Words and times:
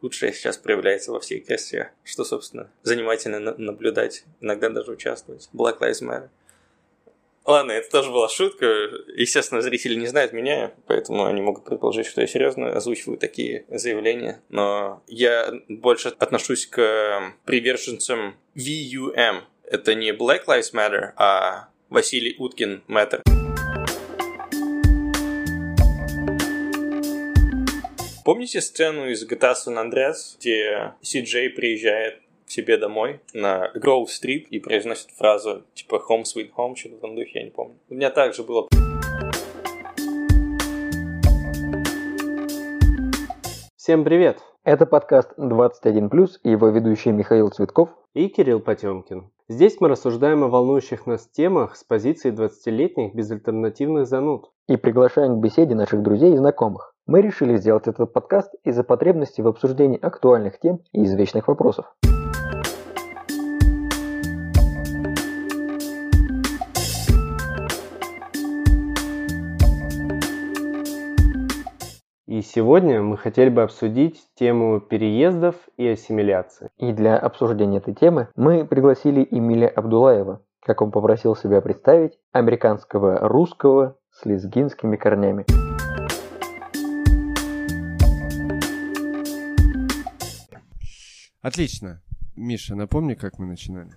худшее 0.00 0.32
сейчас 0.32 0.56
проявляется 0.56 1.12
во 1.12 1.20
всей 1.20 1.40
красе, 1.40 1.92
что, 2.04 2.24
собственно, 2.24 2.70
занимательно 2.82 3.54
наблюдать, 3.58 4.24
иногда 4.40 4.68
даже 4.68 4.92
участвовать. 4.92 5.48
Black 5.52 5.78
Lives 5.80 6.02
Matter. 6.02 6.28
Ладно, 7.48 7.72
это 7.72 7.90
тоже 7.90 8.10
была 8.10 8.28
шутка. 8.28 8.66
Естественно, 9.16 9.62
зрители 9.62 9.94
не 9.94 10.06
знают 10.06 10.34
меня, 10.34 10.74
поэтому 10.86 11.24
они 11.24 11.40
могут 11.40 11.64
предположить, 11.64 12.04
что 12.04 12.20
я 12.20 12.26
серьезно 12.26 12.72
озвучиваю 12.72 13.16
такие 13.16 13.64
заявления. 13.70 14.42
Но 14.50 15.02
я 15.06 15.50
больше 15.66 16.10
отношусь 16.18 16.66
к 16.66 17.32
приверженцам 17.46 18.36
VUM. 18.54 19.44
Это 19.64 19.94
не 19.94 20.10
Black 20.10 20.44
Lives 20.46 20.74
Matter, 20.74 21.12
а 21.16 21.70
Василий 21.88 22.36
Уткин 22.38 22.82
Matter. 22.86 23.37
Помните 28.28 28.60
сцену 28.60 29.08
из 29.08 29.26
GTA 29.26 29.54
San 29.54 29.82
Andreas, 29.82 30.36
где 30.38 30.92
Си-Джей 31.00 31.48
приезжает 31.48 32.20
к 32.46 32.50
себе 32.50 32.76
домой 32.76 33.22
на 33.32 33.70
Гроув-стрит 33.74 34.48
и 34.48 34.58
произносит 34.58 35.12
фразу 35.12 35.62
типа 35.72 35.94
«Home 36.10 36.24
sweet 36.24 36.50
home», 36.54 36.76
что-то 36.76 36.96
в 36.96 36.98
этом 36.98 37.16
духе, 37.16 37.30
я 37.38 37.44
не 37.44 37.50
помню. 37.50 37.78
У 37.88 37.94
меня 37.94 38.10
также 38.10 38.42
было 38.42 38.68
Всем 43.78 44.04
привет! 44.04 44.40
Это 44.62 44.84
подкаст 44.84 45.32
21+, 45.38 46.28
и 46.42 46.50
его 46.50 46.68
ведущие 46.68 47.14
Михаил 47.14 47.48
Цветков 47.48 47.88
и 48.12 48.28
Кирилл 48.28 48.60
Потемкин. 48.60 49.30
Здесь 49.48 49.80
мы 49.80 49.88
рассуждаем 49.88 50.44
о 50.44 50.48
волнующих 50.48 51.06
нас 51.06 51.26
темах 51.28 51.76
с 51.76 51.82
позиции 51.82 52.30
20-летних 52.30 53.14
безальтернативных 53.14 54.06
зануд. 54.06 54.50
И 54.66 54.76
приглашаем 54.76 55.38
к 55.38 55.42
беседе 55.42 55.74
наших 55.74 56.02
друзей 56.02 56.34
и 56.34 56.36
знакомых. 56.36 56.94
Мы 57.08 57.22
решили 57.22 57.56
сделать 57.56 57.88
этот 57.88 58.12
подкаст 58.12 58.54
из-за 58.64 58.84
потребности 58.84 59.40
в 59.40 59.48
обсуждении 59.48 59.98
актуальных 59.98 60.60
тем 60.60 60.80
и 60.92 61.04
извечных 61.04 61.48
вопросов. 61.48 61.86
И 72.26 72.42
сегодня 72.42 73.00
мы 73.00 73.16
хотели 73.16 73.48
бы 73.48 73.62
обсудить 73.62 74.22
тему 74.34 74.78
переездов 74.78 75.54
и 75.78 75.88
ассимиляции. 75.88 76.68
И 76.76 76.92
для 76.92 77.16
обсуждения 77.16 77.78
этой 77.78 77.94
темы 77.94 78.28
мы 78.36 78.66
пригласили 78.66 79.26
Эмиля 79.30 79.68
Абдулаева, 79.68 80.42
как 80.60 80.82
он 80.82 80.90
попросил 80.90 81.34
себя 81.34 81.62
представить, 81.62 82.18
американского 82.32 83.18
русского 83.26 83.96
с 84.10 84.26
лезгинскими 84.26 84.96
корнями. 84.96 85.46
Отлично. 91.48 92.02
Миша, 92.36 92.74
напомни, 92.74 93.14
как 93.14 93.38
мы 93.38 93.46
начинали. 93.46 93.90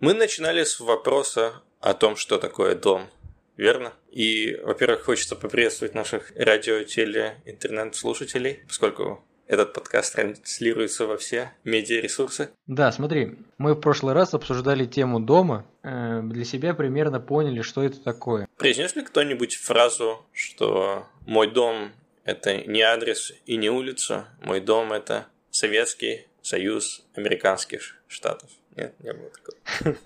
Мы 0.00 0.14
начинали 0.14 0.64
с 0.64 0.80
вопроса 0.80 1.62
о 1.80 1.94
том, 1.94 2.16
что 2.16 2.38
такое 2.38 2.74
дом– 2.74 3.06
верно? 3.56 3.92
И, 4.10 4.58
во-первых, 4.64 5.04
хочется 5.04 5.36
поприветствовать 5.36 5.94
наших 5.94 6.32
радио, 6.34 6.82
теле, 6.82 7.36
интернет-слушателей, 7.44 8.64
поскольку 8.66 9.24
этот 9.46 9.72
подкаст 9.72 10.16
транслируется 10.16 11.06
во 11.06 11.16
все 11.18 11.52
медиаресурсы. 11.62 12.50
Да, 12.66 12.90
смотри, 12.90 13.38
мы 13.58 13.74
в 13.74 13.80
прошлый 13.80 14.14
раз 14.14 14.34
обсуждали 14.34 14.86
тему 14.86 15.20
дома, 15.20 15.64
э, 15.84 16.20
для 16.24 16.44
себя 16.44 16.74
примерно 16.74 17.20
поняли, 17.20 17.62
что 17.62 17.84
это 17.84 18.00
такое. 18.00 18.48
Произнес 18.56 18.96
ли 18.96 19.02
кто-нибудь 19.02 19.54
фразу, 19.54 20.26
что 20.32 21.06
«мой 21.26 21.48
дом– 21.48 21.92
это 22.24 22.56
не 22.56 22.82
адрес 22.82 23.32
и 23.46 23.56
не 23.56 23.70
улица, 23.70 24.26
мой 24.42 24.60
дом– 24.60 24.92
это 24.92 25.28
Советский 25.52 26.26
Союз 26.42 27.06
Американских 27.14 27.96
Штатов»? 28.06 28.50
Нет, 28.76 28.94
не 29.00 29.12
было 29.12 29.30
такого. 29.30 29.96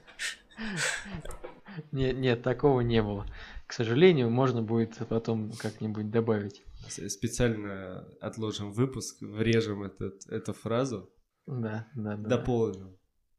Нет, 1.91 2.17
нет, 2.17 2.43
такого 2.43 2.83
не 2.83 3.03
было. 3.03 3.27
К 3.67 3.73
сожалению, 3.73 4.31
можно 4.31 4.63
будет 4.63 4.97
потом 5.09 5.51
как-нибудь 5.53 6.11
добавить. 6.11 6.63
Специально 6.89 8.07
отложим 8.21 8.73
выпуск, 8.73 9.21
врежем 9.21 9.83
этот, 9.83 10.25
эту 10.29 10.53
фразу. 10.53 11.11
Да, 11.47 11.89
да, 11.95 12.17
да. 12.17 12.29
Дополним. 12.29 12.97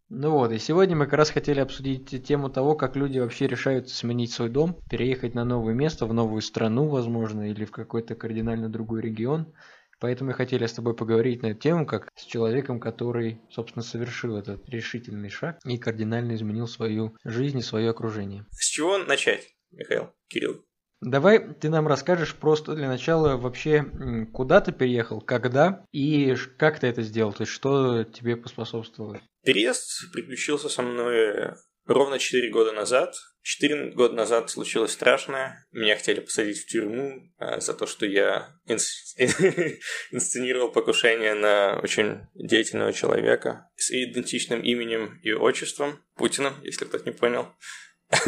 Ну 0.09 0.31
вот, 0.31 0.51
и 0.51 0.59
сегодня 0.59 0.95
мы 0.95 1.05
как 1.05 1.15
раз 1.15 1.31
хотели 1.31 1.59
обсудить 1.59 2.23
тему 2.23 2.49
того, 2.49 2.75
как 2.75 2.95
люди 2.95 3.17
вообще 3.17 3.47
решаются 3.47 3.95
сменить 3.95 4.31
свой 4.31 4.49
дом, 4.49 4.77
переехать 4.87 5.33
на 5.33 5.43
новое 5.45 5.73
место, 5.73 6.05
в 6.05 6.13
новую 6.13 6.41
страну, 6.41 6.87
возможно, 6.87 7.49
или 7.49 7.65
в 7.65 7.71
какой-то 7.71 8.13
кардинально 8.13 8.69
другой 8.69 9.01
регион. 9.01 9.51
Поэтому 9.99 10.29
мы 10.29 10.33
хотели 10.33 10.65
с 10.65 10.73
тобой 10.73 10.95
поговорить 10.95 11.41
на 11.41 11.47
эту 11.47 11.59
тему, 11.59 11.85
как 11.85 12.09
с 12.15 12.23
человеком, 12.25 12.79
который, 12.79 13.41
собственно, 13.49 13.83
совершил 13.83 14.37
этот 14.37 14.67
решительный 14.69 15.29
шаг 15.29 15.59
и 15.65 15.77
кардинально 15.77 16.35
изменил 16.35 16.67
свою 16.67 17.15
жизнь 17.23 17.59
и 17.59 17.63
свое 17.63 17.89
окружение. 17.89 18.45
С 18.51 18.67
чего 18.67 18.97
начать, 18.97 19.55
Михаил, 19.71 20.11
Кирилл? 20.27 20.65
Давай 21.01 21.53
ты 21.53 21.69
нам 21.69 21.87
расскажешь 21.87 22.35
просто 22.35 22.73
для 22.73 22.87
начала 22.87 23.37
вообще, 23.37 23.85
куда 24.33 24.61
ты 24.61 24.71
переехал, 24.71 25.21
когда 25.21 25.85
и 25.91 26.33
как 26.57 26.79
ты 26.79 26.87
это 26.87 27.01
сделал, 27.01 27.33
то 27.33 27.43
есть 27.43 27.51
что 27.51 28.03
тебе 28.03 28.35
поспособствовало? 28.37 29.21
Переезд 29.43 30.11
приключился 30.13 30.69
со 30.69 30.81
мной 30.81 31.53
ровно 31.85 32.19
4 32.19 32.49
года 32.49 32.71
назад. 32.71 33.15
4 33.41 33.91
года 33.91 34.15
назад 34.15 34.49
случилось 34.49 34.91
страшное. 34.91 35.65
Меня 35.71 35.95
хотели 35.95 36.19
посадить 36.19 36.59
в 36.59 36.67
тюрьму 36.67 37.31
а, 37.37 37.59
за 37.59 37.73
то, 37.73 37.85
что 37.85 38.05
я 38.05 38.49
инс... 38.65 39.15
инсценировал 40.11 40.71
покушение 40.71 41.35
на 41.35 41.79
очень 41.81 42.21
деятельного 42.33 42.91
человека 42.91 43.69
с 43.75 43.91
идентичным 43.91 44.61
именем 44.61 45.19
и 45.23 45.31
отчеством 45.31 46.03
Путиным, 46.15 46.55
если 46.63 46.85
кто-то 46.85 47.05
не 47.05 47.11
понял. 47.11 47.47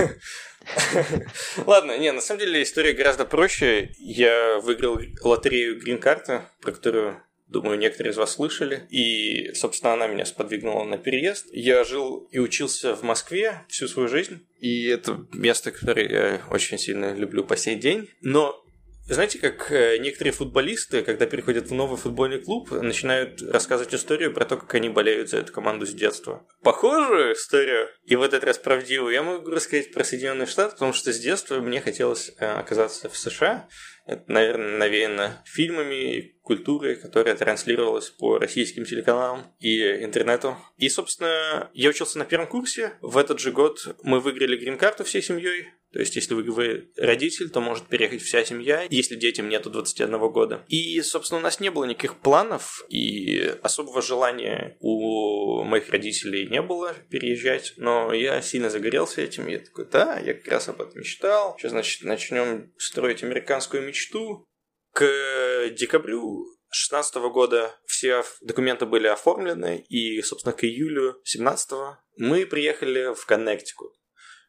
Ладно, 1.65 1.97
не, 1.97 2.11
на 2.11 2.21
самом 2.21 2.39
деле 2.39 2.63
история 2.63 2.93
гораздо 2.93 3.25
проще. 3.25 3.91
Я 3.97 4.59
выиграл 4.59 4.99
лотерею 5.21 5.79
грин-карты, 5.79 6.41
про 6.61 6.71
которую 6.71 7.23
Думаю, 7.47 7.77
некоторые 7.77 8.11
из 8.11 8.17
вас 8.17 8.33
слышали. 8.33 8.87
И, 8.89 9.53
собственно, 9.53 9.93
она 9.93 10.07
меня 10.07 10.25
сподвигнула 10.25 10.83
на 10.83 10.97
переезд. 10.97 11.47
Я 11.51 11.83
жил 11.83 12.27
и 12.31 12.39
учился 12.39 12.95
в 12.95 13.03
Москве 13.03 13.65
всю 13.69 13.87
свою 13.87 14.09
жизнь. 14.09 14.45
И 14.59 14.87
это 14.87 15.25
место, 15.33 15.71
которое 15.71 16.09
я 16.09 16.41
очень 16.51 16.77
сильно 16.77 17.13
люблю 17.13 17.43
по 17.43 17.55
сей 17.55 17.75
день. 17.75 18.09
Но 18.21 18.63
знаете, 19.09 19.39
как 19.39 19.71
э, 19.71 19.97
некоторые 19.99 20.33
футболисты, 20.33 21.01
когда 21.01 21.25
переходят 21.25 21.67
в 21.67 21.73
новый 21.73 21.97
футбольный 21.97 22.41
клуб, 22.41 22.71
начинают 22.71 23.41
рассказывать 23.41 23.95
историю 23.95 24.33
про 24.33 24.43
то, 24.43 24.57
как 24.57 24.73
они 24.75 24.89
болеют 24.89 25.29
за 25.29 25.37
эту 25.37 25.53
команду 25.53 25.85
с 25.85 25.93
детства. 25.93 26.45
Похожую 26.61 27.33
историю, 27.33 27.87
и 28.05 28.17
в 28.17 28.21
этот 28.21 28.43
раз 28.43 28.57
правдивую, 28.57 29.13
я 29.13 29.23
могу 29.23 29.49
рассказать 29.49 29.93
про 29.93 30.03
Соединенные 30.03 30.45
Штаты, 30.45 30.73
потому 30.73 30.91
что 30.91 31.13
с 31.13 31.19
детства 31.19 31.61
мне 31.61 31.79
хотелось 31.79 32.33
э, 32.37 32.45
оказаться 32.45 33.07
в 33.07 33.17
США. 33.17 33.69
Это, 34.07 34.31
наверное, 34.31 34.77
навеяно 34.77 35.43
фильмами 35.45 36.15
и 36.15 36.37
культурой, 36.41 36.95
которая 36.95 37.35
транслировалась 37.35 38.09
по 38.09 38.37
российским 38.39 38.85
телеканалам 38.85 39.43
и 39.59 39.81
интернету. 40.03 40.55
И, 40.77 40.87
собственно, 40.87 41.69
я 41.73 41.89
учился 41.89 42.17
на 42.17 42.23
первом 42.23 42.47
курсе. 42.47 42.93
В 43.01 43.17
этот 43.17 43.39
же 43.41 43.51
год 43.51 43.97
мы 44.03 44.21
выиграли 44.21 44.55
грин-карту 44.55 45.03
всей 45.03 45.21
семьей. 45.21 45.67
То 45.93 45.99
есть, 45.99 46.15
если 46.15 46.33
вы 46.33 46.91
родитель, 46.97 47.49
то 47.49 47.61
может 47.61 47.87
переехать 47.87 48.21
вся 48.21 48.43
семья, 48.43 48.85
если 48.89 49.15
детям 49.15 49.49
нету 49.49 49.69
21 49.69 50.19
года. 50.31 50.65
И, 50.67 51.01
собственно, 51.01 51.39
у 51.39 51.43
нас 51.43 51.59
не 51.59 51.69
было 51.69 51.85
никаких 51.85 52.19
планов, 52.19 52.85
и 52.89 53.55
особого 53.61 54.01
желания 54.01 54.77
у 54.79 55.63
моих 55.63 55.89
родителей 55.89 56.47
не 56.47 56.61
было 56.61 56.93
переезжать, 57.09 57.73
но 57.77 58.13
я 58.13 58.41
сильно 58.41 58.69
загорелся 58.69 59.21
этим, 59.21 59.47
я 59.47 59.59
такой, 59.59 59.85
да, 59.85 60.19
я 60.19 60.33
как 60.33 60.47
раз 60.47 60.67
об 60.69 60.81
этом 60.81 60.99
мечтал, 60.99 61.55
сейчас, 61.57 61.71
значит, 61.71 62.03
начнем 62.03 62.73
строить 62.77 63.23
американскую 63.23 63.83
мечту. 63.83 64.45
К 64.93 65.69
декабрю 65.77 66.47
2016 66.69 67.15
года 67.31 67.75
все 67.85 68.23
документы 68.41 68.85
были 68.85 69.07
оформлены, 69.07 69.79
и, 69.87 70.21
собственно, 70.21 70.53
к 70.53 70.63
июлю 70.63 71.21
17 71.23 71.69
мы 72.17 72.45
приехали 72.45 73.13
в 73.13 73.25
Коннектикут. 73.25 73.93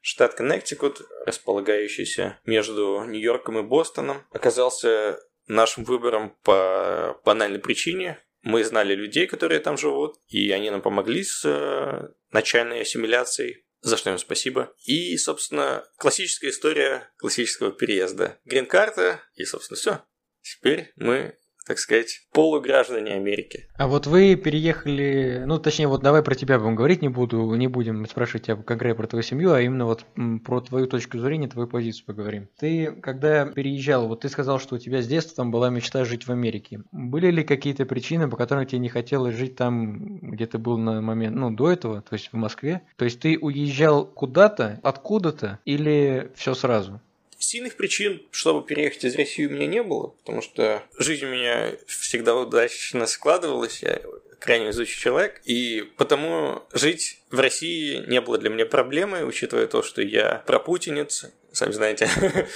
Штат 0.01 0.35
Коннектикут, 0.35 1.03
располагающийся 1.27 2.39
между 2.45 3.05
Нью-Йорком 3.05 3.59
и 3.59 3.63
Бостоном, 3.63 4.25
оказался 4.31 5.21
нашим 5.47 5.85
выбором 5.85 6.37
по 6.43 7.21
банальной 7.25 7.59
причине. 7.59 8.19
Мы 8.43 8.63
знали 8.65 8.95
людей, 8.95 9.27
которые 9.27 9.61
там 9.61 9.77
живут, 9.77 10.17
и 10.29 10.51
они 10.53 10.71
нам 10.71 10.81
помогли 10.81 11.25
с 11.25 11.45
э, 11.45 12.09
начальной 12.31 12.83
ассимиляцией, 12.83 13.65
за 13.81 13.97
что 13.97 14.11
им 14.11 14.19
спасибо. 14.19 14.73
И, 14.85 15.17
собственно, 15.17 15.85
классическая 15.97 16.51
история 16.51 17.11
классического 17.17 17.73
переезда. 17.73 18.39
Грин-карта, 18.45 19.21
и, 19.35 19.45
собственно, 19.45 19.77
все. 19.77 20.03
Теперь 20.43 20.93
мы 20.97 21.37
так 21.69 21.79
сказать, 21.79 22.23
полуграждане 22.33 23.13
Америки. 23.13 23.69
А 23.77 23.87
вот 23.87 24.07
вы 24.07 24.37
переехали, 24.37 25.45
ну 25.47 25.59
точнее, 25.59 25.87
вот 25.87 26.03
давай 26.03 26.23
про 26.23 26.35
тебя 26.35 26.59
будем 26.59 26.75
говорить, 26.75 27.03
не 27.03 27.09
буду, 27.09 27.55
не 27.55 27.69
будем 27.69 28.07
спрашивать 28.07 28.47
тебя 28.47 28.57
конкретно 28.57 28.97
про 28.97 29.07
твою 29.07 29.23
семью, 29.23 29.53
а 29.53 29.61
именно 29.61 29.85
вот 29.85 30.07
про 30.45 30.61
твою 30.63 30.87
точку 30.87 31.19
зрения, 31.19 31.47
твою 31.47 31.69
позицию 31.69 32.07
поговорим. 32.07 32.49
Ты, 32.59 32.93
когда 33.03 33.45
переезжал, 33.45 34.09
вот 34.09 34.21
ты 34.21 34.31
сказал, 34.31 34.59
что 34.59 34.77
у 34.77 34.79
тебя 34.79 35.03
с 35.03 35.07
детства 35.07 35.37
там 35.37 35.51
была 35.51 35.69
мечта 35.69 36.07
жить 36.07 36.27
в 36.27 36.31
Америке. 36.31 36.81
Были 36.91 37.31
ли 37.31 37.45
какие-то 37.45 37.85
причины, 37.85 38.29
по 38.31 38.39
которым 38.39 38.65
тебе 38.67 38.79
не 38.79 38.89
хотелось 38.89 39.37
жить 39.37 39.55
там, 39.55 40.19
где 40.23 40.47
ты 40.47 40.57
был 40.57 40.79
на 40.79 41.03
момент, 41.03 41.37
ну, 41.37 41.51
до 41.51 41.71
этого, 41.71 42.01
то 42.01 42.15
есть 42.15 42.31
в 42.33 42.37
Москве? 42.37 42.81
То 42.97 43.05
есть 43.05 43.21
ты 43.21 43.39
уезжал 43.39 44.07
куда-то, 44.07 44.81
откуда-то 44.83 45.59
или 45.67 46.33
все 46.35 46.55
сразу? 46.55 47.03
Сильных 47.39 47.77
причин, 47.77 48.23
чтобы 48.31 48.67
переехать 48.67 49.05
из 49.05 49.15
России, 49.15 49.47
у 49.47 49.51
меня 49.51 49.67
не 49.67 49.83
было, 49.83 50.09
потому 50.09 50.43
что 50.43 50.83
жизнь 50.99 51.25
у 51.25 51.29
меня 51.29 51.73
всегда 51.87 52.35
удачно 52.35 53.07
складывалась, 53.07 53.83
я 53.83 54.01
крайне 54.39 54.67
везучий 54.67 54.99
человек, 54.99 55.41
и 55.45 55.89
потому 55.97 56.63
жить 56.73 57.21
в 57.31 57.41
России 57.41 58.05
не 58.07 58.21
было 58.21 58.39
для 58.39 58.51
меня 58.51 58.67
проблемой, 58.67 59.29
учитывая 59.29 59.67
то, 59.67 59.83
что 59.83 60.03
я 60.03 60.43
пропутинец, 60.47 61.27
сами 61.53 61.73
знаете, 61.73 62.09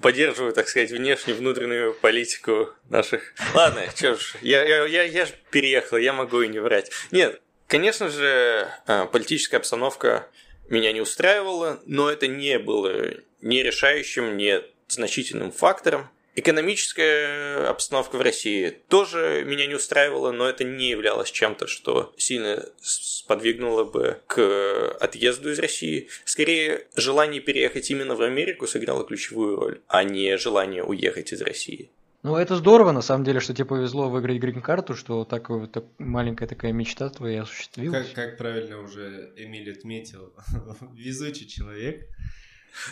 поддерживаю, 0.00 0.52
так 0.52 0.68
сказать, 0.68 0.90
внешнюю, 0.90 1.38
внутреннюю 1.38 1.94
политику 1.94 2.70
наших... 2.88 3.34
Ладно, 3.54 3.82
что 3.94 4.16
ж, 4.16 4.36
я, 4.42 4.62
я, 4.64 4.86
я, 4.86 5.02
я 5.04 5.26
же 5.26 5.32
переехал, 5.50 5.96
я 5.96 6.12
могу 6.12 6.42
и 6.42 6.48
не 6.48 6.58
врать. 6.58 6.90
Нет, 7.10 7.40
конечно 7.66 8.08
же, 8.08 8.68
а, 8.86 9.06
политическая 9.06 9.58
обстановка 9.58 10.28
меня 10.68 10.92
не 10.92 11.00
устраивала, 11.00 11.80
но 11.86 12.10
это 12.10 12.26
не 12.26 12.58
было 12.58 13.14
не 13.42 13.62
решающим, 13.62 14.36
не 14.36 14.62
значительным 14.88 15.52
фактором. 15.52 16.08
Экономическая 16.36 17.66
обстановка 17.68 18.16
в 18.16 18.22
России 18.22 18.70
тоже 18.88 19.44
меня 19.46 19.66
не 19.66 19.74
устраивала, 19.74 20.30
но 20.30 20.48
это 20.48 20.62
не 20.62 20.88
являлось 20.90 21.30
чем-то, 21.30 21.66
что 21.66 22.14
сильно 22.16 22.64
сподвигнуло 22.80 23.84
бы 23.84 24.20
к 24.28 24.96
отъезду 25.00 25.50
из 25.50 25.58
России. 25.58 26.08
Скорее, 26.24 26.86
желание 26.94 27.40
переехать 27.40 27.90
именно 27.90 28.14
в 28.14 28.22
Америку 28.22 28.68
сыграло 28.68 29.04
ключевую 29.04 29.56
роль, 29.56 29.80
а 29.88 30.04
не 30.04 30.38
желание 30.38 30.84
уехать 30.84 31.32
из 31.32 31.42
России. 31.42 31.90
Ну, 32.22 32.36
это 32.36 32.56
здорово, 32.56 32.92
на 32.92 33.00
самом 33.00 33.24
деле, 33.24 33.40
что 33.40 33.54
тебе 33.54 33.64
повезло 33.64 34.10
выиграть 34.10 34.38
грин-карту, 34.38 34.94
что 34.94 35.24
так, 35.24 35.48
так 35.72 35.84
маленькая 35.98 36.46
такая 36.46 36.72
мечта 36.72 37.08
твоя 37.08 37.42
осуществилась. 37.42 38.06
Как, 38.08 38.14
как 38.14 38.38
правильно 38.38 38.80
уже 38.80 39.32
Эмиль 39.36 39.72
отметил, 39.72 40.32
везучий 40.94 41.46
человек. 41.48 42.06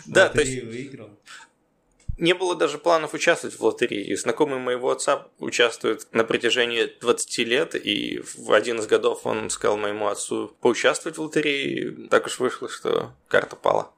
Да, 0.05 0.29
то 0.29 0.41
есть 0.41 0.63
выиграл. 0.63 1.09
Не 2.19 2.33
было 2.33 2.53
даже 2.53 2.77
планов 2.77 3.13
участвовать 3.13 3.57
в 3.57 3.63
лотерее. 3.63 4.17
Знакомый 4.17 4.59
моего 4.59 4.91
отца 4.91 5.29
участвует 5.39 6.05
на 6.11 6.25
протяжении 6.25 6.91
20 6.99 7.37
лет, 7.39 7.75
и 7.75 8.21
в 8.35 8.51
один 8.51 8.79
из 8.79 8.87
годов 8.87 9.25
он 9.25 9.49
сказал 9.49 9.77
моему 9.77 10.07
отцу 10.07 10.53
поучаствовать 10.59 11.17
в 11.17 11.21
лотерее. 11.21 12.09
Так 12.09 12.25
уж 12.25 12.39
вышло, 12.39 12.67
что 12.67 13.13
карта 13.29 13.55
пала. 13.55 13.93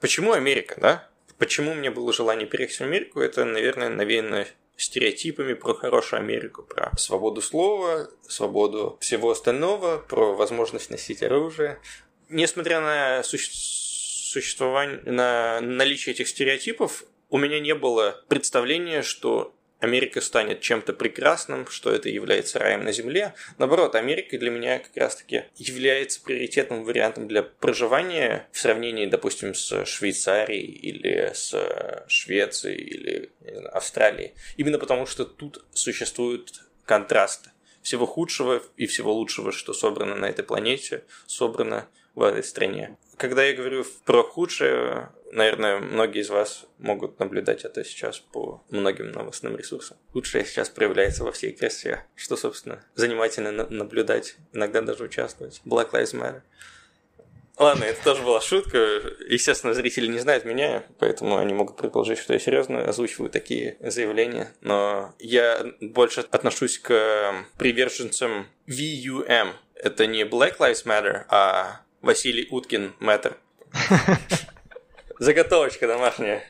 Почему 0.00 0.32
Америка, 0.32 0.80
да? 0.80 1.08
Почему 1.36 1.74
мне 1.74 1.90
было 1.90 2.14
желание 2.14 2.48
переехать 2.48 2.78
в 2.78 2.80
Америку? 2.82 3.20
Это, 3.20 3.44
наверное, 3.44 3.90
навеяно 3.90 4.46
стереотипами 4.78 5.52
про 5.52 5.74
хорошую 5.74 6.20
Америку, 6.20 6.62
про 6.62 6.90
свободу 6.96 7.42
слова, 7.42 8.08
свободу 8.26 8.96
всего 9.00 9.30
остального, 9.30 9.98
про 9.98 10.34
возможность 10.34 10.88
носить 10.88 11.22
оружие. 11.22 11.78
Несмотря 12.30 12.80
на 12.80 13.22
существование 13.22 13.79
существование, 14.30 15.00
на 15.04 15.60
наличие 15.60 16.14
этих 16.14 16.28
стереотипов 16.28 17.04
у 17.28 17.38
меня 17.38 17.60
не 17.60 17.74
было 17.74 18.24
представления, 18.28 19.02
что 19.02 19.54
Америка 19.80 20.20
станет 20.20 20.60
чем-то 20.60 20.92
прекрасным, 20.92 21.66
что 21.66 21.90
это 21.90 22.10
является 22.10 22.58
раем 22.58 22.84
на 22.84 22.92
земле. 22.92 23.34
Наоборот, 23.56 23.94
Америка 23.94 24.38
для 24.38 24.50
меня 24.50 24.78
как 24.78 24.94
раз-таки 24.96 25.44
является 25.56 26.20
приоритетным 26.22 26.84
вариантом 26.84 27.28
для 27.28 27.42
проживания 27.42 28.46
в 28.52 28.58
сравнении, 28.58 29.06
допустим, 29.06 29.54
с 29.54 29.86
Швейцарией 29.86 30.66
или 30.66 31.32
с 31.32 32.04
Швецией 32.08 32.76
или 32.76 33.30
знаю, 33.40 33.76
Австралией. 33.76 34.34
Именно 34.56 34.78
потому, 34.78 35.06
что 35.06 35.24
тут 35.24 35.64
существуют 35.72 36.60
контрасты. 36.84 37.50
Всего 37.82 38.04
худшего 38.04 38.62
и 38.76 38.86
всего 38.86 39.12
лучшего, 39.14 39.52
что 39.52 39.72
собрано 39.72 40.14
на 40.14 40.26
этой 40.26 40.44
планете, 40.44 41.04
собрано 41.26 41.88
в 42.14 42.22
этой 42.22 42.42
стране. 42.44 42.96
Когда 43.16 43.44
я 43.44 43.54
говорю 43.54 43.84
про 44.04 44.22
худшее, 44.22 45.10
наверное, 45.30 45.78
многие 45.78 46.22
из 46.22 46.30
вас 46.30 46.66
могут 46.78 47.18
наблюдать 47.18 47.64
это 47.64 47.84
сейчас 47.84 48.18
по 48.18 48.62
многим 48.70 49.12
новостным 49.12 49.56
ресурсам. 49.56 49.98
Худшее 50.12 50.44
сейчас 50.44 50.70
проявляется 50.70 51.24
во 51.24 51.32
всей 51.32 51.52
красе, 51.52 52.06
что, 52.16 52.36
собственно, 52.36 52.82
занимательно 52.94 53.52
наблюдать, 53.52 54.36
иногда 54.52 54.80
даже 54.80 55.04
участвовать. 55.04 55.60
Black 55.66 55.90
Lives 55.90 56.14
Matter. 56.14 56.42
Ладно, 57.60 57.84
это 57.84 58.02
тоже 58.02 58.22
была 58.22 58.40
шутка. 58.40 58.78
Естественно, 59.28 59.74
зрители 59.74 60.06
не 60.06 60.18
знают 60.18 60.46
меня, 60.46 60.82
поэтому 60.98 61.36
они 61.36 61.52
могут 61.52 61.76
предположить, 61.76 62.18
что 62.18 62.32
я 62.32 62.38
серьезно 62.38 62.88
озвучиваю 62.88 63.28
такие 63.28 63.76
заявления. 63.80 64.50
Но 64.62 65.14
я 65.18 65.74
больше 65.82 66.22
отношусь 66.30 66.78
к 66.78 67.44
приверженцам 67.58 68.46
VUM. 68.66 69.52
Это 69.74 70.06
не 70.06 70.22
Black 70.22 70.56
Lives 70.56 70.86
Matter, 70.86 71.24
а 71.28 71.82
Василий 72.02 72.46
Уткин, 72.50 72.92
мэтр. 73.00 73.36
Заготовочка 75.18 75.86
домашняя. 75.86 76.42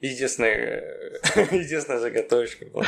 Единственная, 0.00 1.20
единственная 1.52 2.00
заготовочка 2.00 2.66
была. 2.66 2.84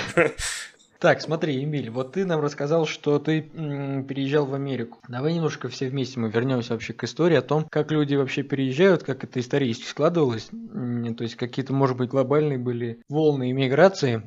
Так, 0.99 1.20
смотри, 1.20 1.62
Эмиль, 1.62 1.91
вот 1.91 2.15
ты 2.15 2.25
нам 2.25 2.41
рассказал, 2.41 2.85
что 2.85 3.20
ты 3.20 3.49
м, 3.55 4.05
переезжал 4.05 4.47
в 4.47 4.55
Америку. 4.55 4.99
Давай 5.06 5.32
немножко 5.32 5.69
все 5.69 5.87
вместе 5.87 6.19
мы 6.19 6.29
вернемся 6.29 6.73
вообще 6.73 6.93
к 6.93 7.05
истории 7.05 7.37
о 7.37 7.43
том, 7.43 7.65
как 7.70 7.93
люди 7.93 8.17
вообще 8.17 8.43
переезжают, 8.43 9.05
как 9.05 9.23
это 9.23 9.38
исторически 9.38 9.87
складывалось. 9.87 10.49
То 10.49 11.23
есть 11.23 11.37
какие-то, 11.37 11.73
может 11.73 11.97
быть, 11.97 12.11
глобальные 12.11 12.59
были 12.59 13.00
волны 13.09 13.53
иммиграции. 13.53 14.23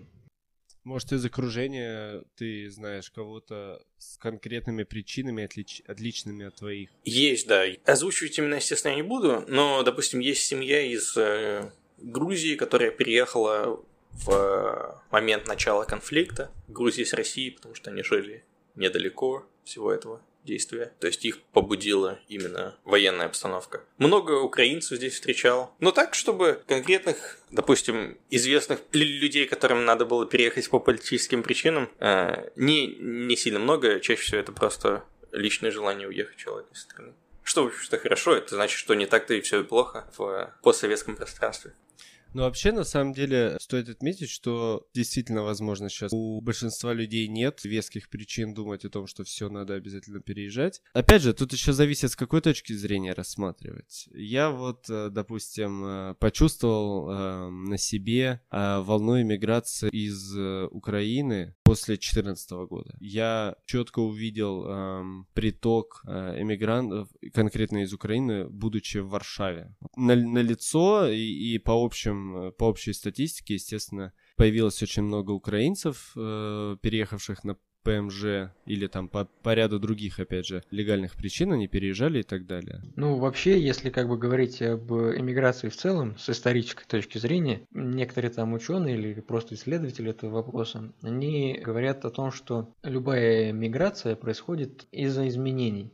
Может, 0.84 1.12
из 1.12 1.24
окружения 1.24 2.24
ты 2.36 2.70
знаешь 2.70 3.12
кого-то 3.12 3.82
с 3.98 4.18
конкретными 4.18 4.84
причинами, 4.84 5.44
отлич... 5.44 5.82
отличными 5.88 6.46
от 6.46 6.56
твоих? 6.56 6.90
Есть, 7.04 7.48
да. 7.48 7.66
Озвучивать 7.86 8.38
именно, 8.38 8.56
естественно, 8.56 8.92
я 8.92 8.98
не 8.98 9.04
буду, 9.04 9.46
но, 9.48 9.84
допустим, 9.84 10.20
есть 10.20 10.44
семья 10.44 10.82
из 10.82 11.16
э, 11.18 11.72
Грузии, 11.98 12.56
которая 12.56 12.90
переехала 12.90 13.84
в 14.12 15.04
момент 15.12 15.48
начала 15.48 15.86
конфликта 15.86 16.52
Грузии 16.68 17.04
с 17.04 17.14
Россией, 17.14 17.52
потому 17.52 17.76
что 17.76 17.92
они 17.92 18.04
жили 18.04 18.44
недалеко 18.76 19.46
всего 19.64 19.92
этого 19.92 20.22
действия. 20.44 20.92
То 21.00 21.08
есть 21.08 21.24
их 21.26 21.42
побудила 21.54 22.20
именно 22.28 22.78
военная 22.84 23.28
обстановка. 23.28 23.84
Много 23.98 24.40
украинцев 24.40 24.98
здесь 24.98 25.14
встречал. 25.14 25.76
Но 25.80 25.92
так, 25.92 26.16
чтобы 26.16 26.62
конкретных, 26.68 27.40
допустим, 27.52 28.18
известных 28.30 28.80
людей, 28.92 29.46
которым 29.46 29.86
надо 29.86 30.06
было 30.06 30.26
переехать 30.26 30.70
по 30.70 30.80
политическим 30.80 31.44
причинам, 31.44 31.90
э, 32.00 32.50
не, 32.56 32.88
не 32.88 33.36
сильно 33.36 33.60
много. 33.60 34.00
Чаще 34.00 34.22
всего 34.22 34.40
это 34.40 34.52
просто 34.52 35.04
личное 35.32 35.72
желание 35.72 36.08
уехать 36.08 36.38
человека 36.38 36.70
из 36.74 36.82
страны. 36.82 37.14
Что, 37.44 37.64
в 37.64 37.68
общем-то, 37.68 37.98
хорошо, 37.98 38.36
это 38.36 38.56
значит, 38.56 38.78
что 38.78 38.94
не 38.94 39.06
так-то 39.06 39.34
и 39.34 39.42
все 39.42 39.64
плохо 39.64 40.08
в 40.16 40.54
постсоветском 40.62 41.16
пространстве. 41.16 41.74
Ну, 42.34 42.44
вообще, 42.44 42.72
на 42.72 42.84
самом 42.84 43.14
деле, 43.14 43.58
стоит 43.60 43.90
отметить, 43.90 44.30
что 44.30 44.88
действительно, 44.94 45.44
возможно, 45.44 45.90
сейчас 45.90 46.14
у 46.14 46.40
большинства 46.42 46.94
людей 46.94 47.28
нет 47.28 47.64
веских 47.66 48.10
причин 48.10 48.54
думать 48.54 48.86
о 48.86 48.90
том, 48.90 49.06
что 49.08 49.24
все 49.24 49.50
надо 49.50 49.74
обязательно 49.74 50.22
переезжать. 50.22 50.82
Опять 50.94 51.24
же, 51.24 51.34
тут 51.34 51.52
еще 51.52 51.74
зависит, 51.74 52.12
с 52.12 52.16
какой 52.16 52.42
точки 52.42 52.74
зрения 52.74 53.14
рассматривать. 53.14 54.08
Я 54.14 54.50
вот, 54.50 54.90
э, 54.90 55.10
допустим, 55.10 55.84
э, 55.84 56.16
почувствовал 56.20 57.10
э, 57.10 57.50
на 57.50 57.78
себе 57.78 58.42
волну 58.50 59.22
иммиграции 59.22 59.90
из 59.90 60.36
Украины 60.72 61.56
после 61.72 61.96
2014 61.96 62.52
года. 62.68 62.98
Я 63.00 63.56
четко 63.66 64.00
увидел 64.00 64.66
эм, 64.66 65.28
приток 65.34 66.04
э, 66.06 66.42
эмигрантов, 66.42 67.08
конкретно 67.34 67.84
из 67.84 67.94
Украины, 67.94 68.50
будучи 68.50 68.98
в 68.98 69.08
Варшаве. 69.08 69.74
На, 69.96 70.16
на 70.16 70.40
лицо 70.40 71.08
и, 71.08 71.54
и 71.54 71.58
по, 71.60 71.72
общим, 71.72 72.52
по 72.58 72.66
общей 72.66 72.92
статистике, 72.92 73.54
естественно, 73.54 74.12
появилось 74.36 74.84
очень 74.84 75.04
много 75.04 75.32
украинцев, 75.32 76.12
э, 76.18 76.76
переехавших 76.82 77.46
на 77.46 77.56
ПМЖ 77.84 78.52
или 78.66 78.88
там 78.88 79.08
по, 79.08 79.26
по 79.44 79.54
ряду 79.54 79.80
других, 79.80 80.20
опять 80.20 80.46
же, 80.46 80.64
легальных 80.72 81.16
причин 81.16 81.52
они 81.52 81.68
переезжали 81.68 82.20
и 82.20 82.24
так 82.24 82.46
далее. 82.46 82.82
Ну, 82.96 83.18
вообще, 83.18 83.60
если 83.60 83.90
как 83.90 84.08
бы 84.08 84.18
говорить 84.18 84.62
об 84.62 84.92
эмиграции 84.92 85.70
в 85.70 85.76
целом, 85.76 86.18
с 86.18 86.30
исторической 86.30 86.86
точки 86.86 87.18
зрения, 87.18 87.62
некоторые 87.72 88.32
там 88.32 88.54
ученые 88.54 88.98
или 88.98 89.20
просто 89.22 89.56
исследователи 89.56 90.12
этого 90.12 90.32
вопроса, 90.32 90.94
они 91.02 91.60
говорят 91.64 92.06
о 92.06 92.12
том, 92.12 92.32
что 92.32 92.74
любая 92.84 93.52
миграция 93.52 94.16
происходит 94.16 94.88
из-за 94.92 95.28
изменений. 95.28 95.92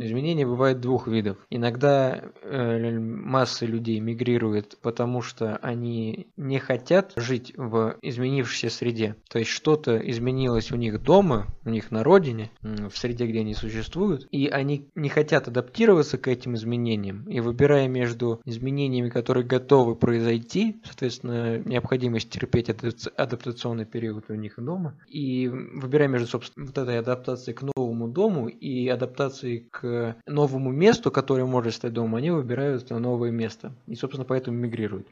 Изменения 0.00 0.46
бывают 0.46 0.80
двух 0.80 1.08
видов. 1.08 1.36
Иногда 1.50 2.22
э, 2.42 2.98
масса 2.98 3.66
людей 3.66 4.00
мигрирует, 4.00 4.78
потому 4.82 5.22
что 5.22 5.56
они 5.56 6.28
не 6.36 6.58
хотят 6.58 7.12
жить 7.16 7.52
в 7.56 7.96
изменившейся 8.02 8.74
среде. 8.74 9.16
То 9.28 9.38
есть 9.38 9.50
что-то 9.50 9.96
изменилось 9.96 10.72
у 10.72 10.76
них 10.76 11.02
дома, 11.02 11.46
у 11.64 11.70
них 11.70 11.90
на 11.90 12.04
родине, 12.04 12.50
в 12.62 12.96
среде, 12.96 13.26
где 13.26 13.40
они 13.40 13.54
существуют, 13.54 14.26
и 14.30 14.46
они 14.48 14.88
не 14.94 15.08
хотят 15.08 15.48
адаптироваться 15.48 16.18
к 16.18 16.28
этим 16.28 16.54
изменениям. 16.54 17.24
И 17.28 17.40
выбирая 17.40 17.88
между 17.88 18.40
изменениями, 18.44 19.08
которые 19.08 19.44
готовы 19.44 19.96
произойти, 19.96 20.80
соответственно, 20.84 21.58
необходимость 21.58 22.30
терпеть 22.30 22.70
адаптационный 22.70 23.84
период 23.84 24.26
у 24.28 24.34
них 24.34 24.54
дома, 24.56 24.94
и 25.08 25.48
выбирая 25.48 26.08
между, 26.08 26.28
собственно, 26.28 26.66
вот 26.66 26.78
этой 26.78 26.98
адаптацией 26.98 27.54
к 27.56 27.62
новому 27.62 28.08
дому 28.08 28.48
и 28.48 28.88
адаптацией 28.88 29.68
к 29.70 29.87
новому 30.26 30.70
месту, 30.70 31.10
которое 31.10 31.44
может 31.44 31.74
стать 31.74 31.92
домом, 31.92 32.16
они 32.16 32.30
выбирают 32.30 32.88
новое 32.90 33.30
место. 33.30 33.72
И, 33.86 33.94
собственно, 33.94 34.24
поэтому 34.24 34.56
мигрируют. 34.58 35.06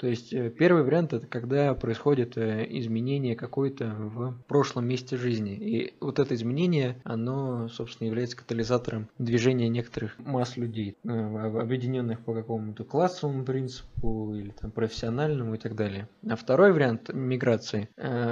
То 0.00 0.06
есть 0.06 0.32
э, 0.32 0.48
первый 0.48 0.82
вариант 0.82 1.12
это 1.12 1.26
когда 1.26 1.74
происходит 1.74 2.38
э, 2.38 2.66
изменение 2.70 3.36
какое-то 3.36 3.94
в 3.98 4.34
прошлом 4.48 4.88
месте 4.88 5.18
жизни. 5.18 5.52
И 5.52 5.94
вот 6.00 6.18
это 6.18 6.34
изменение, 6.34 6.96
оно, 7.04 7.68
собственно, 7.68 8.08
является 8.08 8.38
катализатором 8.38 9.08
движения 9.18 9.68
некоторых 9.68 10.18
масс 10.18 10.56
людей, 10.56 10.96
э, 11.04 11.10
объединенных 11.10 12.20
по 12.20 12.32
какому-то 12.32 12.84
классовому 12.84 13.44
принципу 13.44 14.32
или 14.34 14.54
там 14.58 14.70
профессиональному 14.70 15.54
и 15.54 15.58
так 15.58 15.76
далее. 15.76 16.08
А 16.26 16.34
второй 16.34 16.72
вариант 16.72 17.12
миграции, 17.12 17.88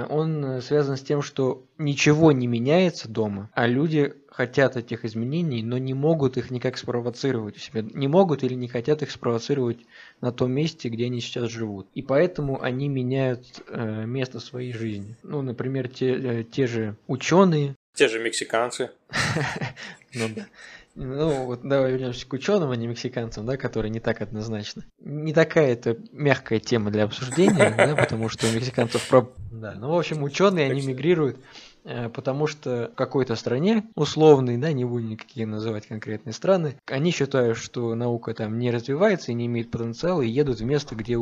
он 0.09 0.61
связан 0.61 0.97
с 0.97 1.01
тем, 1.01 1.21
что 1.21 1.65
ничего 1.77 2.31
не 2.31 2.47
меняется 2.47 3.07
дома, 3.07 3.51
а 3.53 3.67
люди 3.67 4.15
хотят 4.31 4.77
этих 4.77 5.05
изменений, 5.05 5.63
но 5.63 5.77
не 5.77 5.93
могут 5.93 6.37
их 6.37 6.51
никак 6.51 6.77
спровоцировать 6.77 7.57
у 7.57 7.59
себя. 7.59 7.81
Не 7.81 8.07
могут 8.07 8.43
или 8.43 8.53
не 8.53 8.67
хотят 8.67 9.01
их 9.01 9.11
спровоцировать 9.11 9.79
на 10.21 10.31
том 10.31 10.51
месте, 10.51 10.89
где 10.89 11.05
они 11.05 11.19
сейчас 11.19 11.49
живут. 11.49 11.87
И 11.93 12.01
поэтому 12.01 12.61
они 12.61 12.87
меняют 12.87 13.45
э, 13.67 14.05
место 14.05 14.39
своей 14.39 14.73
жизни. 14.73 15.15
Ну, 15.23 15.41
например, 15.41 15.89
те, 15.89 16.13
э, 16.13 16.43
те 16.43 16.67
же 16.67 16.95
ученые. 17.07 17.75
Те 17.95 18.07
же 18.07 18.19
мексиканцы. 18.19 18.91
Ну 20.15 20.27
да. 20.35 20.47
Ну, 20.95 21.45
вот 21.45 21.61
давай 21.61 21.91
вернемся 21.91 22.27
к 22.27 22.33
ученым, 22.33 22.71
а 22.71 22.75
не 22.75 22.87
мексиканцам, 22.87 23.45
да, 23.45 23.57
которые 23.57 23.91
не 23.91 23.99
так 23.99 24.21
однозначно. 24.21 24.83
Не 24.99 25.33
такая 25.33 25.71
это 25.71 25.97
мягкая 26.11 26.59
тема 26.59 26.89
для 26.89 27.03
обсуждения, 27.03 27.73
да, 27.77 27.95
потому 27.95 28.27
что 28.27 28.47
у 28.47 28.51
мексиканцев 28.51 29.07
про... 29.07 29.31
Да, 29.51 29.75
ну, 29.75 29.91
в 29.91 29.97
общем, 29.97 30.23
ученые, 30.23 30.71
они 30.71 30.81
мигрируют 30.81 31.37
потому 31.83 32.47
что 32.47 32.89
в 32.93 32.95
какой-то 32.95 33.35
стране, 33.35 33.89
условной, 33.95 34.57
да, 34.57 34.71
не 34.71 34.85
будем 34.85 35.09
никакие 35.09 35.45
называть 35.45 35.87
конкретные 35.87 36.33
страны, 36.33 36.77
они 36.85 37.11
считают, 37.11 37.57
что 37.57 37.95
наука 37.95 38.33
там 38.33 38.57
не 38.59 38.71
развивается 38.71 39.31
и 39.31 39.35
не 39.35 39.45
имеет 39.47 39.71
потенциала, 39.71 40.21
и 40.21 40.29
едут 40.29 40.59
в 40.59 40.65
место, 40.65 40.95
где 40.95 41.17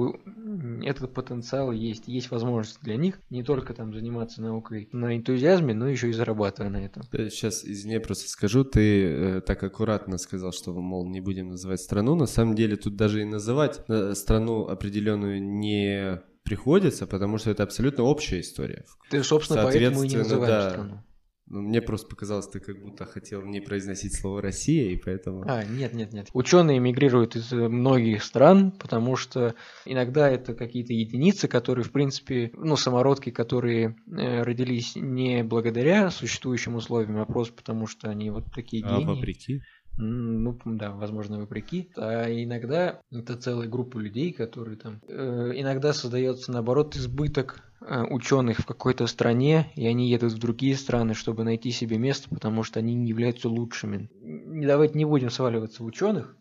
этот 0.84 1.14
потенциал 1.14 1.72
есть, 1.72 2.08
есть 2.08 2.32
возможность 2.32 2.82
для 2.82 2.96
них 2.96 3.20
не 3.30 3.44
только 3.44 3.74
там 3.74 3.94
заниматься 3.94 4.42
наукой 4.42 4.90
на 4.92 5.16
энтузиазме, 5.16 5.74
но 5.74 5.88
еще 5.88 6.10
и 6.10 6.14
зарабатывая 6.14 6.70
на 6.70 6.86
этом. 6.86 7.04
Сейчас, 7.12 7.64
извини, 7.64 8.00
просто 8.00 8.30
скажу, 8.30 8.64
ты 8.64 9.04
э, 9.04 9.42
так 9.42 9.64
аккуратно 9.64 10.18
сказал, 10.18 10.52
что, 10.52 10.74
мол, 10.74 11.08
не 11.08 11.22
будем 11.22 11.50
называть 11.50 11.82
страну, 11.82 12.16
на 12.16 12.26
самом 12.26 12.56
деле 12.56 12.76
тут 12.76 12.96
даже 12.96 13.22
и 13.22 13.26
называть 13.26 13.82
э, 13.88 14.14
страну 14.16 14.68
определенную 14.68 15.42
не 15.42 16.22
приходится, 16.48 17.08
потому 17.08 17.38
что 17.38 17.52
это 17.52 17.64
абсолютно 17.64 18.04
общая 18.04 18.40
история. 18.40 18.86
Ты, 19.10 19.24
собственно, 19.24 19.64
поэтому 19.64 20.04
и 20.04 20.08
не 20.08 20.18
называешь 20.18 20.64
да. 20.64 20.70
страну. 20.72 21.04
Ну, 21.50 21.62
мне 21.62 21.82
просто 21.82 22.10
показалось, 22.10 22.48
ты 22.48 22.60
как 22.60 22.82
будто 22.82 23.06
хотел 23.06 23.42
не 23.42 23.62
произносить 23.62 24.14
слово 24.14 24.42
Россия, 24.42 24.92
и 24.92 24.98
поэтому... 24.98 25.44
А, 25.48 25.64
нет, 25.64 25.94
нет, 25.94 26.12
нет. 26.12 26.28
Ученые 26.34 26.80
мигрируют 26.80 27.38
из 27.38 27.54
многих 27.54 28.24
стран, 28.24 28.72
потому 28.72 29.16
что 29.16 29.56
иногда 29.86 30.30
это 30.30 30.54
какие-то 30.54 30.92
единицы, 30.92 31.48
которые, 31.48 31.86
в 31.86 31.92
принципе, 31.92 32.52
ну, 32.54 32.76
самородки, 32.76 33.30
которые 33.30 33.96
э, 34.08 34.44
родились 34.44 34.98
не 34.98 35.42
благодаря 35.46 36.12
существующим 36.12 36.76
условиям, 36.76 37.18
а 37.18 37.26
просто 37.26 37.54
потому 37.54 37.88
что 37.88 38.10
они 38.10 38.30
вот 38.30 38.52
такие 38.54 38.84
а 38.86 38.90
гении. 38.90 39.06
А 39.06 39.16
вопреки? 39.16 39.62
Ну, 39.98 40.58
да, 40.66 40.92
возможно, 40.92 41.40
вопреки. 41.40 41.90
А 41.98 42.28
иногда 42.28 43.02
это 43.12 43.36
целая 43.36 43.68
группа 43.68 43.98
людей, 43.98 44.32
которые 44.32 44.78
там... 44.78 45.02
Э, 45.08 45.52
иногда 45.56 45.92
создается, 45.92 46.52
наоборот, 46.52 46.96
избыток 46.96 47.62
э, 47.82 48.04
ученых 48.04 48.60
в 48.60 48.66
какой-то 48.66 49.08
стране, 49.08 49.72
и 49.76 49.88
они 49.88 50.10
едут 50.10 50.34
в 50.34 50.38
другие 50.38 50.76
страны, 50.76 51.16
чтобы 51.16 51.44
найти 51.44 51.72
себе 51.72 51.98
место, 51.98 52.30
потому 52.30 52.64
что 52.64 52.80
они 52.80 52.94
не 52.94 53.10
являются 53.10 53.50
лучшими. 53.50 54.10
Давайте 54.22 54.98
не 54.98 55.06
будем 55.06 55.32
сваливаться 55.32 55.82
в 55.82 55.88
ученых, 55.88 56.38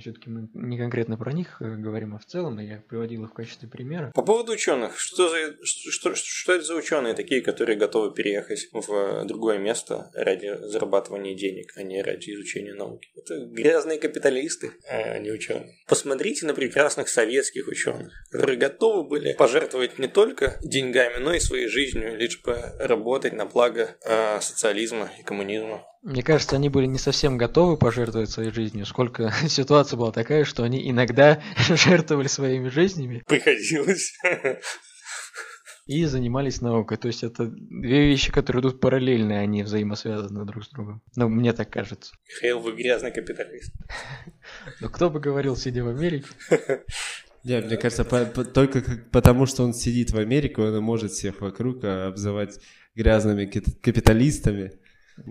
все-таки 0.00 0.28
мы 0.28 0.48
не 0.54 0.78
конкретно 0.78 1.16
про 1.16 1.32
них 1.32 1.56
э, 1.60 1.76
говорим, 1.76 2.14
а 2.14 2.18
в 2.18 2.26
целом, 2.26 2.58
я 2.58 2.82
приводил 2.88 3.24
их 3.24 3.30
в 3.30 3.34
качестве 3.34 3.68
примера. 3.68 4.10
По 4.14 4.22
поводу 4.22 4.52
ученых, 4.52 4.98
что, 4.98 5.28
за, 5.28 5.56
что, 5.64 6.14
что 6.14 6.52
это 6.52 6.64
за 6.64 6.74
ученые 6.74 7.14
такие, 7.14 7.40
которые 7.42 7.76
готовы 7.76 8.12
переехать 8.12 8.68
в 8.72 9.24
другое 9.24 9.58
место 9.58 10.10
ради 10.14 10.66
зарабатывания 10.66 11.34
денег, 11.34 11.72
а 11.76 11.82
не 11.82 12.02
ради 12.02 12.30
изучения 12.30 12.74
науки? 12.74 13.08
Это 13.16 13.46
грязные 13.46 13.98
капиталисты, 13.98 14.72
а 14.88 15.18
не 15.18 15.30
ученые. 15.30 15.76
Посмотрите 15.86 16.46
на 16.46 16.54
прекрасных 16.54 17.08
советских 17.08 17.68
ученых, 17.68 18.12
которые 18.30 18.58
готовы 18.58 19.08
были 19.08 19.32
пожертвовать 19.34 19.98
не 19.98 20.08
только 20.08 20.58
деньгами, 20.62 21.18
но 21.18 21.32
и 21.34 21.40
своей 21.40 21.68
жизнью, 21.68 22.16
лишь 22.16 22.40
бы 22.42 22.58
работать 22.78 23.32
на 23.32 23.46
благо 23.46 23.96
э, 24.04 24.40
социализма 24.40 25.10
и 25.18 25.22
коммунизма. 25.22 25.84
Мне 26.02 26.24
кажется, 26.24 26.56
они 26.56 26.68
были 26.68 26.86
не 26.86 26.98
совсем 26.98 27.38
готовы 27.38 27.76
пожертвовать 27.76 28.28
своей 28.28 28.50
жизнью, 28.50 28.86
сколько 28.86 29.32
ситуация 29.48 29.96
была 29.96 30.10
такая, 30.10 30.44
что 30.44 30.64
они 30.64 30.90
иногда 30.90 31.40
жертвовали 31.58 32.26
своими 32.26 32.68
жизнями. 32.68 33.22
Приходилось. 33.26 34.12
И 35.86 36.04
занимались 36.04 36.60
наукой. 36.60 36.96
То 36.96 37.08
есть 37.08 37.22
это 37.22 37.46
две 37.46 38.08
вещи, 38.08 38.32
которые 38.32 38.62
идут 38.62 38.80
параллельно, 38.80 39.38
они 39.38 39.62
взаимосвязаны 39.62 40.44
друг 40.44 40.64
с 40.64 40.68
другом. 40.70 41.02
Ну, 41.16 41.28
мне 41.28 41.52
так 41.52 41.70
кажется. 41.70 42.14
Михаил, 42.28 42.60
вы 42.60 42.72
грязный 42.72 43.12
капиталист. 43.12 43.72
Ну, 44.80 44.88
кто 44.90 45.08
бы 45.08 45.20
говорил, 45.20 45.56
сидя 45.56 45.84
в 45.84 45.88
Америке? 45.88 46.26
Не, 47.44 47.60
мне 47.60 47.76
кажется, 47.76 48.04
по, 48.04 48.24
по, 48.24 48.44
только 48.44 48.82
потому, 49.10 49.46
что 49.46 49.64
он 49.64 49.72
сидит 49.72 50.10
в 50.10 50.18
Америке, 50.18 50.60
он 50.62 50.80
может 50.82 51.12
всех 51.12 51.40
вокруг 51.40 51.84
обзывать 51.84 52.60
грязными 52.94 53.46
капиталистами. 53.46 54.72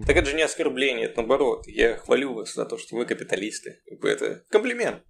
Так 0.05 0.15
это 0.15 0.29
же 0.29 0.35
не 0.35 0.43
оскорбление, 0.43 1.05
это 1.05 1.17
наоборот. 1.17 1.67
Я 1.67 1.97
хвалю 1.97 2.33
вас 2.33 2.53
за 2.53 2.65
то, 2.65 2.77
что 2.77 2.95
вы 2.95 3.05
капиталисты. 3.05 3.79
Это 4.03 4.43
комплимент. 4.49 5.01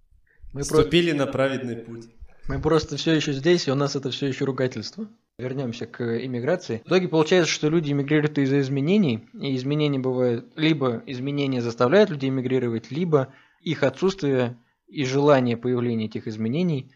Мы 0.52 0.62
Вступили 0.62 1.12
на 1.12 1.26
праведный 1.26 1.76
путь. 1.76 2.06
Мы 2.48 2.60
просто 2.60 2.96
все 2.96 3.12
еще 3.14 3.32
здесь, 3.32 3.68
и 3.68 3.70
у 3.70 3.74
нас 3.74 3.94
это 3.94 4.10
все 4.10 4.26
еще 4.26 4.44
ругательство. 4.44 5.08
Вернемся 5.38 5.86
к 5.86 6.02
иммиграции. 6.24 6.82
В 6.84 6.88
итоге 6.88 7.08
получается, 7.08 7.50
что 7.50 7.68
люди 7.68 7.92
эмигрируют 7.92 8.36
из-за 8.36 8.60
изменений, 8.60 9.28
и 9.40 9.54
изменения 9.56 9.98
бывают 9.98 10.52
либо 10.56 11.02
изменения 11.06 11.62
заставляют 11.62 12.10
людей 12.10 12.30
эмигрировать, 12.30 12.90
либо 12.90 13.32
их 13.60 13.84
отсутствие 13.84 14.58
и 14.88 15.04
желание 15.04 15.56
появления 15.56 16.06
этих 16.06 16.26
изменений 16.26 16.92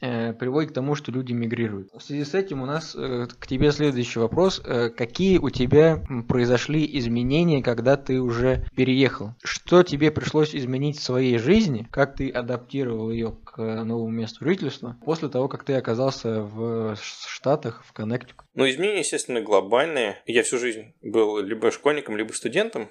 приводит 0.00 0.70
к 0.70 0.74
тому, 0.74 0.94
что 0.94 1.12
люди 1.12 1.32
мигрируют. 1.32 1.88
В 1.94 2.02
связи 2.02 2.24
с 2.24 2.34
этим 2.34 2.62
у 2.62 2.66
нас 2.66 2.94
э, 2.96 3.26
к 3.38 3.46
тебе 3.46 3.70
следующий 3.72 4.18
вопрос. 4.18 4.60
Э, 4.64 4.88
какие 4.88 5.38
у 5.38 5.50
тебя 5.50 6.02
произошли 6.28 6.88
изменения, 6.98 7.62
когда 7.62 7.96
ты 7.96 8.20
уже 8.20 8.64
переехал? 8.74 9.34
Что 9.42 9.82
тебе 9.82 10.10
пришлось 10.10 10.54
изменить 10.54 10.98
в 10.98 11.02
своей 11.02 11.38
жизни? 11.38 11.88
Как 11.90 12.16
ты 12.16 12.30
адаптировал 12.30 13.10
ее 13.10 13.34
к 13.50 13.58
новому 13.58 14.08
месту 14.08 14.44
жительства 14.44 14.96
после 15.04 15.28
того, 15.28 15.48
как 15.48 15.64
ты 15.64 15.74
оказался 15.74 16.42
в 16.42 16.96
Штатах, 16.96 17.84
в 17.86 17.92
Коннектику? 17.92 18.44
Ну, 18.54 18.68
изменения, 18.68 19.00
естественно, 19.00 19.40
глобальные. 19.40 20.22
Я 20.26 20.42
всю 20.42 20.58
жизнь 20.58 20.94
был 21.02 21.38
либо 21.38 21.70
школьником, 21.70 22.16
либо 22.16 22.32
студентом. 22.32 22.90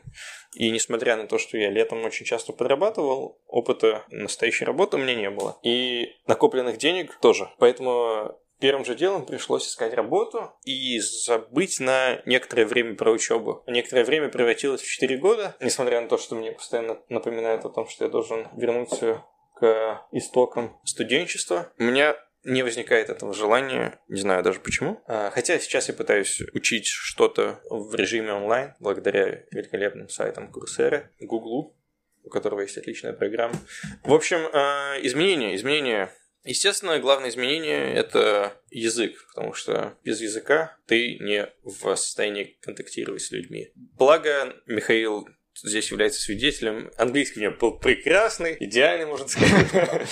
И 0.54 0.70
несмотря 0.72 1.16
на 1.16 1.28
то, 1.28 1.38
что 1.38 1.58
я 1.58 1.70
летом 1.70 2.04
очень 2.04 2.26
часто 2.26 2.54
подрабатывал, 2.54 3.40
опыта 3.48 4.06
настоящей 4.10 4.66
работы 4.66 4.98
у 4.98 5.00
меня 5.00 5.16
не 5.16 5.30
было. 5.30 5.58
И 5.64 6.10
накопленных 6.28 6.78
денег 6.78 7.18
тоже. 7.22 7.50
Поэтому 7.60 8.38
Первым 8.60 8.84
же 8.84 8.94
делом 8.94 9.26
пришлось 9.26 9.66
искать 9.66 9.94
работу 9.94 10.52
и 10.66 11.00
забыть 11.00 11.80
на 11.80 12.22
некоторое 12.26 12.66
время 12.66 12.96
про 12.96 13.12
учебу. 13.12 13.64
Некоторое 13.68 14.04
время 14.04 14.28
превратилось 14.28 14.82
в 14.82 14.86
4 14.86 15.18
года, 15.18 15.56
несмотря 15.62 16.02
на 16.02 16.10
то, 16.10 16.18
что 16.18 16.36
мне 16.36 16.52
постоянно 16.52 17.00
напоминают 17.08 17.64
о 17.64 17.70
том, 17.70 17.88
что 17.88 18.04
я 18.04 18.12
должен 18.12 18.50
вернуться 18.58 19.24
к 19.60 20.08
истокам 20.12 20.80
студенчества. 20.84 21.72
У 21.78 21.84
меня 21.84 22.16
не 22.44 22.64
возникает 22.64 23.10
этого 23.10 23.34
желания, 23.34 24.00
не 24.08 24.22
знаю 24.22 24.44
даже 24.44 24.60
почему. 24.60 25.02
А, 25.08 25.30
хотя 25.32 25.60
сейчас 25.60 25.90
я 25.90 25.94
пытаюсь 25.94 26.42
учить 26.54 26.88
что-то 26.88 27.62
в 27.70 27.94
режиме 27.96 28.34
онлайн, 28.34 28.74
благодаря 28.80 29.44
великолепным 29.52 30.10
сайтам 30.10 30.52
Курсера, 30.52 31.12
Гуглу, 31.20 31.76
у 32.24 32.30
которого 32.30 32.62
есть 32.62 32.78
отличная 32.78 33.14
программа. 33.14 33.56
В 34.04 34.14
общем, 34.14 34.40
а, 34.54 34.96
изменения, 35.02 35.56
изменения. 35.56 36.14
Естественно, 36.46 36.98
главное 37.00 37.30
изменение– 37.30 37.94
это 37.96 38.54
язык, 38.70 39.28
потому 39.28 39.54
что 39.54 39.98
без 40.04 40.22
языка 40.22 40.78
ты 40.88 41.18
не 41.20 41.50
в 41.64 41.96
состоянии 41.96 42.58
контактировать 42.62 43.22
с 43.22 43.32
людьми. 43.32 43.72
Благо, 43.76 44.56
Михаил 44.66 45.28
здесь 45.64 45.92
является 45.92 46.22
свидетелем. 46.22 46.92
Английский 46.98 47.40
у 47.40 47.44
меня 47.44 47.52
был 47.52 47.78
прекрасный, 47.78 48.58
идеальный, 48.60 49.06
можно 49.06 49.28
сказать. 49.28 49.68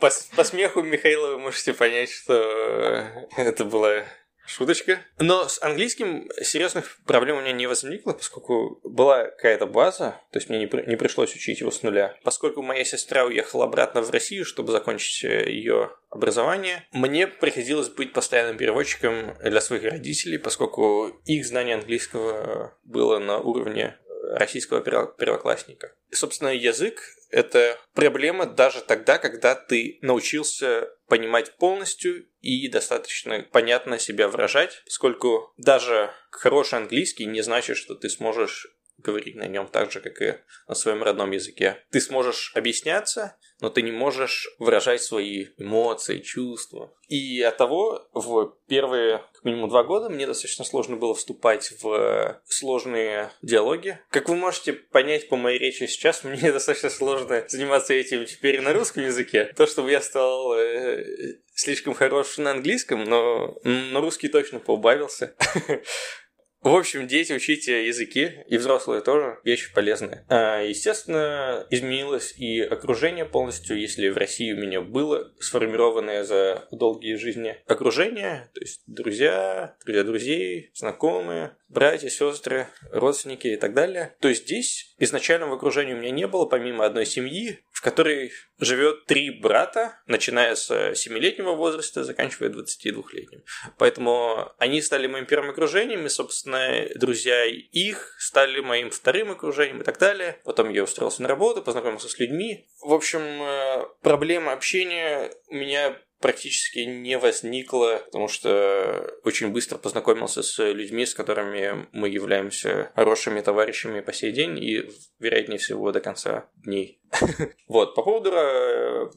По, 0.00 0.10
по 0.36 0.44
смеху 0.44 0.80
Михаила 0.82 1.32
вы 1.32 1.38
можете 1.40 1.74
понять, 1.74 2.08
что 2.12 3.04
это 3.36 3.64
была 3.64 4.04
Шуточка. 4.48 5.00
Но 5.18 5.46
с 5.46 5.62
английским 5.62 6.26
серьезных 6.42 6.98
проблем 7.04 7.36
у 7.36 7.40
меня 7.42 7.52
не 7.52 7.66
возникло, 7.66 8.14
поскольку 8.14 8.80
была 8.82 9.24
какая-то 9.24 9.66
база, 9.66 10.22
то 10.32 10.38
есть 10.38 10.48
мне 10.48 10.60
не, 10.60 10.66
при, 10.66 10.86
не 10.86 10.96
пришлось 10.96 11.34
учить 11.34 11.60
его 11.60 11.70
с 11.70 11.82
нуля. 11.82 12.16
Поскольку 12.24 12.62
моя 12.62 12.82
сестра 12.86 13.26
уехала 13.26 13.66
обратно 13.66 14.00
в 14.00 14.10
Россию, 14.10 14.46
чтобы 14.46 14.72
закончить 14.72 15.22
э, 15.24 15.50
ее 15.50 15.90
образование, 16.08 16.86
мне 16.92 17.26
приходилось 17.26 17.90
быть 17.90 18.14
постоянным 18.14 18.56
переводчиком 18.56 19.36
для 19.44 19.60
своих 19.60 19.82
родителей, 19.82 20.38
поскольку 20.38 21.08
их 21.26 21.44
знание 21.44 21.74
английского 21.74 22.74
было 22.84 23.18
на 23.18 23.40
уровне 23.40 23.98
российского 24.34 24.80
первоклассника. 24.80 25.94
И, 26.10 26.14
собственно, 26.14 26.48
язык– 26.48 27.02
это 27.30 27.78
проблема 27.94 28.46
даже 28.46 28.80
тогда, 28.80 29.18
когда 29.18 29.54
ты 29.54 29.98
научился 30.02 30.88
понимать 31.08 31.56
полностью 31.56 32.26
и 32.40 32.68
достаточно 32.68 33.46
понятно 33.52 33.98
себя 33.98 34.28
выражать, 34.28 34.82
поскольку 34.84 35.52
даже 35.56 36.10
хороший 36.30 36.78
английский 36.78 37.26
не 37.26 37.42
значит, 37.42 37.76
что 37.76 37.94
ты 37.94 38.08
сможешь 38.08 38.66
говорить 38.98 39.36
на 39.36 39.46
нем 39.46 39.68
так 39.68 39.90
же, 39.92 40.00
как 40.00 40.20
и 40.20 40.34
на 40.66 40.74
своем 40.74 41.02
родном 41.02 41.30
языке. 41.30 41.84
Ты 41.90 42.00
сможешь 42.00 42.52
объясняться, 42.54 43.36
но 43.60 43.70
ты 43.70 43.82
не 43.82 43.92
можешь 43.92 44.48
выражать 44.58 45.02
свои 45.02 45.46
эмоции, 45.56 46.18
чувства. 46.18 46.92
И 47.08 47.40
от 47.42 47.56
того 47.56 48.08
в 48.12 48.56
первые 48.66 49.22
как 49.32 49.44
минимум 49.44 49.70
два 49.70 49.84
года 49.84 50.10
мне 50.10 50.26
достаточно 50.26 50.64
сложно 50.64 50.96
было 50.96 51.14
вступать 51.14 51.72
в 51.80 52.40
сложные 52.44 53.30
диалоги. 53.40 53.98
Как 54.10 54.28
вы 54.28 54.36
можете 54.36 54.72
понять 54.72 55.28
по 55.28 55.36
моей 55.36 55.58
речи 55.58 55.86
сейчас, 55.86 56.24
мне 56.24 56.52
достаточно 56.52 56.90
сложно 56.90 57.44
заниматься 57.48 57.94
этим 57.94 58.26
теперь 58.26 58.60
на 58.60 58.72
русском 58.72 59.04
языке. 59.04 59.44
То, 59.56 59.66
чтобы 59.66 59.90
я 59.90 60.00
стал 60.00 60.54
э, 60.54 61.38
слишком 61.54 61.94
хорош 61.94 62.36
на 62.38 62.50
английском, 62.50 63.04
но 63.04 63.56
на 63.64 64.00
русский 64.00 64.28
точно 64.28 64.58
поубавился. 64.58 65.34
В 66.62 66.74
общем, 66.74 67.06
дети 67.06 67.32
учите 67.32 67.86
языки, 67.86 68.32
и 68.48 68.56
взрослые 68.56 69.00
тоже, 69.00 69.38
вещи 69.44 69.72
полезные. 69.72 70.24
А, 70.28 70.60
естественно, 70.60 71.66
изменилось 71.70 72.34
и 72.36 72.60
окружение 72.60 73.24
полностью, 73.24 73.78
если 73.78 74.08
в 74.08 74.16
России 74.16 74.52
у 74.52 74.56
меня 74.56 74.80
было 74.80 75.32
сформированное 75.38 76.24
за 76.24 76.66
долгие 76.72 77.14
жизни 77.14 77.56
окружение, 77.66 78.50
то 78.54 78.60
есть 78.60 78.82
друзья, 78.86 79.76
друзья 79.84 80.02
друзей, 80.02 80.70
знакомые, 80.74 81.56
братья, 81.68 82.08
сестры, 82.08 82.66
родственники 82.90 83.46
и 83.48 83.56
так 83.56 83.74
далее, 83.74 84.16
то 84.20 84.32
здесь 84.32 84.94
изначально 84.98 85.46
в 85.46 85.52
окружении 85.52 85.94
у 85.94 85.98
меня 85.98 86.10
не 86.10 86.26
было, 86.26 86.46
помимо 86.46 86.84
одной 86.84 87.06
семьи, 87.06 87.60
в 87.78 87.80
которой 87.80 88.32
живет 88.58 89.06
три 89.06 89.30
брата, 89.30 90.00
начиная 90.08 90.56
с 90.56 90.68
7-летнего 90.68 91.52
возраста, 91.52 92.02
заканчивая 92.02 92.50
22-летним. 92.50 93.44
Поэтому 93.78 94.52
они 94.58 94.82
стали 94.82 95.06
моим 95.06 95.26
первым 95.26 95.50
окружением, 95.50 96.04
и, 96.04 96.08
собственно, 96.08 96.88
друзья 96.96 97.44
их 97.44 98.16
стали 98.18 98.58
моим 98.58 98.90
вторым 98.90 99.30
окружением 99.30 99.82
и 99.82 99.84
так 99.84 100.00
далее. 100.00 100.40
Потом 100.44 100.70
я 100.70 100.82
устроился 100.82 101.22
на 101.22 101.28
работу, 101.28 101.62
познакомился 101.62 102.08
с 102.08 102.18
людьми. 102.18 102.68
В 102.82 102.92
общем, 102.92 103.20
э, 103.20 103.84
проблема 104.02 104.54
общения 104.54 105.30
у 105.46 105.54
меня 105.54 105.96
практически 106.20 106.80
не 106.80 107.18
возникло, 107.18 108.02
потому 108.06 108.28
что 108.28 109.18
очень 109.24 109.48
быстро 109.48 109.78
познакомился 109.78 110.42
с 110.42 110.62
людьми, 110.72 111.06
с 111.06 111.14
которыми 111.14 111.88
мы 111.92 112.08
являемся 112.08 112.90
хорошими 112.94 113.40
товарищами 113.40 114.00
по 114.00 114.12
сей 114.12 114.32
день 114.32 114.58
и, 114.58 114.90
вероятнее 115.18 115.58
всего, 115.58 115.92
до 115.92 116.00
конца 116.00 116.48
дней. 116.56 117.00
Вот, 117.68 117.94
по 117.94 118.02
поводу 118.02 118.30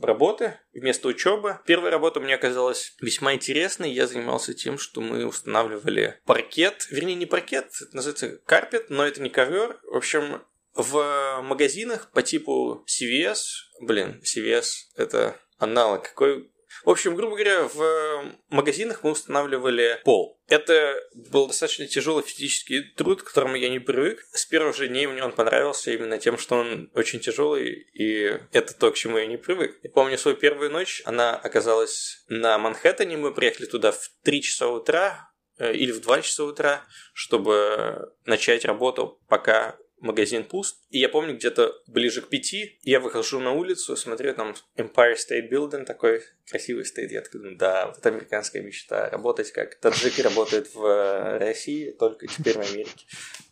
работы 0.02 0.60
вместо 0.74 1.08
учебы. 1.08 1.60
Первая 1.66 1.90
работа 1.90 2.20
мне 2.20 2.36
оказалась 2.36 2.96
весьма 3.00 3.34
интересной. 3.34 3.92
Я 3.92 4.08
занимался 4.08 4.54
тем, 4.54 4.78
что 4.78 5.00
мы 5.00 5.26
устанавливали 5.26 6.20
паркет, 6.26 6.86
вернее 6.92 7.16
не 7.16 7.26
паркет, 7.26 7.68
это 7.82 7.96
называется 7.96 8.38
карпет, 8.46 8.90
но 8.90 9.06
это 9.06 9.22
не 9.22 9.30
ковер. 9.30 9.80
В 9.84 9.96
общем, 9.96 10.42
в 10.74 11.42
магазинах 11.44 12.12
по 12.12 12.22
типу 12.22 12.86
CVS, 12.88 13.40
блин, 13.82 14.22
CVS 14.24 14.66
это 14.96 15.38
аналог, 15.58 16.04
какой 16.04 16.52
в 16.84 16.90
общем, 16.90 17.16
грубо 17.16 17.36
говоря, 17.36 17.68
в 17.68 18.26
магазинах 18.50 19.04
мы 19.04 19.12
устанавливали 19.12 20.00
пол. 20.04 20.40
Это 20.48 20.96
был 21.14 21.48
достаточно 21.48 21.88
тяжелый 21.88 22.24
физический 22.24 22.82
труд, 22.96 23.22
к 23.22 23.28
которому 23.28 23.56
я 23.56 23.70
не 23.70 23.80
привык. 23.80 24.26
С 24.32 24.46
первых 24.46 24.76
же 24.76 24.88
дней 24.88 25.08
мне 25.08 25.24
он 25.24 25.32
понравился 25.32 25.92
именно 25.92 26.18
тем, 26.18 26.38
что 26.38 26.56
он 26.56 26.92
очень 26.94 27.20
тяжелый, 27.20 27.88
и 27.94 28.40
это 28.52 28.74
то, 28.74 28.92
к 28.92 28.96
чему 28.96 29.18
я 29.18 29.28
не 29.28 29.38
привык. 29.38 29.80
Я 29.84 29.90
помню 29.90 30.18
свою 30.18 30.36
первую 30.36 30.72
ночь, 30.72 31.02
она 31.06 31.36
оказалась 31.36 32.26
на 32.28 32.58
Манхэттене, 32.58 33.18
мы 33.18 33.34
приехали 33.34 33.66
туда 33.66 33.92
в 33.92 34.12
3 34.24 34.42
часа 34.42 34.68
утра, 34.68 35.32
э, 35.58 35.74
или 35.74 35.92
в 35.92 36.02
2 36.02 36.22
часа 36.22 36.44
утра, 36.44 36.84
чтобы 37.14 38.14
начать 38.26 38.66
работу, 38.66 39.22
пока 39.30 39.78
магазин 40.02 40.44
пуст. 40.44 40.78
И 40.90 41.00
я 41.00 41.10
помню, 41.10 41.36
где-то 41.36 41.74
ближе 41.88 42.22
к 42.22 42.30
пяти 42.30 42.80
я 42.84 43.00
выхожу 43.00 43.40
на 43.40 43.54
улицу, 43.54 43.96
смотрю, 43.96 44.34
там 44.34 44.56
Empire 44.76 45.16
State 45.16 45.50
Building 45.50 45.86
такой 45.86 46.24
красивый 46.50 46.86
стоит. 46.86 47.12
Я 47.12 47.22
такой 47.22 47.56
да, 47.56 47.88
вот 47.88 47.98
это 47.98 48.10
американская 48.10 48.62
мечта. 48.62 49.10
Работать 49.10 49.52
как 49.52 49.76
таджики 49.76 50.22
работают 50.22 50.74
в 50.74 50.86
э, 50.86 51.38
России, 51.38 51.92
только 51.92 52.28
теперь 52.28 52.58
в 52.58 52.72
Америке. 52.72 53.06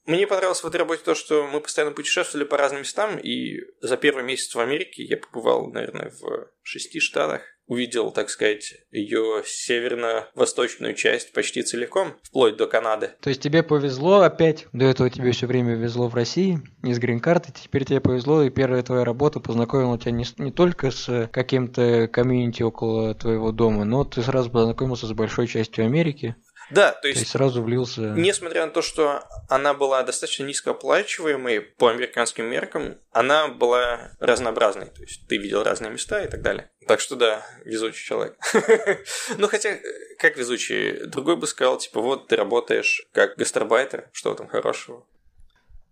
Мне 0.06 0.26
понравилось 0.26 0.62
в 0.62 0.66
этой 0.66 0.76
работе 0.76 1.02
то, 1.02 1.14
что 1.14 1.46
мы 1.46 1.62
постоянно 1.62 1.94
путешествовали 1.94 2.44
по 2.44 2.58
разным 2.58 2.82
местам, 2.82 3.18
и 3.18 3.60
за 3.80 3.96
первый 3.96 4.22
месяц 4.22 4.54
в 4.54 4.60
Америке 4.60 5.02
я 5.02 5.16
побывал, 5.16 5.70
наверное, 5.70 6.10
в 6.10 6.50
шести 6.62 7.00
штатах 7.00 7.40
увидел, 7.66 8.10
так 8.10 8.30
сказать, 8.30 8.74
ее 8.90 9.42
северно-восточную 9.44 10.94
часть 10.94 11.32
почти 11.32 11.62
целиком, 11.62 12.14
вплоть 12.22 12.56
до 12.56 12.66
Канады. 12.66 13.12
То 13.20 13.30
есть 13.30 13.40
тебе 13.40 13.62
повезло 13.62 14.20
опять, 14.20 14.66
до 14.72 14.84
этого 14.86 15.08
тебе 15.10 15.32
все 15.32 15.46
время 15.46 15.74
везло 15.74 16.08
в 16.08 16.14
России, 16.14 16.60
из 16.82 16.98
грин-карты, 16.98 17.52
теперь 17.52 17.84
тебе 17.84 18.00
повезло, 18.00 18.42
и 18.42 18.50
первая 18.50 18.82
твоя 18.82 19.04
работа 19.04 19.40
познакомила 19.40 19.98
тебя 19.98 20.12
не, 20.12 20.24
не 20.38 20.52
только 20.52 20.90
с 20.90 21.28
каким-то 21.32 22.08
комьюнити 22.08 22.62
около 22.62 23.14
твоего 23.14 23.52
дома, 23.52 23.84
но 23.84 24.04
ты 24.04 24.22
сразу 24.22 24.50
познакомился 24.50 25.06
с 25.06 25.12
большой 25.12 25.46
частью 25.46 25.86
Америки. 25.86 26.36
Да, 26.70 26.92
то 26.92 27.08
есть, 27.08 27.20
то 27.20 27.22
есть 27.22 27.32
сразу 27.32 27.62
влился. 27.62 28.00
Несмотря 28.00 28.66
на 28.66 28.72
то, 28.72 28.82
что 28.82 29.24
она 29.48 29.74
была 29.74 30.02
достаточно 30.02 30.44
низкооплачиваемой 30.44 31.60
по 31.60 31.88
американским 31.88 32.46
меркам, 32.46 32.98
она 33.12 33.48
была 33.48 34.12
разнообразной. 34.20 34.86
То 34.86 35.02
есть 35.02 35.26
ты 35.28 35.36
видел 35.36 35.62
разные 35.62 35.90
места 35.90 36.22
и 36.22 36.28
так 36.28 36.42
далее. 36.42 36.70
Так 36.86 37.00
что 37.00 37.16
да, 37.16 37.46
везучий 37.64 38.04
человек. 38.04 38.36
ну 39.38 39.48
хотя, 39.48 39.78
как 40.18 40.36
везучий, 40.36 41.06
другой 41.06 41.36
бы 41.36 41.46
сказал, 41.46 41.78
типа, 41.78 42.00
вот 42.00 42.28
ты 42.28 42.36
работаешь 42.36 43.06
как 43.12 43.36
гастарбайтер, 43.36 44.08
что 44.12 44.34
там 44.34 44.48
хорошего. 44.48 45.06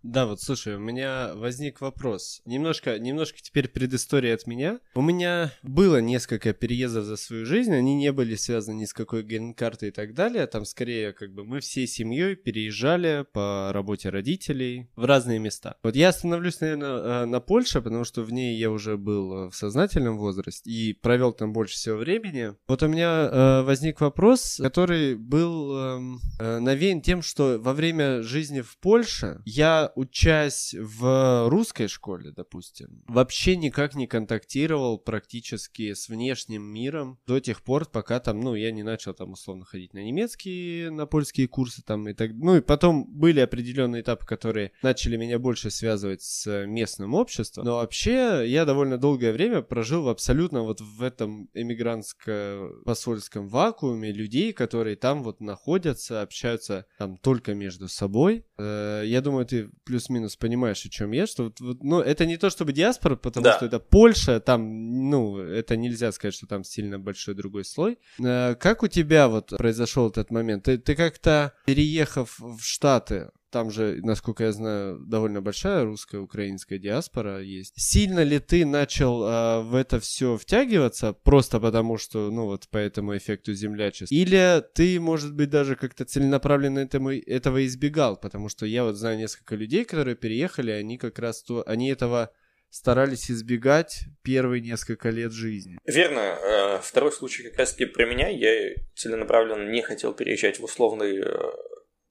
Да, 0.03 0.25
вот 0.25 0.41
слушай, 0.41 0.75
у 0.75 0.79
меня 0.79 1.31
возник 1.33 1.79
вопрос. 1.79 2.41
Немножко, 2.43 2.99
немножко 2.99 3.39
теперь 3.41 3.69
предыстория 3.69 4.35
от 4.35 4.45
меня. 4.47 4.81
У 4.95 5.01
меня 5.01 5.53
было 5.63 6.01
несколько 6.01 6.51
переездов 6.51 7.05
за 7.05 7.15
свою 7.15 7.45
жизнь, 7.45 7.73
они 7.73 7.95
не 7.95 8.11
были 8.11 8.35
связаны 8.35 8.81
ни 8.81 8.85
с 8.85 8.93
какой 8.93 9.23
грин-картой 9.23 9.89
и 9.89 9.91
так 9.91 10.13
далее. 10.13 10.45
Там 10.47 10.65
скорее 10.65 11.13
как 11.13 11.31
бы 11.33 11.45
мы 11.45 11.61
всей 11.61 11.87
семьей 11.87 12.35
переезжали 12.35 13.25
по 13.31 13.71
работе 13.71 14.09
родителей 14.09 14.89
в 14.97 15.05
разные 15.05 15.39
места. 15.39 15.77
Вот 15.83 15.95
я 15.95 16.09
остановлюсь, 16.09 16.59
наверное, 16.59 17.23
э, 17.23 17.25
на 17.25 17.39
Польше, 17.39 17.81
потому 17.81 18.03
что 18.03 18.23
в 18.23 18.33
ней 18.33 18.57
я 18.57 18.71
уже 18.71 18.97
был 18.97 19.49
в 19.49 19.55
сознательном 19.55 20.17
возрасте 20.17 20.69
и 20.69 20.91
провел 20.91 21.31
там 21.31 21.53
больше 21.53 21.75
всего 21.75 21.95
времени. 21.95 22.55
Вот 22.67 22.83
у 22.83 22.89
меня 22.89 23.29
э, 23.31 23.61
возник 23.61 24.01
вопрос, 24.01 24.59
который 24.61 25.15
был 25.15 25.77
эм, 25.77 26.19
э, 26.39 26.59
навеян 26.59 27.01
тем, 27.01 27.21
что 27.21 27.57
во 27.57 27.73
время 27.73 28.21
жизни 28.21 28.59
в 28.59 28.77
Польше 28.79 29.41
я 29.45 29.92
учась 29.95 30.75
в 30.77 31.49
русской 31.49 31.87
школе, 31.87 32.31
допустим, 32.31 33.03
вообще 33.07 33.55
никак 33.55 33.95
не 33.95 34.07
контактировал 34.07 34.97
практически 34.97 35.93
с 35.93 36.09
внешним 36.09 36.63
миром 36.63 37.19
до 37.27 37.39
тех 37.39 37.61
пор, 37.61 37.85
пока 37.85 38.19
там, 38.19 38.39
ну, 38.39 38.55
я 38.55 38.71
не 38.71 38.83
начал 38.83 39.13
там 39.13 39.31
условно 39.31 39.65
ходить 39.65 39.93
на 39.93 40.03
немецкие, 40.03 40.89
на 40.91 41.05
польские 41.05 41.47
курсы 41.47 41.81
там 41.83 42.07
и 42.07 42.13
так. 42.13 42.31
Ну, 42.33 42.57
и 42.57 42.61
потом 42.61 43.05
были 43.05 43.39
определенные 43.39 44.01
этапы, 44.01 44.25
которые 44.25 44.71
начали 44.81 45.17
меня 45.17 45.39
больше 45.39 45.69
связывать 45.69 46.21
с 46.21 46.65
местным 46.65 47.13
обществом. 47.13 47.65
Но 47.65 47.75
вообще 47.75 48.43
я 48.47 48.65
довольно 48.65 48.97
долгое 48.97 49.31
время 49.31 49.61
прожил 49.61 50.03
в 50.03 50.09
абсолютно 50.09 50.63
вот 50.63 50.81
в 50.81 51.01
этом 51.01 51.49
эмигрантско-посольском 51.53 53.47
вакууме 53.47 54.11
людей, 54.11 54.53
которые 54.53 54.95
там 54.95 55.23
вот 55.23 55.41
находятся, 55.41 56.21
общаются 56.21 56.85
там 56.97 57.17
только 57.17 57.53
между 57.53 57.87
собой. 57.87 58.45
Э, 58.57 59.03
я 59.05 59.21
думаю, 59.21 59.45
ты 59.45 59.69
плюс-минус 59.85 60.35
понимаешь, 60.35 60.85
о 60.85 60.89
чем 60.89 61.11
я, 61.11 61.27
что 61.27 61.45
вот, 61.45 61.59
вот, 61.59 61.83
ну, 61.83 61.99
это 61.99 62.25
не 62.25 62.37
то 62.37 62.49
чтобы 62.49 62.73
диаспора, 62.73 63.15
потому 63.15 63.43
да. 63.43 63.57
что 63.57 63.65
это 63.65 63.79
Польша, 63.79 64.39
там, 64.39 65.09
ну, 65.09 65.37
это 65.37 65.75
нельзя 65.75 66.11
сказать, 66.11 66.33
что 66.35 66.47
там 66.47 66.63
сильно 66.63 66.99
большой 66.99 67.35
другой 67.35 67.65
слой. 67.65 67.99
Э, 68.19 68.55
как 68.55 68.83
у 68.83 68.87
тебя 68.87 69.27
вот 69.27 69.49
произошел 69.57 70.09
этот 70.09 70.31
момент? 70.31 70.65
Ты, 70.65 70.77
ты 70.77 70.95
как-то, 70.95 71.53
переехав 71.65 72.39
в 72.39 72.61
Штаты, 72.61 73.29
там 73.53 73.69
же, 73.69 73.99
насколько 74.01 74.43
я 74.43 74.51
знаю, 74.51 74.99
довольно 75.05 75.39
большая 75.41 75.85
русская, 75.85 76.17
украинская 76.17 76.79
диаспора 76.79 77.39
есть. 77.39 77.79
Сильно 77.79 78.23
ли 78.23 78.39
ты 78.39 78.65
начал 78.65 79.23
а, 79.23 79.61
в 79.61 79.75
это 79.75 79.99
все 79.99 80.37
втягиваться 80.37 81.13
просто 81.13 81.59
потому, 81.59 81.99
что, 81.99 82.31
ну 82.31 82.45
вот 82.45 82.67
по 82.67 82.77
этому 82.77 83.15
эффекту 83.15 83.53
землячества? 83.53 84.13
Или 84.13 84.63
ты, 84.73 84.99
может 84.99 85.35
быть, 85.35 85.51
даже 85.51 85.75
как-то 85.75 86.03
целенаправленно 86.03 86.79
этому, 86.79 87.11
этого 87.11 87.63
избегал? 87.65 88.17
Потому 88.17 88.49
что 88.49 88.65
я 88.65 88.83
вот 88.83 88.95
знаю 88.95 89.19
несколько 89.19 89.55
людей, 89.55 89.85
которые 89.85 90.15
переехали, 90.15 90.71
они 90.71 90.97
как 90.97 91.19
раз 91.19 91.43
то, 91.43 91.63
они 91.67 91.89
этого 91.89 92.31
старались 92.71 93.29
избегать 93.29 94.05
первые 94.23 94.59
несколько 94.59 95.11
лет 95.11 95.31
жизни. 95.31 95.77
Верно. 95.85 96.19
Э, 96.19 96.79
второй 96.81 97.11
случай 97.11 97.43
как 97.43 97.59
раз-таки 97.59 97.85
про 97.85 98.07
меня. 98.07 98.29
Я 98.29 98.73
целенаправленно 98.95 99.69
не 99.69 99.83
хотел 99.83 100.11
переезжать 100.11 100.59
в 100.59 100.63
условный 100.63 101.19
э, 101.19 101.51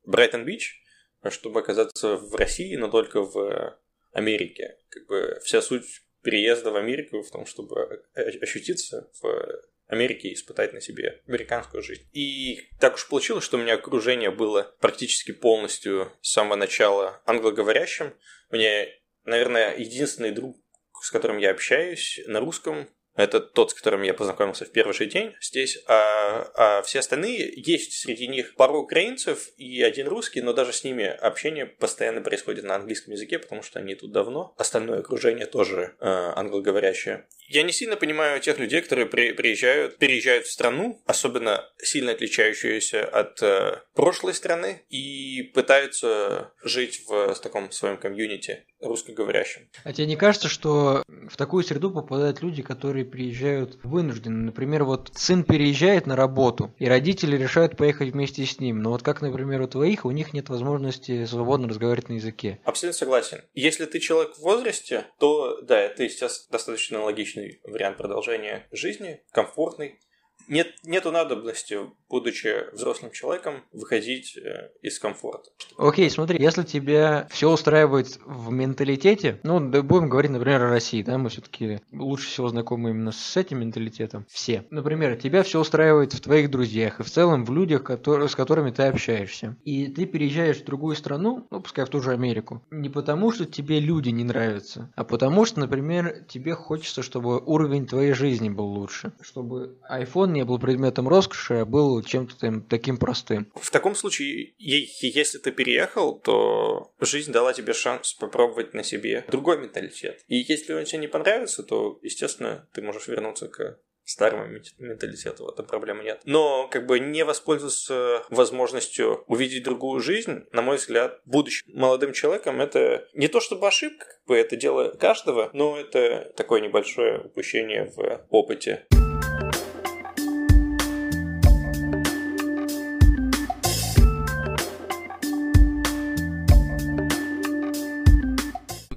Брайтон-Бич, 0.07 0.82
чтобы 1.31 1.61
оказаться 1.61 2.17
в 2.17 2.35
России, 2.35 2.77
но 2.77 2.89
только 2.89 3.23
в 3.23 3.79
Америке. 4.13 4.79
Как 4.89 5.07
бы 5.07 5.41
вся 5.45 5.63
суть 5.63 6.03
переезда 6.23 6.71
в 6.71 6.77
Америку 6.77 7.23
в 7.23 7.31
том, 7.31 7.47
чтобы 7.47 8.05
ощутиться 8.15 9.11
в 9.21 9.63
Америке 9.87 10.29
и 10.29 10.35
испытать 10.35 10.73
на 10.73 10.81
себе 10.81 11.21
американскую 11.27 11.83
жизнь. 11.83 12.09
И 12.13 12.69
так 12.81 12.95
уж 12.95 13.09
получилось, 13.09 13.45
что 13.45 13.57
у 13.57 13.61
меня 13.61 13.75
окружение 13.75 14.31
было 14.31 14.75
практически 14.81 15.33
полностью 15.33 16.11
с 16.23 16.33
самого 16.33 16.57
начала 16.57 17.21
англоговорящим. 17.27 18.15
Мне 18.51 18.89
наверное, 19.25 19.77
единственный 19.77 20.33
друг, 20.33 20.57
с 21.01 21.11
которым 21.11 21.39
я 21.39 21.51
общаюсь 21.51 22.21
на 22.27 22.41
русском, 22.41 22.89
это 23.14 23.40
тот, 23.40 23.70
с 23.70 23.75
которым 23.75 24.03
я 24.03 24.14
познакомился 24.14 24.64
в 24.64 24.72
первый 24.72 24.92
же 24.92 25.07
день 25.07 25.35
здесь. 25.40 25.79
А, 25.87 26.51
а 26.55 26.83
все 26.83 27.01
остальные, 27.01 27.53
есть 27.57 27.92
среди 27.92 28.27
них 28.27 28.55
пару 28.55 28.81
украинцев 28.81 29.48
и 29.57 29.83
один 29.83 30.09
русский, 30.09 30.40
но 30.40 30.53
даже 30.53 30.72
с 30.72 30.85
ними 30.85 31.05
общение 31.05 31.66
постоянно 31.66 32.20
происходит 32.22 32.64
на 32.64 32.75
английском 32.75 33.12
языке, 33.12 33.38
потому 33.38 33.62
что 33.62 33.79
они 33.79 33.94
тут 33.94 34.12
давно. 34.12 34.55
Остальное 34.57 35.01
окружение 35.01 35.46
тоже 35.46 35.94
э, 36.01 36.07
англоговорящее. 36.07 37.27
Я 37.48 37.62
не 37.64 37.72
сильно 37.72 37.96
понимаю 37.96 38.40
тех 38.40 38.59
людей, 38.59 38.81
которые 38.81 39.07
при, 39.07 39.33
приезжают, 39.33 39.98
переезжают 39.98 40.46
в 40.46 40.53
страну, 40.53 41.03
особенно 41.05 41.68
сильно 41.79 42.12
отличающуюся 42.12 43.05
от 43.05 43.42
э, 43.42 43.83
прошлой 43.94 44.33
страны, 44.35 44.85
и 44.88 45.42
пытаются 45.55 46.53
жить 46.62 47.03
в, 47.07 47.35
в 47.35 47.40
таком 47.40 47.70
своем 47.70 47.98
комьюнити 47.98 48.64
русскоговорящем. 48.81 49.68
А 49.85 49.92
тебе 49.92 50.07
не 50.07 50.16
кажется, 50.16 50.48
что 50.48 51.03
в 51.29 51.37
такую 51.37 51.64
среду 51.64 51.90
попадают 51.90 52.42
люди, 52.42 52.62
которые 52.62 53.02
приезжают 53.05 53.79
вынуждены? 53.83 54.45
Например, 54.47 54.85
вот 54.85 55.11
сын 55.15 55.45
переезжает 55.45 56.07
на 56.07 56.17
работу, 56.17 56.75
и 56.79 56.87
родители 56.87 57.37
решают 57.37 57.77
поехать 57.77 58.11
вместе 58.11 58.45
с 58.45 58.59
ним. 58.59 58.83
Но 58.83 58.91
вот 58.91 59.03
как, 59.03 59.23
например, 59.23 59.61
у 59.62 59.67
твоих, 59.67 60.05
у 60.05 60.11
них 60.11 60.33
нет 60.33 60.49
возможности 60.49 61.25
свободно 61.25 61.69
разговаривать 61.69 62.09
на 62.09 62.15
языке. 62.15 62.61
Абсолютно 62.65 62.99
согласен. 62.99 63.43
Если 63.55 63.87
ты 63.87 63.99
человек 63.99 64.35
в 64.35 64.43
возрасте, 64.43 65.07
то 65.19 65.61
да, 65.62 65.79
это, 65.79 66.05
естественно, 66.05 66.53
достаточно 66.53 67.03
логичный 67.03 67.61
вариант 67.65 67.99
продолжения 67.99 68.67
жизни, 68.73 69.21
комфортный 69.33 69.99
нет, 70.48 70.74
нету 70.85 71.11
надобности, 71.11 71.78
будучи 72.09 72.72
взрослым 72.74 73.11
человеком, 73.11 73.62
выходить 73.72 74.37
э, 74.37 74.70
из 74.83 74.98
комфорта. 74.98 75.50
Окей, 75.78 76.07
okay, 76.07 76.11
смотри, 76.11 76.42
если 76.42 76.62
тебя 76.62 77.26
все 77.31 77.50
устраивает 77.50 78.18
в 78.24 78.50
менталитете, 78.52 79.40
ну, 79.42 79.61
да, 79.61 79.83
будем 79.83 80.09
говорить, 80.09 80.31
например, 80.31 80.62
о 80.62 80.70
России, 80.70 81.02
да, 81.02 81.18
мы 81.18 81.31
все-таки 81.31 81.81
лучше 81.92 82.28
всего 82.28 82.48
знакомы 82.48 82.90
именно 82.90 83.12
с 83.12 83.37
этим 83.37 83.61
менталитетом, 83.61 84.26
все. 84.28 84.64
Например, 84.70 85.16
тебя 85.16 85.42
все 85.42 85.61
устраивает 85.61 86.12
в 86.12 86.20
твоих 86.20 86.50
друзьях 86.50 87.00
и 87.00 87.02
в 87.02 87.11
целом 87.11 87.44
в 87.44 87.52
людях, 87.52 87.85
которые, 87.85 88.28
с 88.28 88.37
которыми 88.37 88.70
ты 88.70 88.83
общаешься. 88.85 89.57
И 89.64 89.87
ты 89.87 90.07
переезжаешь 90.07 90.59
в 90.59 90.64
другую 90.64 90.96
страну, 90.96 91.46
ну, 91.50 91.61
пускай 91.61 91.85
в 91.85 91.88
ту 91.88 92.00
же 92.00 92.12
Америку, 92.12 92.62
не 92.70 92.88
потому, 92.88 93.33
что 93.33 93.46
тебе 93.46 93.81
люди 93.81 94.11
не 94.11 94.24
нравятся, 94.24 94.92
а 94.96 95.05
потому 95.05 95.44
что, 95.44 95.61
например, 95.61 96.24
тебе 96.28 96.55
хочется, 96.55 97.02
чтобы 97.02 97.38
уровень 97.38 97.87
твоей 97.87 98.12
жизни 98.12 98.48
был 98.48 98.66
лучше, 98.66 99.12
чтобы 99.20 99.78
iPhone 99.90 100.32
не 100.33 100.45
был 100.45 100.59
предметом 100.59 101.09
роскоши, 101.09 101.55
а 101.55 101.64
был 101.64 102.03
чем-то 102.03 102.62
таким 102.68 102.97
простым. 102.97 103.51
В 103.55 103.71
таком 103.71 103.95
случае, 103.95 104.55
если 104.59 105.38
ты 105.38 105.53
переехал, 105.53 106.18
то 106.18 106.92
жизнь 107.01 107.33
дала 107.33 107.53
тебе 107.53 107.73
шанс 107.73 108.14
попробовать 108.14 108.75
на 108.75 108.83
себе 108.83 109.25
другой 109.29 109.59
менталитет. 109.59 110.23
И 110.29 110.37
если 110.37 110.73
он 110.73 110.85
тебе 110.85 110.99
не 110.99 111.09
понравится, 111.09 111.62
то, 111.62 111.99
естественно, 112.03 112.68
ты 112.73 112.83
можешь 112.83 113.09
вернуться 113.09 113.49
к 113.49 113.79
старому 114.05 114.47
менталитету, 114.79 115.49
это 115.49 115.62
проблемы 115.62 116.03
нет. 116.03 116.21
Но 116.25 116.68
как 116.68 116.87
бы 116.87 116.99
не 116.99 117.25
воспользоваться 117.25 118.25
возможностью 118.31 119.25
увидеть 119.27 119.62
другую 119.62 120.01
жизнь, 120.01 120.45
на 120.53 120.62
мой 120.62 120.77
взгляд, 120.77 121.21
будучи 121.25 121.62
молодым 121.66 122.12
человеком, 122.12 122.61
это 122.61 123.07
не 123.14 123.29
то 123.29 123.40
чтобы 123.40 123.68
ошибка, 123.68 124.05
как 124.07 124.25
бы 124.27 124.37
это 124.37 124.57
дело 124.57 124.90
каждого, 124.90 125.51
но 125.53 125.79
это 125.79 126.33
такое 126.37 126.61
небольшое 126.61 127.21
упущение 127.21 127.92
в 127.97 128.27
опыте. 128.31 128.87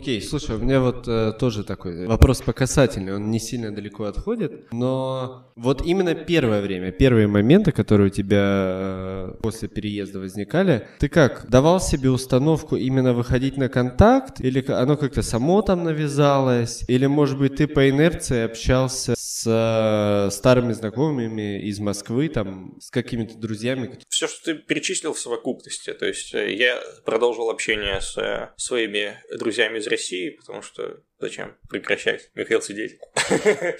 Окей, 0.05 0.21
слушай, 0.21 0.55
у 0.55 0.59
меня 0.59 0.81
вот 0.81 1.07
э, 1.07 1.33
тоже 1.39 1.63
такой 1.63 2.05
вопрос 2.05 2.39
по 2.43 2.53
касательной, 2.53 3.15
он 3.15 3.31
не 3.31 3.39
сильно 3.39 3.73
далеко 3.73 4.03
отходит, 4.03 4.71
но 4.71 5.51
вот 5.55 5.83
именно 5.83 6.13
первое 6.13 6.61
время, 6.61 6.91
первые 6.91 7.25
моменты, 7.25 7.71
которые 7.71 8.07
у 8.07 8.09
тебя 8.11 8.43
э, 8.45 9.33
после 9.41 9.67
переезда 9.67 10.19
возникали, 10.19 10.87
ты 10.99 11.09
как, 11.09 11.49
давал 11.49 11.79
себе 11.79 12.11
установку 12.11 12.75
именно 12.75 13.13
выходить 13.13 13.57
на 13.57 13.67
контакт, 13.67 14.39
или 14.41 14.63
оно 14.71 14.95
как-то 14.95 15.23
само 15.23 15.63
там 15.63 15.83
навязалось, 15.83 16.83
или, 16.87 17.07
может 17.07 17.39
быть, 17.39 17.55
ты 17.55 17.65
по 17.65 17.89
инерции 17.89 18.43
общался 18.43 19.15
с 19.17 19.43
э, 19.47 20.29
старыми 20.29 20.73
знакомыми 20.73 21.63
из 21.63 21.79
Москвы, 21.79 22.29
там, 22.29 22.77
с 22.79 22.91
какими-то 22.91 23.39
друзьями? 23.39 23.97
Все, 24.09 24.27
что 24.27 24.53
ты 24.53 24.53
перечислил 24.53 25.13
в 25.13 25.19
совокупности, 25.19 25.93
то 25.93 26.05
есть 26.05 26.35
э, 26.35 26.53
я 26.53 26.79
продолжил 27.05 27.49
общение 27.49 28.01
с 28.01 28.15
э, 28.19 28.49
своими 28.55 29.15
друзьями 29.35 29.79
из 29.79 29.87
России, 29.95 30.29
потому 30.29 30.61
что 30.61 31.01
зачем 31.19 31.57
прекращать, 31.69 32.29
Михаил 32.35 32.61
сидеть. 32.61 32.99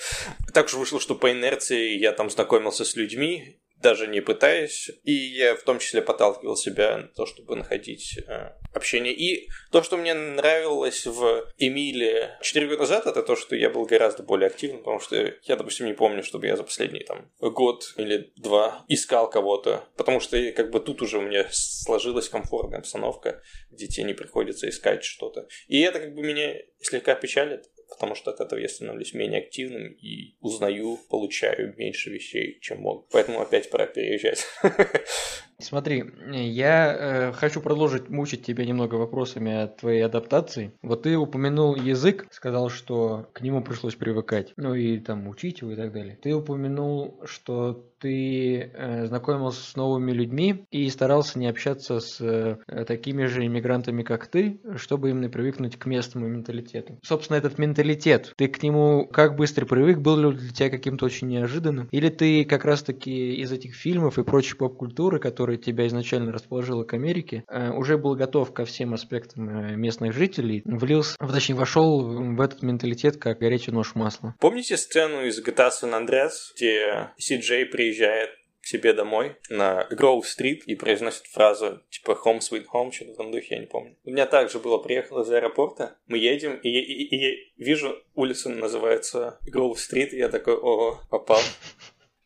Так 0.54 0.67
уж 0.67 0.73
вышло, 0.75 0.99
что 1.01 1.15
по 1.15 1.32
инерции 1.32 1.97
я 1.97 2.13
там 2.13 2.30
знакомился 2.30 2.86
с 2.86 2.95
людьми, 2.95 3.60
даже 3.86 4.08
не 4.08 4.19
пытаясь. 4.19 4.89
И 5.04 5.13
я 5.13 5.56
в 5.56 5.62
том 5.62 5.78
числе 5.78 6.02
подталкивал 6.02 6.58
себя 6.58 6.98
на 6.98 7.08
то, 7.08 7.28
чтобы 7.28 7.56
находить 7.56 8.17
э, 8.28 8.54
общение. 8.74 9.13
И 9.13 9.48
то, 9.71 9.84
что 9.84 9.95
мне 9.95 10.15
нравилось 10.15 11.06
в 11.06 11.45
Эмиле 11.60 12.36
4 12.41 12.67
года 12.67 12.80
назад, 12.80 13.06
это 13.06 13.21
то, 13.21 13.36
что 13.36 13.56
я 13.56 13.69
был 13.69 13.86
гораздо 13.86 14.24
более 14.24 14.48
активным, 14.48 14.80
потому 14.80 15.00
что 15.00 15.15
я, 15.15 15.56
допустим, 15.56 15.86
не 15.86 15.93
помню, 15.93 16.24
чтобы 16.24 16.48
я 16.48 16.58
за 16.58 16.63
последний 16.63 17.04
там 17.04 17.32
год 17.39 17.93
или 17.98 18.34
два 18.38 18.84
искал 18.88 19.30
кого-то, 19.30 19.84
потому 19.95 20.19
что 20.19 20.52
как 20.54 20.71
бы 20.71 20.80
тут 20.80 21.04
уже 21.04 21.19
у 21.19 21.21
меня 21.21 21.45
сложилась 21.52 22.28
комфортная 22.28 22.80
обстановка, 22.80 23.43
где 23.69 23.88
тебе 23.88 24.06
не 24.06 24.13
приходится 24.13 24.67
искать 24.67 25.04
что-то. 25.04 25.48
И 25.67 25.80
это 25.82 26.00
как 26.00 26.15
бы 26.15 26.24
меня 26.24 26.56
слегка 26.82 27.13
печалит, 27.13 27.69
потому 27.89 28.15
что 28.15 28.32
от 28.32 28.39
этого 28.39 28.60
я 28.60 28.69
становлюсь 28.69 29.13
менее 29.13 29.41
активным 29.41 29.93
и 29.93 30.36
узнаю, 30.41 31.00
получаю 31.10 31.76
меньше 31.78 32.10
вещей, 32.10 32.60
чем 32.62 32.82
мог. 32.82 33.08
Поэтому 33.10 33.41
опять 33.41 33.69
пора 33.69 33.86
переезжать. 33.86 34.45
Смотри, 35.60 36.04
я 36.32 36.94
э, 36.94 37.32
хочу 37.34 37.62
продолжить 37.62 38.10
мучить 38.10 38.44
тебя 38.44 38.65
немного 38.65 38.96
вопросами 38.96 39.63
о 39.63 39.68
твоей 39.68 40.02
адаптации. 40.02 40.74
Вот 40.82 41.04
ты 41.04 41.18
упомянул 41.18 41.76
язык, 41.76 42.28
сказал, 42.32 42.70
что 42.70 43.30
к 43.34 43.41
нему 43.41 43.63
пришлось 43.63 43.96
привыкать, 43.96 44.54
ну 44.58 44.74
и 44.74 45.00
там 45.00 45.28
учить 45.28 45.62
его 45.62 45.72
и 45.72 45.76
так 45.76 45.94
далее. 45.94 46.18
Ты 46.22 46.34
упомянул, 46.34 47.22
что 47.26 47.86
ты 48.00 48.72
э, 48.74 49.06
знакомился 49.08 49.62
с 49.63 49.76
новыми 49.76 50.12
людьми 50.12 50.65
и 50.72 50.89
старался 50.89 51.39
не 51.39 51.48
общаться 51.48 52.00
с 52.00 52.20
э, 52.20 52.58
такими 52.86 53.26
же 53.26 53.46
иммигрантами, 53.46 54.04
как 54.04 54.28
ты, 54.28 54.60
чтобы 54.76 55.10
именно 55.10 55.30
привыкнуть 55.30 55.78
к 55.78 55.86
местному 55.86 56.28
менталитету. 56.28 57.00
Собственно, 57.02 57.38
этот 57.38 57.58
менталитет, 57.58 58.34
ты 58.38 58.48
к 58.48 58.62
нему 58.62 59.08
как 59.08 59.36
быстро 59.36 59.65
привык, 59.65 60.00
был 60.00 60.18
ли 60.18 60.38
для 60.38 60.52
тебя 60.52 60.70
каким-то 60.70 61.06
очень 61.06 61.30
неожиданным? 61.30 61.88
Или 61.91 62.10
ты 62.10 62.44
как 62.46 62.65
раз-таки 62.65 63.36
из 63.36 63.52
этих 63.52 63.76
фильмов 63.76 64.20
и 64.20 64.24
прочей 64.24 64.56
поп-культуры, 64.56 65.20
которые 65.20 65.45
который 65.46 65.58
тебя 65.58 65.86
изначально 65.86 66.32
расположила 66.32 66.84
к 66.84 66.94
Америке, 66.96 67.44
э, 67.48 67.70
уже 67.70 68.00
был 68.00 68.16
готов 68.16 68.52
ко 68.52 68.66
всем 68.66 68.96
аспектам 68.96 69.48
э, 69.48 69.76
местных 69.76 70.12
жителей, 70.12 70.64
влился, 70.66 71.16
точнее, 71.20 71.54
вошел 71.54 72.02
в 72.02 72.42
этот 72.42 72.64
менталитет 72.64 73.18
как 73.18 73.38
горячий 73.38 73.70
нож 73.70 73.94
масла. 73.94 74.34
Помните 74.40 74.76
сцену 74.76 75.24
из 75.24 75.40
GTA 75.40 75.70
San 75.70 75.94
Andreas, 75.94 76.32
где 76.56 77.12
Си 77.18 77.38
Джей 77.38 77.66
приезжает 77.68 78.32
к 78.60 78.66
себе 78.66 78.94
домой 78.94 79.36
на 79.50 79.86
Гроув-стрит 79.92 80.64
и 80.66 80.74
произносит 80.74 81.28
фразу 81.28 81.84
типа 81.92 82.20
«Home 82.26 82.40
sweet 82.40 82.66
home», 82.74 82.92
что-то 82.92 83.12
в 83.12 83.14
этом 83.14 83.32
духе, 83.32 83.48
я 83.52 83.60
не 83.60 83.68
помню. 83.68 83.96
У 84.04 84.10
меня 84.10 84.26
также 84.26 84.58
было, 84.58 84.80
приехал 84.80 85.22
из 85.22 85.30
аэропорта, 85.30 85.96
мы 86.08 86.18
едем, 86.18 86.56
и, 86.56 86.70
и, 86.70 86.80
и, 86.80 87.16
и 87.16 87.18
я 87.18 87.36
вижу, 87.58 87.96
улица 88.16 88.50
называется 88.50 89.38
Гроув-стрит, 89.46 90.12
и 90.12 90.18
я 90.18 90.30
такой 90.30 90.56
«Ого, 90.56 91.02
попал». 91.12 91.42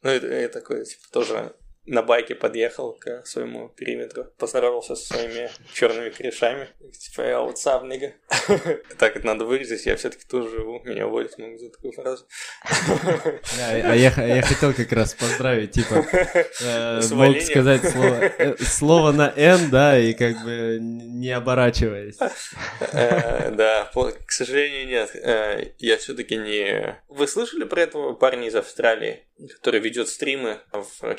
Ну, 0.01 0.11
и, 0.13 0.45
и 0.45 0.47
такой, 0.47 0.85
типа, 0.85 1.03
тоже 1.11 1.53
на 1.89 2.03
байке 2.03 2.35
подъехал 2.35 2.93
к 2.93 3.25
своему 3.25 3.69
периметру, 3.69 4.25
поздоровался 4.37 4.95
со 4.95 5.13
своими 5.13 5.49
черными 5.73 6.09
корешами. 6.09 6.69
Типа, 6.97 7.21
я 7.21 7.39
вот 7.39 7.57
сам, 7.57 7.89
нига. 7.89 8.13
Так 8.97 9.15
это 9.15 9.25
надо 9.25 9.45
вырезать, 9.45 9.85
я 9.85 9.95
все-таки 9.95 10.25
тоже 10.25 10.49
живу, 10.49 10.81
меня 10.83 11.07
уволить 11.07 11.37
могут 11.37 11.59
за 11.59 11.69
такую 11.69 11.93
фразу. 11.93 12.25
А 13.57 13.95
я 13.95 14.41
хотел 14.41 14.73
как 14.73 14.91
раз 14.91 15.13
поздравить, 15.13 15.71
типа, 15.71 16.05
э, 16.61 17.01
мог 17.11 17.41
сказать 17.41 17.81
э, 17.83 18.55
слово 18.59 19.11
на 19.11 19.33
«н», 19.35 19.69
да, 19.69 19.97
и 19.97 20.13
как 20.13 20.43
бы 20.43 20.77
не 20.81 21.31
оборачиваясь. 21.31 22.17
Э, 22.91 23.51
да, 23.51 23.89
к 24.25 24.31
сожалению, 24.31 24.87
нет. 24.87 25.73
Я 25.79 25.97
все-таки 25.97 26.35
не... 26.35 27.01
Вы 27.07 27.27
слышали 27.27 27.63
про 27.63 27.81
этого 27.81 28.13
парня 28.13 28.47
из 28.47 28.55
Австралии? 28.55 29.23
который 29.47 29.79
ведет 29.79 30.09
стримы 30.09 30.59
в 30.71 31.15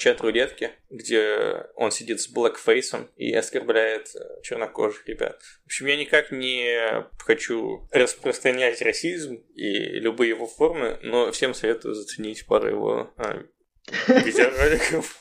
чат-рулетке, 0.61 0.73
где 0.91 1.67
он 1.75 1.91
сидит 1.91 2.21
с 2.21 2.29
блэкфейсом 2.29 3.09
и 3.17 3.33
оскорбляет 3.33 4.09
э, 4.15 4.43
чернокожих 4.43 5.07
ребят. 5.09 5.41
В 5.63 5.67
общем, 5.67 5.87
я 5.87 5.97
никак 5.97 6.31
не 6.31 7.07
хочу 7.19 7.89
распространять 7.91 8.83
расизм 8.83 9.37
и 9.55 9.99
любые 10.01 10.31
его 10.31 10.47
формы, 10.47 10.99
но 11.03 11.33
всем 11.33 11.55
советую 11.55 11.95
заценить 11.95 12.47
пару 12.47 12.69
его 12.69 13.15
а, 13.17 13.43
видеороликов 14.09 15.17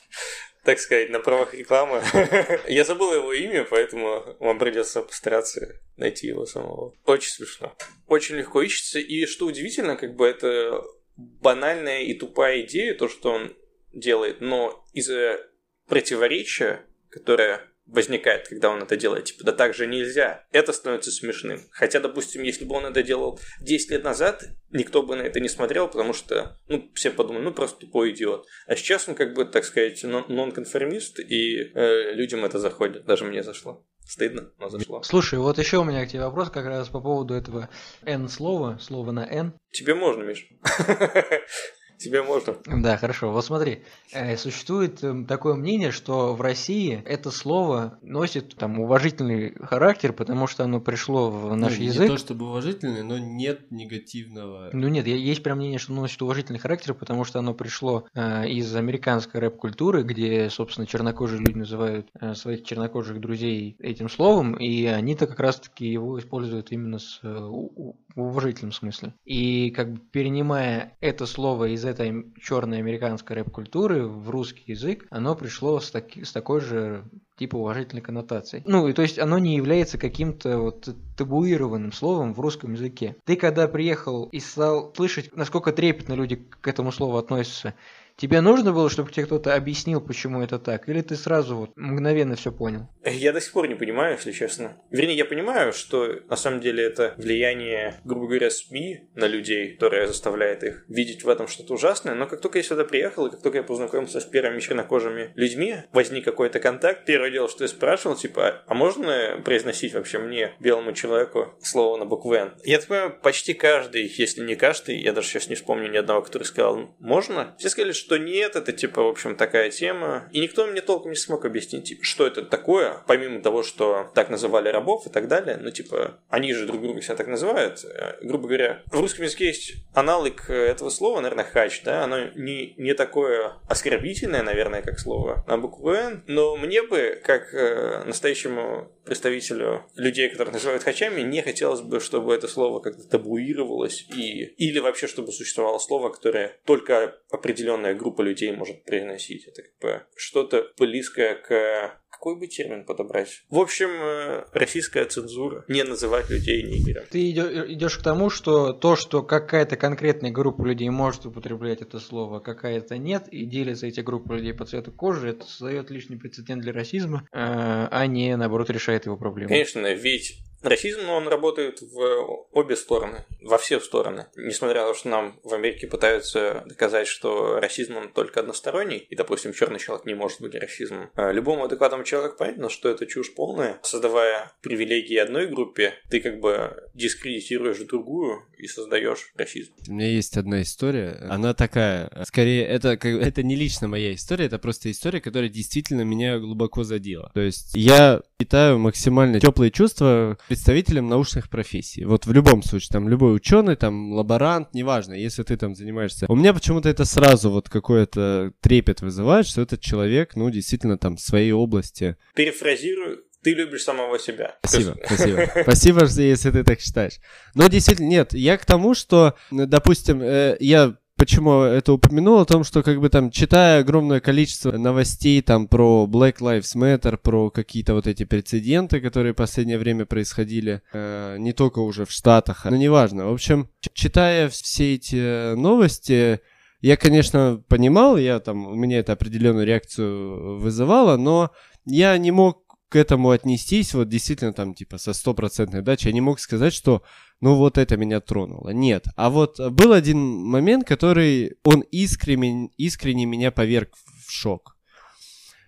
так 0.66 0.78
сказать, 0.78 1.10
на 1.10 1.20
правах 1.20 1.54
рекламы. 1.54 2.04
Я 2.68 2.84
забыл 2.84 3.14
его 3.14 3.34
имя, 3.34 3.64
поэтому 3.64 4.36
вам 4.40 4.60
придется 4.60 5.02
постараться 5.02 5.80
найти 5.96 6.28
его 6.28 6.46
самого. 6.46 6.94
Очень 7.06 7.32
смешно. 7.32 7.76
Очень 8.08 8.36
легко 8.36 8.62
ищется. 8.62 9.00
И 9.00 9.26
что 9.26 9.48
удивительно, 9.48 9.96
как 9.96 10.16
бы 10.16 10.28
это 10.28 10.84
банальная 11.16 12.02
и 12.02 12.14
тупая 12.14 12.62
идея, 12.62 12.94
то, 12.94 13.08
что 13.08 13.32
он 13.32 13.56
делает, 13.94 14.42
но 14.42 14.86
из-за 14.94 15.40
противоречия, 15.88 16.86
которое 17.10 17.70
возникает, 17.92 18.48
когда 18.48 18.70
он 18.70 18.82
это 18.84 18.96
делает, 18.96 19.26
типа, 19.26 19.44
да 19.44 19.52
так 19.52 19.74
же 19.74 19.88
нельзя, 19.88 20.46
это 20.52 20.72
становится 20.74 21.12
смешным. 21.12 21.62
Хотя, 21.72 22.00
допустим, 22.00 22.44
если 22.44 22.66
бы 22.66 22.76
он 22.76 22.86
это 22.86 23.04
делал 23.04 23.40
10 23.62 23.92
лет 23.92 24.04
назад, 24.04 24.46
никто 24.70 25.02
бы 25.02 25.16
на 25.16 25.24
это 25.24 25.40
не 25.40 25.50
смотрел, 25.50 25.88
потому 25.88 26.14
что, 26.14 26.58
ну, 26.68 26.90
все 26.94 27.12
подумали, 27.12 27.44
ну, 27.44 27.52
просто 27.52 27.80
тупой 27.80 28.12
идиот. 28.12 28.46
А 28.68 28.76
сейчас 28.76 29.10
он, 29.10 29.16
как 29.16 29.34
бы, 29.34 29.46
так 29.46 29.66
сказать, 29.66 30.04
нон-конформист, 30.04 31.20
и 31.20 31.72
э, 31.74 32.14
людям 32.14 32.46
это 32.46 32.60
заходит, 32.60 33.06
даже 33.06 33.26
мне 33.26 33.44
зашло. 33.44 33.86
Стыдно, 34.06 34.52
но 34.58 34.70
зашло. 34.70 35.04
Слушай, 35.04 35.38
вот 35.38 35.60
еще 35.60 35.78
у 35.78 35.84
меня 35.84 36.04
к 36.04 36.10
тебе 36.10 36.22
вопрос 36.22 36.50
как 36.50 36.66
раз 36.66 36.90
по 36.90 37.00
поводу 37.00 37.36
этого 37.36 37.70
N 38.02 38.28
слова, 38.28 38.80
слова 38.82 39.12
на 39.12 39.24
N. 39.24 39.54
Тебе 39.72 39.94
можно, 39.94 40.24
Миш. 40.24 40.48
Тебе 42.00 42.24
можно. 42.24 42.56
Да, 42.66 42.96
хорошо. 42.96 43.30
Вот 43.32 43.44
смотри, 43.44 43.84
э, 44.14 44.38
существует 44.38 45.04
эм, 45.04 45.26
такое 45.26 45.56
мнение, 45.56 45.92
что 45.92 46.34
в 46.34 46.40
России 46.40 47.04
это 47.06 47.30
слово 47.30 48.00
носит 48.02 48.56
там 48.56 48.80
уважительный 48.80 49.54
характер, 49.56 50.14
потому 50.14 50.48
что 50.48 50.64
оно 50.64 50.80
пришло 50.80 51.30
в 51.30 51.54
наш 51.58 51.78
ну, 51.78 51.84
язык. 51.84 52.02
Не 52.04 52.08
то 52.08 52.18
чтобы 52.18 52.48
уважительный, 52.48 53.04
но 53.04 53.18
нет 53.18 53.70
негативного. 53.70 54.70
Ну 54.72 54.88
нет, 54.88 55.08
есть 55.08 55.44
прям 55.44 55.58
мнение, 55.58 55.78
что 55.78 55.92
оно 55.92 56.04
носит 56.04 56.22
уважительный 56.22 56.60
характер, 56.60 56.94
потому 56.94 57.26
что 57.26 57.40
оно 57.40 57.54
пришло 57.54 58.08
э, 58.14 58.48
из 58.48 58.74
американской 58.74 59.42
рэп-культуры, 59.42 60.04
где, 60.04 60.50
собственно, 60.50 60.88
чернокожие 60.88 61.42
люди 61.42 61.58
называют 61.58 62.08
э, 62.18 62.34
своих 62.34 62.64
чернокожих 62.64 63.20
друзей 63.20 63.76
этим 63.78 64.08
словом, 64.08 64.54
и 64.54 64.86
они-то 64.86 65.28
как 65.28 65.42
раз-таки 65.42 65.86
его 65.86 66.18
используют 66.18 66.72
именно 66.72 67.00
с, 67.00 67.20
в 67.22 67.96
уважительном 68.16 68.72
смысле. 68.72 69.14
И 69.26 69.72
как 69.72 69.92
бы 69.92 70.00
перенимая 70.00 70.98
это 71.02 71.26
слово 71.26 71.74
из 71.74 71.89
этой 71.90 72.26
черной 72.42 72.80
американской 72.80 73.36
рэп-культуры 73.38 74.08
в 74.08 74.30
русский 74.30 74.64
язык, 74.68 75.06
оно 75.10 75.36
пришло 75.36 75.80
с, 75.80 75.92
таки, 75.92 76.24
с 76.24 76.32
такой 76.32 76.62
же 76.62 77.04
типа 77.38 77.56
уважительной 77.56 78.02
коннотацией. 78.02 78.64
Ну, 78.66 78.88
и 78.88 78.94
то 78.94 79.02
есть 79.02 79.18
оно 79.18 79.38
не 79.40 79.56
является 79.56 79.98
каким-то 79.98 80.60
вот 80.60 80.90
табуированным 81.18 81.92
словом 81.92 82.34
в 82.34 82.40
русском 82.40 82.74
языке. 82.74 83.16
Ты 83.26 83.36
когда 83.36 83.68
приехал 83.68 84.26
и 84.26 84.40
стал 84.40 84.94
слышать, 84.96 85.36
насколько 85.36 85.72
трепетно 85.72 86.14
люди 86.14 86.46
к 86.62 86.68
этому 86.68 86.92
слову 86.92 87.18
относятся, 87.18 87.76
Тебе 88.20 88.42
нужно 88.42 88.74
было, 88.74 88.90
чтобы 88.90 89.12
тебе 89.12 89.26
кто-то 89.26 89.56
объяснил, 89.56 90.02
почему 90.02 90.42
это 90.42 90.60
так? 90.60 90.90
Или 90.90 91.00
ты 91.02 91.16
сразу 91.16 91.56
вот 91.56 91.72
мгновенно 91.78 92.36
все 92.36 92.52
понял? 92.52 92.90
Я 93.06 93.32
до 93.32 93.40
сих 93.40 93.54
пор 93.54 93.70
не 93.70 93.76
понимаю, 93.76 94.16
если 94.16 94.34
честно. 94.34 94.78
Вернее, 94.92 95.16
я 95.16 95.24
понимаю, 95.24 95.72
что 95.72 96.20
на 96.30 96.36
самом 96.36 96.60
деле 96.60 96.84
это 96.84 97.14
влияние, 97.16 97.96
грубо 98.04 98.28
говоря, 98.28 98.50
СМИ 98.50 99.08
на 99.16 99.26
людей, 99.26 99.72
которое 99.72 100.06
заставляет 100.06 100.64
их 100.66 100.84
видеть 100.90 101.24
в 101.24 101.30
этом 101.30 101.48
что-то 101.48 101.76
ужасное. 101.76 102.14
Но 102.14 102.28
как 102.28 102.42
только 102.42 102.60
я 102.60 102.64
сюда 102.64 102.84
приехал, 102.84 103.28
и 103.28 103.32
как 103.32 103.42
только 103.42 103.60
я 103.60 103.64
познакомился 103.64 104.20
с 104.20 104.26
первыми 104.26 104.60
чернокожими 104.60 105.32
людьми, 105.36 105.78
возник 105.94 106.26
какой-то 106.26 106.60
контакт. 106.60 107.06
Первое 107.06 107.32
дело, 107.32 107.48
что 107.48 107.64
я 107.64 107.70
спрашивал, 107.70 108.18
типа, 108.18 108.64
а 108.68 108.74
можно 108.74 109.42
произносить 109.46 109.94
вообще 109.94 110.20
мне, 110.20 110.56
белому 110.60 110.92
человеку, 110.92 111.54
слово 111.62 111.96
на 111.96 112.06
букву 112.06 112.34
Н? 112.34 112.54
Я 112.66 112.80
понимаю, 112.80 113.18
почти 113.24 113.54
каждый, 113.54 114.12
если 114.14 114.42
не 114.42 114.58
каждый, 114.58 115.00
я 115.00 115.14
даже 115.14 115.30
сейчас 115.30 115.48
не 115.48 115.56
вспомню 115.56 115.90
ни 115.90 115.96
одного, 115.96 116.22
который 116.22 116.44
сказал, 116.44 116.96
можно. 117.00 117.56
Все 117.58 117.70
сказали, 117.70 117.94
что 117.94 118.09
что 118.10 118.18
нет, 118.18 118.56
это 118.56 118.74
типа, 118.74 119.04
в 119.04 119.08
общем, 119.08 119.36
такая 119.36 119.70
тема. 119.70 120.28
И 120.32 120.40
никто 120.40 120.66
мне 120.66 120.82
толком 120.82 121.12
не 121.12 121.16
смог 121.16 121.46
объяснить, 121.46 121.84
типа, 121.84 122.04
что 122.04 122.26
это 122.26 122.42
такое, 122.42 123.04
помимо 123.06 123.40
того, 123.40 123.62
что 123.62 124.10
так 124.16 124.32
называли 124.32 124.70
рабов 124.70 125.06
и 125.06 125.12
так 125.12 125.28
далее. 125.28 125.58
Ну, 125.62 125.70
типа, 125.70 126.18
они 126.28 126.54
же 126.54 126.66
друг 126.66 126.82
друга 126.82 127.04
себя 127.04 127.16
так 127.16 127.28
называют. 127.28 127.86
Э, 127.86 128.18
грубо 128.24 128.48
говоря, 128.48 128.82
в 128.88 129.00
русском 129.00 129.26
языке 129.26 129.46
есть 129.46 129.74
аналог 129.94 130.50
этого 130.50 130.90
слова, 130.90 131.22
наверное, 131.22 131.46
хач, 131.46 131.84
да, 131.84 132.04
оно 132.04 132.30
не, 132.36 132.74
не 132.78 132.96
такое 132.96 133.54
оскорбительное, 133.68 134.42
наверное, 134.42 134.82
как 134.82 135.00
слово 135.00 135.46
на 135.48 135.60
букву 135.60 135.92
Н, 135.92 136.24
но 136.26 136.56
мне 136.58 136.82
бы, 136.82 137.22
как 137.24 137.54
э, 137.54 138.06
настоящему 138.06 138.92
представителю 139.10 139.86
людей, 139.96 140.30
которых 140.30 140.54
называют 140.54 140.84
хачами, 140.84 141.22
не 141.22 141.42
хотелось 141.42 141.82
бы, 141.82 142.00
чтобы 142.00 142.34
это 142.34 142.48
слово 142.48 142.80
как-то 142.80 143.08
табуировалось 143.08 144.06
и 144.16 144.54
или 144.58 144.80
вообще, 144.80 145.08
чтобы 145.08 145.32
существовало 145.32 145.80
слово, 145.80 146.10
которое 146.10 146.58
только 146.66 147.16
определенная 147.32 147.96
группа 148.00 148.22
людей 148.22 148.52
может 148.56 148.84
приносить. 148.84 149.48
Это 149.48 149.62
как 149.62 149.72
бы 149.82 150.06
что-то 150.16 150.72
близкое 150.78 151.36
к 151.36 152.00
какой 152.20 152.38
бы 152.38 152.48
термин 152.48 152.84
подобрать? 152.84 153.44
В 153.50 153.58
общем, 153.60 153.90
э, 153.90 154.44
российская 154.52 155.06
цензура. 155.06 155.64
Не 155.70 155.84
называть 155.84 156.30
людей 156.30 156.64
нигером. 156.64 157.06
Ты 157.10 157.32
идешь 157.32 157.98
к 157.98 158.04
тому, 158.04 158.30
что 158.30 158.74
то, 158.74 158.98
что 158.98 159.24
какая-то 159.24 159.78
конкретная 159.78 160.30
группа 160.30 160.64
людей 160.64 160.90
может 160.90 161.26
употреблять 161.26 161.82
это 161.82 161.98
слово, 162.00 162.42
какая-то 162.42 162.98
нет, 162.98 163.30
и 163.30 163.46
делятся 163.46 163.88
эти 163.88 164.02
группы 164.02 164.36
людей 164.36 164.54
по 164.54 164.66
цвету 164.66 164.92
кожи, 164.92 165.30
это 165.30 165.46
создает 165.46 165.92
лишний 165.92 166.18
прецедент 166.18 166.62
для 166.62 166.74
расизма, 166.74 167.26
э, 167.32 167.38
а 167.40 168.06
не, 168.06 168.36
наоборот, 168.36 168.70
решает 168.70 169.06
его 169.06 169.16
проблему. 169.16 169.48
Конечно, 169.48 169.94
ведь 169.94 170.40
Расизм, 170.62 171.10
он 171.10 171.28
работает 171.28 171.82
в 171.82 172.48
обе 172.52 172.76
стороны, 172.76 173.26
во 173.42 173.58
все 173.58 173.80
стороны. 173.80 174.28
Несмотря 174.36 174.82
на 174.82 174.88
то, 174.90 174.94
что 174.94 175.10
нам 175.10 175.40
в 175.44 175.54
Америке 175.54 175.88
пытаются 175.88 176.64
доказать, 176.66 177.08
что 177.08 177.60
расизм 177.60 177.98
он 177.98 178.10
только 178.10 178.42
односторонний, 178.42 178.98
и, 178.98 179.16
допустим, 179.16 179.54
черный 179.54 179.80
человек 179.80 180.06
не 180.06 180.14
может 180.14 180.42
быть 180.42 180.56
расизмом. 180.56 181.10
А 181.16 181.32
любому 181.32 181.66
адекватному 181.66 182.04
человеку 182.04 182.36
понятно, 182.38 182.70
что 182.70 182.90
это 182.90 183.06
чушь 183.06 183.34
полная. 183.34 183.80
Создавая 183.84 184.52
привилегии 184.62 185.18
одной 185.18 185.48
группе, 185.48 185.94
ты 186.10 186.20
как 186.20 186.40
бы 186.40 186.84
дискредитируешь 186.94 187.80
другую 187.80 188.44
и 188.58 188.68
создаешь 188.68 189.32
расизм. 189.36 189.74
У 189.88 189.94
меня 189.94 190.08
есть 190.08 190.36
одна 190.36 190.62
история. 190.62 191.18
Она 191.30 191.54
такая, 191.54 192.12
скорее, 192.26 192.66
это, 192.66 192.90
это 193.02 193.44
не 193.44 193.56
лично 193.56 193.88
моя 193.88 194.14
история, 194.14 194.46
это 194.46 194.60
просто 194.60 194.92
история, 194.92 195.22
которая 195.22 195.50
действительно 195.50 196.02
меня 196.02 196.38
глубоко 196.40 196.84
задела. 196.84 197.32
То 197.34 197.42
есть 197.42 197.72
я 197.76 198.22
питаю 198.38 198.80
максимально 198.80 199.40
теплые 199.40 199.72
чувства 199.72 200.38
представителем 200.50 201.08
научных 201.08 201.48
профессий. 201.48 202.06
Вот 202.06 202.26
в 202.26 202.34
любом 202.34 202.64
случае, 202.64 202.90
там 202.92 203.08
любой 203.08 203.36
ученый, 203.36 203.76
там 203.76 204.14
лаборант, 204.14 204.74
неважно, 204.74 205.14
если 205.14 205.44
ты 205.44 205.56
там 205.58 205.76
занимаешься. 205.76 206.26
У 206.28 206.36
меня 206.36 206.56
почему-то 206.56 206.90
это 206.90 207.06
сразу 207.06 207.52
вот 207.52 207.70
какой-то 207.70 208.52
трепет 208.60 209.02
вызывает, 209.02 209.46
что 209.46 209.62
этот 209.62 209.80
человек, 209.80 210.36
ну, 210.36 210.50
действительно 210.50 210.98
там 210.98 211.18
в 211.18 211.22
своей 211.22 211.52
области. 211.52 212.18
Перефразирую, 212.34 213.24
ты 213.44 213.54
любишь 213.54 213.84
самого 213.84 214.18
себя. 214.18 214.58
Спасибо, 214.66 214.98
спасибо. 215.06 215.52
Спасибо, 215.62 216.06
если 216.06 216.50
ты 216.50 216.64
так 216.64 216.80
считаешь. 216.80 217.20
Но 217.54 217.68
действительно, 217.68 218.08
нет, 218.08 218.34
я 218.34 218.58
к 218.58 218.66
тому, 218.66 218.96
что, 218.96 219.36
допустим, 219.52 220.20
э, 220.20 220.58
я 220.60 220.96
почему 221.20 221.64
это 221.64 221.92
упомянул, 221.94 222.40
о 222.40 222.46
том, 222.46 222.64
что 222.64 222.82
как 222.82 223.00
бы 223.02 223.10
там, 223.10 223.30
читая 223.30 223.82
огромное 223.82 224.22
количество 224.22 224.72
новостей 224.72 225.42
там 225.42 225.68
про 225.68 226.08
Black 226.10 226.38
Lives 226.38 226.76
Matter, 226.76 227.18
про 227.18 227.52
какие-то 227.52 227.94
вот 227.94 228.08
эти 228.08 228.24
прецеденты, 228.24 229.02
которые 229.02 229.34
в 229.34 229.36
последнее 229.36 229.78
время 229.78 230.06
происходили, 230.06 230.82
э, 230.94 231.36
не 231.38 231.52
только 231.52 231.80
уже 231.80 232.06
в 232.06 232.12
Штатах, 232.12 232.64
но 232.64 232.78
неважно. 232.78 233.28
В 233.28 233.34
общем, 233.34 233.70
читая 233.94 234.48
все 234.48 234.96
эти 234.96 235.56
новости, 235.56 236.40
я, 236.82 236.96
конечно, 236.96 237.62
понимал, 237.68 238.18
я 238.18 238.40
там, 238.40 238.66
у 238.66 238.76
меня 238.76 239.00
это 239.00 239.12
определенную 239.12 239.68
реакцию 239.68 240.58
вызывало, 240.58 241.18
но 241.18 241.52
я 241.86 242.18
не 242.18 242.32
мог 242.32 242.64
к 242.88 242.96
этому 242.96 243.30
отнестись, 243.30 243.94
вот 243.94 244.08
действительно 244.08 244.54
там 244.54 244.74
типа 244.74 244.98
со 244.98 245.14
стопроцентной 245.14 245.82
дачей, 245.82 246.08
я 246.08 246.14
не 246.14 246.22
мог 246.22 246.40
сказать, 246.40 246.74
что 246.74 247.04
ну 247.42 247.56
вот 247.56 247.78
это 247.78 247.96
меня 247.96 248.20
тронуло. 248.20 248.70
Нет. 248.70 249.08
А 249.16 249.30
вот 249.30 249.60
был 249.72 249.94
один 249.94 250.20
момент, 250.20 250.86
который, 250.86 251.56
он 251.64 251.82
искренне, 251.92 252.70
искренне 252.78 253.26
меня 253.26 253.52
поверг 253.52 253.96
в 254.28 254.32
шок. 254.32 254.76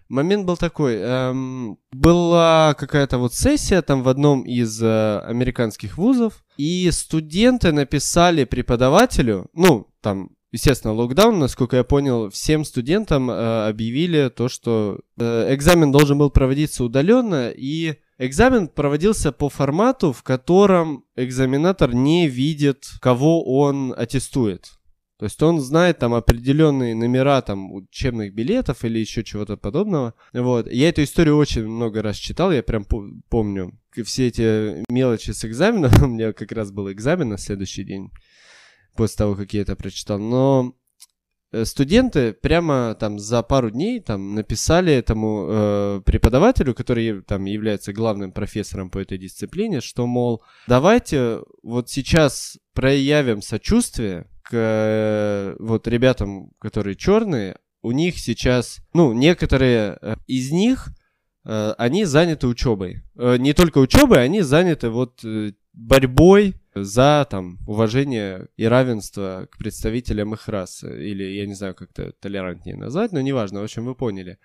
момент 0.10 0.45
был 0.45 0.57
такой. 0.57 0.95
Эм, 0.97 1.77
была 1.91 2.75
какая-то 2.77 3.17
вот 3.17 3.34
сессия 3.34 3.81
там 3.81 4.03
в 4.03 4.10
одном 4.10 4.43
из 4.43 4.81
э, 4.84 5.19
американских 5.19 5.97
вузов, 5.97 6.43
и 6.57 6.91
студенты 6.91 7.71
написали 7.71 8.43
преподавателю, 8.43 9.49
ну, 9.53 9.88
там, 10.01 10.31
естественно, 10.51 10.93
локдаун, 10.93 11.39
насколько 11.39 11.77
я 11.77 11.86
понял, 11.86 12.29
всем 12.29 12.65
студентам 12.65 13.31
э, 13.31 13.67
объявили 13.69 14.29
то, 14.29 14.49
что 14.49 14.99
э, 15.17 15.55
экзамен 15.55 15.93
должен 15.93 16.17
был 16.17 16.29
проводиться 16.29 16.84
удаленно, 16.84 17.49
и 17.49 17.95
экзамен 18.25 18.67
проводился 18.67 19.31
по 19.31 19.49
формату, 19.49 20.13
в 20.13 20.23
котором 20.23 21.05
экзаменатор 21.15 21.93
не 21.93 22.27
видит, 22.27 22.86
кого 23.01 23.43
он 23.43 23.93
аттестует. 23.97 24.71
То 25.17 25.25
есть 25.25 25.41
он 25.43 25.60
знает 25.60 25.99
там 25.99 26.15
определенные 26.15 26.95
номера 26.95 27.41
там 27.41 27.71
учебных 27.71 28.34
билетов 28.34 28.84
или 28.84 28.97
еще 28.97 29.23
чего-то 29.23 29.55
подобного. 29.55 30.15
Вот. 30.34 30.71
Я 30.71 30.89
эту 30.89 31.03
историю 31.03 31.38
очень 31.38 31.67
много 31.67 32.01
раз 32.01 32.15
читал, 32.17 32.51
я 32.51 32.63
прям 32.63 32.86
помню 33.29 33.79
все 34.03 34.27
эти 34.27 34.84
мелочи 34.91 35.31
с 35.31 35.45
экзамена. 35.45 35.91
У 36.03 36.07
меня 36.07 36.34
как 36.34 36.51
раз 36.51 36.71
был 36.71 36.91
экзамен 36.91 37.29
на 37.29 37.38
следующий 37.38 37.84
день 37.84 38.10
после 38.95 39.17
того, 39.17 39.36
как 39.36 39.53
я 39.53 39.62
это 39.62 39.75
прочитал. 39.75 40.17
Но 40.17 40.75
студенты 41.63 42.33
прямо 42.33 42.95
там 42.99 43.19
за 43.19 43.43
пару 43.43 43.71
дней 43.71 43.99
там 43.99 44.35
написали 44.35 44.93
этому 44.93 45.47
э, 45.49 46.01
преподавателю, 46.05 46.73
который 46.73 47.21
там 47.21 47.45
является 47.45 47.93
главным 47.93 48.31
профессором 48.31 48.89
по 48.89 48.99
этой 48.99 49.17
дисциплине, 49.17 49.81
что, 49.81 50.07
мол, 50.07 50.43
давайте 50.67 51.39
вот 51.61 51.89
сейчас 51.89 52.57
проявим 52.73 53.41
сочувствие 53.41 54.27
к 54.43 54.53
э, 54.53 55.55
вот 55.59 55.87
ребятам, 55.87 56.51
которые 56.59 56.95
черные, 56.95 57.57
у 57.81 57.91
них 57.91 58.17
сейчас, 58.17 58.79
ну, 58.93 59.13
некоторые 59.13 59.97
э, 60.01 60.15
из 60.27 60.51
них, 60.51 60.89
э, 61.45 61.73
они 61.77 62.05
заняты 62.05 62.47
учебой. 62.47 63.03
Не 63.15 63.53
только 63.53 63.79
учебой, 63.79 64.23
они 64.23 64.41
заняты 64.41 64.89
вот 64.89 65.23
борьбой 65.73 66.61
за 66.73 67.27
там 67.29 67.60
уважение 67.67 68.47
и 68.55 68.65
равенство 68.65 69.47
к 69.51 69.57
представителям 69.57 70.34
их 70.34 70.47
расы. 70.47 70.88
Или 71.05 71.23
я 71.23 71.45
не 71.45 71.53
знаю, 71.53 71.75
как 71.75 71.91
это 71.91 72.13
толерантнее 72.13 72.77
назвать, 72.77 73.12
но 73.12 73.21
неважно, 73.21 73.62
в 73.62 73.63
общем, 73.63 73.86
вы 73.86 73.95
поняли. 73.95 74.38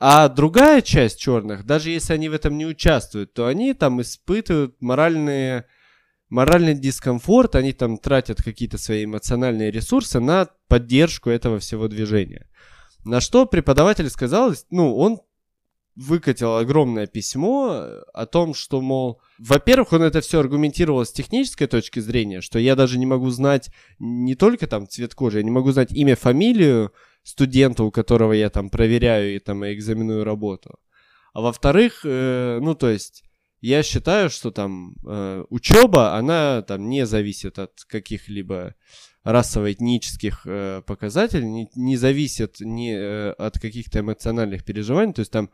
А 0.00 0.28
другая 0.28 0.82
часть 0.82 1.20
черных, 1.20 1.64
даже 1.64 1.90
если 1.90 2.14
они 2.14 2.28
в 2.28 2.34
этом 2.34 2.58
не 2.58 2.66
участвуют, 2.66 3.32
то 3.34 3.46
они 3.46 3.72
там 3.74 4.00
испытывают 4.00 4.80
моральные 4.80 5.66
моральный 6.28 6.74
дискомфорт, 6.74 7.56
они 7.56 7.72
там 7.72 7.98
тратят 7.98 8.42
какие-то 8.42 8.78
свои 8.78 9.04
эмоциональные 9.04 9.70
ресурсы 9.70 10.20
на 10.20 10.48
поддержку 10.68 11.28
этого 11.28 11.58
всего 11.58 11.88
движения. 11.88 12.48
На 13.04 13.20
что 13.20 13.46
преподаватель 13.46 14.08
сказал, 14.10 14.54
ну, 14.70 14.96
он 14.96 15.20
выкатил 15.96 16.56
огромное 16.56 17.06
письмо 17.06 18.02
о 18.12 18.26
том, 18.26 18.54
что, 18.54 18.80
мол, 18.80 19.20
во-первых, 19.38 19.92
он 19.92 20.02
это 20.02 20.20
все 20.20 20.40
аргументировал 20.40 21.04
с 21.04 21.12
технической 21.12 21.66
точки 21.66 22.00
зрения, 22.00 22.40
что 22.40 22.58
я 22.58 22.76
даже 22.76 22.98
не 22.98 23.06
могу 23.06 23.30
знать 23.30 23.70
не 23.98 24.34
только 24.34 24.66
там 24.66 24.88
цвет 24.88 25.14
кожи, 25.14 25.38
я 25.38 25.44
не 25.44 25.50
могу 25.50 25.72
знать 25.72 25.92
имя, 25.92 26.16
фамилию 26.16 26.92
студента, 27.22 27.84
у 27.84 27.90
которого 27.90 28.32
я 28.32 28.50
там 28.50 28.70
проверяю 28.70 29.34
и 29.34 29.38
там 29.38 29.64
экзаменую 29.64 30.24
работу. 30.24 30.78
А 31.32 31.40
во-вторых, 31.40 32.00
э, 32.04 32.58
ну, 32.60 32.74
то 32.74 32.88
есть 32.88 33.24
я 33.60 33.82
считаю, 33.82 34.30
что 34.30 34.50
там 34.50 34.94
э, 35.06 35.44
учеба, 35.50 36.14
она 36.14 36.62
там 36.62 36.88
не 36.88 37.06
зависит 37.06 37.58
от 37.58 37.84
каких-либо 37.86 38.74
расово-этнических 39.24 40.42
э, 40.46 40.82
показателей, 40.86 41.46
не, 41.46 41.70
не 41.74 41.96
зависит 41.96 42.56
ни 42.60 42.92
э, 42.92 43.32
от 43.32 43.58
каких-то 43.58 44.00
эмоциональных 44.00 44.64
переживаний. 44.64 45.12
То 45.12 45.20
есть 45.20 45.30
там, 45.30 45.50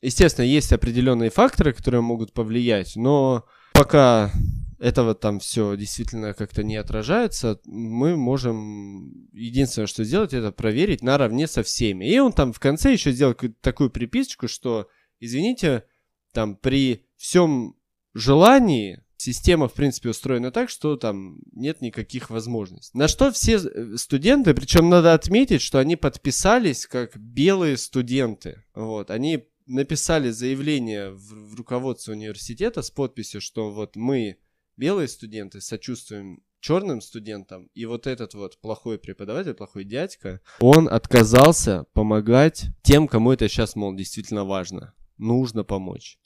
естественно, 0.00 0.46
есть 0.46 0.72
определенные 0.72 1.30
факторы, 1.30 1.72
которые 1.72 2.00
могут 2.00 2.32
повлиять, 2.32 2.96
но 2.96 3.44
пока 3.74 4.32
этого 4.78 5.14
там 5.14 5.40
все 5.40 5.76
действительно 5.76 6.32
как-то 6.32 6.62
не 6.62 6.76
отражается, 6.76 7.60
мы 7.66 8.16
можем 8.16 9.28
единственное, 9.32 9.86
что 9.86 10.04
сделать, 10.04 10.32
это 10.32 10.52
проверить 10.52 11.02
наравне 11.02 11.46
со 11.46 11.62
всеми. 11.62 12.06
И 12.06 12.18
он 12.18 12.32
там 12.32 12.54
в 12.54 12.58
конце 12.58 12.92
еще 12.92 13.12
сделал 13.12 13.36
такую 13.60 13.90
приписочку, 13.90 14.48
что, 14.48 14.88
извините, 15.20 15.84
там 16.32 16.56
при 16.56 17.04
всем 17.18 17.76
желании 18.14 19.02
система, 19.20 19.68
в 19.68 19.74
принципе, 19.74 20.08
устроена 20.08 20.50
так, 20.50 20.70
что 20.70 20.96
там 20.96 21.40
нет 21.52 21.82
никаких 21.82 22.30
возможностей. 22.30 22.96
На 22.96 23.06
что 23.06 23.30
все 23.30 23.56
э, 23.56 23.96
студенты, 23.96 24.54
причем 24.54 24.88
надо 24.88 25.12
отметить, 25.12 25.60
что 25.60 25.78
они 25.78 25.96
подписались 25.96 26.86
как 26.86 27.16
белые 27.18 27.76
студенты. 27.76 28.64
Вот, 28.74 29.10
они 29.10 29.44
написали 29.66 30.30
заявление 30.30 31.10
в, 31.10 31.50
в 31.50 31.54
руководство 31.54 32.12
университета 32.12 32.80
с 32.80 32.90
подписью, 32.90 33.42
что 33.42 33.70
вот 33.70 33.94
мы, 33.94 34.38
белые 34.76 35.06
студенты, 35.06 35.60
сочувствуем 35.60 36.42
черным 36.60 37.00
студентам, 37.02 37.68
и 37.74 37.84
вот 37.84 38.06
этот 38.06 38.34
вот 38.34 38.58
плохой 38.60 38.98
преподаватель, 38.98 39.54
плохой 39.54 39.84
дядька, 39.84 40.40
он 40.60 40.88
отказался 40.88 41.84
помогать 41.92 42.68
тем, 42.82 43.06
кому 43.06 43.32
это 43.32 43.48
сейчас, 43.48 43.76
мол, 43.76 43.94
действительно 43.94 44.44
важно. 44.44 44.94
Нужно 45.18 45.64
помочь 45.64 46.18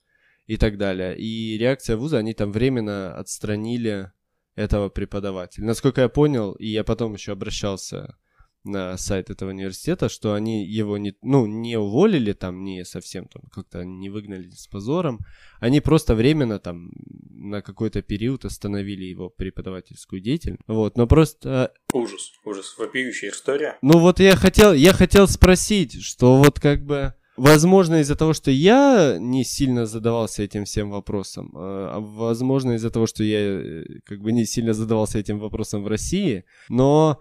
и 0.47 0.57
так 0.57 0.79
далее. 0.79 1.17
И 1.17 1.57
реакция 1.59 1.97
вуза, 1.97 2.19
они 2.19 2.35
там 2.35 2.53
временно 2.53 3.17
отстранили 3.17 4.13
этого 4.55 4.89
преподавателя. 4.89 5.67
Насколько 5.67 6.03
я 6.03 6.09
понял, 6.09 6.53
и 6.53 6.67
я 6.67 6.85
потом 6.85 7.15
еще 7.15 7.33
обращался 7.33 8.17
на 8.65 8.97
сайт 8.97 9.29
этого 9.29 9.51
университета, 9.51 10.09
что 10.09 10.33
они 10.33 10.67
его 10.67 10.97
не, 10.97 11.15
ну, 11.23 11.47
не 11.47 11.77
уволили 11.77 12.33
там, 12.33 12.65
не 12.65 12.85
совсем 12.85 13.29
там 13.29 13.43
как-то 13.53 13.85
не 13.85 14.09
выгнали 14.09 14.49
с 14.51 14.67
позором, 14.67 15.21
они 15.61 15.81
просто 15.81 16.15
временно 16.15 16.59
там 16.59 16.91
на 17.31 17.61
какой-то 17.61 18.01
период 18.01 18.47
остановили 18.47 19.05
его 19.05 19.29
преподавательскую 19.29 20.23
деятельность. 20.23 20.63
Вот, 20.67 20.97
но 20.97 21.07
просто... 21.07 21.75
Ужас, 21.93 22.33
ужас, 22.45 22.75
вопиющая 22.79 23.31
история. 23.31 23.77
Ну 23.83 23.99
вот 23.99 24.19
я 24.19 24.35
хотел, 24.35 24.73
я 24.73 24.95
хотел 24.95 25.29
спросить, 25.29 26.03
что 26.03 26.39
вот 26.39 26.59
как 26.59 26.87
бы 26.87 27.15
Возможно, 27.37 28.01
из-за 28.01 28.17
того, 28.17 28.33
что 28.33 28.51
я 28.51 29.17
не 29.19 29.45
сильно 29.45 29.87
задавался 29.87 30.43
этим 30.43 30.65
всем 30.65 30.91
вопросом, 30.91 31.53
а 31.57 31.99
возможно, 31.99 32.73
из-за 32.73 32.91
того, 32.91 33.07
что 33.07 33.25
я 33.25 33.41
э, 33.41 33.85
как 34.05 34.21
бы 34.21 34.31
не 34.31 34.45
сильно 34.45 34.73
задавался 34.73 35.19
этим 35.19 35.41
вопросом 35.41 35.83
в 35.83 35.89
России, 35.89 36.45
но 36.69 37.21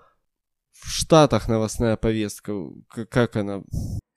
в 0.71 0.89
Штатах 0.89 1.47
новостная 1.47 1.97
повестка, 1.97 2.53
как 2.89 3.35
она? 3.35 3.63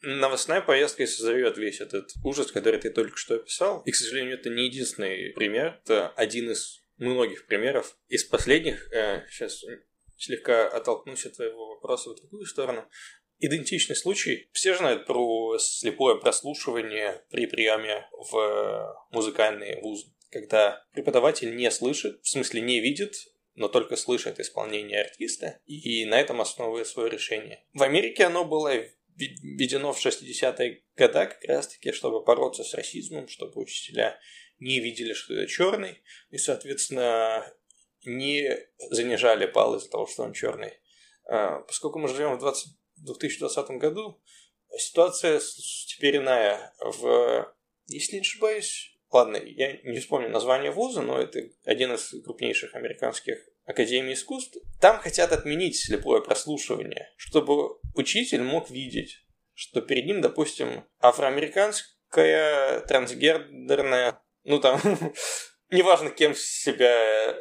Новостная 0.03 0.61
повестка 0.61 1.05
и 1.05 1.07
создает 1.07 1.57
весь 1.57 1.81
этот 1.81 2.11
ужас, 2.25 2.53
который 2.53 2.81
ты 2.81 2.91
только 2.91 3.17
что 3.17 3.37
описал. 3.37 3.83
И, 3.83 3.91
к 3.91 3.97
сожалению, 3.97 4.39
это 4.39 4.51
не 4.51 4.67
единственный 4.67 5.33
пример, 5.35 5.81
это 5.85 6.09
один 6.11 6.51
из 6.51 6.81
многих 6.99 7.47
примеров. 7.47 7.97
Из 8.09 8.25
последних, 8.25 8.93
э, 8.93 9.25
сейчас 9.31 9.63
слегка 10.17 10.69
оттолкнусь 10.69 11.27
от 11.27 11.37
твоего 11.37 11.75
вопроса 11.75 12.11
в 12.11 12.17
другую 12.17 12.47
сторону, 12.47 12.85
идентичный 13.39 13.97
случай. 13.97 14.49
Все 14.53 14.77
знают 14.77 15.07
про 15.07 15.59
слепое 15.59 16.19
прослушивание 16.19 17.25
при 17.31 17.47
приеме 17.47 18.09
в 18.13 19.07
музыкальные 19.11 19.81
вузы, 19.81 20.07
когда 20.31 20.85
преподаватель 20.93 21.55
не 21.55 21.71
слышит, 21.71 22.21
в 22.23 22.29
смысле 22.29 22.61
не 22.61 22.81
видит, 22.81 23.15
но 23.55 23.69
только 23.69 23.97
слышит 23.97 24.39
исполнение 24.39 25.03
артиста, 25.03 25.61
и 25.67 26.05
на 26.05 26.21
этом 26.21 26.41
основывает 26.41 26.87
свое 26.87 27.11
решение. 27.11 27.65
В 27.73 27.83
Америке 27.83 28.25
оно 28.25 28.45
было 28.45 28.73
введено 29.17 29.93
в 29.93 30.05
60-е 30.05 30.83
годы 30.97 31.13
как 31.13 31.43
раз-таки, 31.45 31.93
чтобы 31.93 32.23
бороться 32.23 32.65
с 32.65 32.75
расизмом, 32.75 33.29
чтобы 33.29 33.61
учителя 33.61 34.19
не 34.59 34.81
видели, 34.81 35.13
что 35.13 35.35
это 35.35 35.47
черный, 35.47 36.03
и, 36.31 36.39
соответственно, 36.39 37.51
не 38.05 38.57
занижали 38.91 39.47
баллы 39.47 39.79
из-за 39.79 39.91
того, 39.91 40.07
что 40.07 40.23
он 40.23 40.33
черный. 40.33 40.73
А, 41.29 41.61
поскольку 41.61 41.99
мы 41.99 42.09
живем 42.09 42.37
в 42.37 42.41
20 42.41 42.73
в 42.73 42.86
2020 43.05 43.71
году 43.73 44.21
ситуация 44.79 45.41
теперь 45.87 46.19
иная. 46.19 46.73
В, 46.81 47.53
если 47.87 48.17
не 48.17 48.21
ошибаюсь, 48.21 48.97
ладно, 49.11 49.37
я 49.37 49.79
не 49.83 49.99
вспомню 50.01 50.29
название 50.29 50.71
вуза, 50.71 51.03
но 51.03 51.19
это 51.19 51.41
один 51.65 51.95
из 51.95 52.11
крупнейших 52.25 52.75
американских 52.75 53.39
академий 53.65 54.15
искусств. 54.15 54.59
Там 54.81 54.99
хотят 54.99 55.33
отменить 55.33 55.77
слепое 55.77 56.23
прослушивание, 56.23 57.13
чтобы 57.17 57.79
учитель 57.95 58.43
мог 58.43 58.71
видеть, 58.71 59.25
что 59.55 59.81
перед 59.81 60.07
ним, 60.07 60.21
допустим, 60.21 60.85
афроамериканская, 61.01 62.81
трансгендерная, 62.81 64.21
ну 64.45 64.61
там, 64.61 64.81
неважно, 65.71 66.11
кем 66.11 66.35
себя 66.35 66.93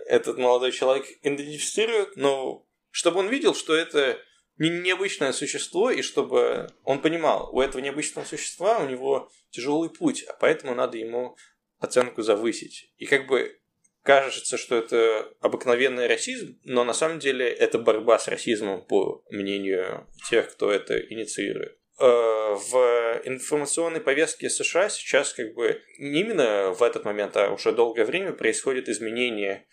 этот 0.08 0.38
молодой 0.38 0.72
человек 0.72 1.06
идентифицирует, 1.22 2.16
но 2.16 2.66
чтобы 2.90 3.20
он 3.20 3.28
видел, 3.28 3.54
что 3.54 3.76
это 3.76 4.18
не 4.58 4.70
необычное 4.70 5.32
существо, 5.34 5.92
и 5.92 6.02
чтобы 6.02 6.70
он 6.84 7.02
понимал, 7.02 7.50
у 7.54 7.62
этого 7.62 7.82
необычного 7.82 8.26
существа 8.26 8.80
у 8.80 8.88
него 8.88 9.30
тяжелый 9.50 9.90
путь, 9.90 10.24
а 10.24 10.34
поэтому 10.34 10.76
надо 10.76 10.98
ему 10.98 11.36
оценку 11.80 12.22
завысить. 12.22 12.92
И 12.98 13.06
как 13.06 13.28
бы 13.28 13.60
кажется, 14.02 14.58
что 14.58 14.76
это 14.76 15.34
обыкновенный 15.42 16.08
расизм, 16.08 16.60
но 16.64 16.84
на 16.84 16.94
самом 16.94 17.20
деле 17.20 17.48
это 17.50 17.80
борьба 17.80 18.20
с 18.20 18.28
расизмом, 18.28 18.86
по 18.86 19.24
мнению 19.30 20.08
тех, 20.30 20.52
кто 20.52 20.72
это 20.72 21.00
инициирует. 21.00 21.78
в 21.98 23.22
информационной 23.24 24.02
повестке 24.02 24.50
США 24.50 24.90
сейчас 24.90 25.34
как 25.34 25.54
бы 25.54 25.82
не 25.98 26.22
именно 26.22 26.72
в 26.72 26.84
этот 26.84 27.06
момент, 27.06 27.38
а 27.38 27.52
уже 27.52 27.72
долгое 27.72 28.06
время 28.06 28.34
происходит 28.34 28.90
изменение 28.90 29.66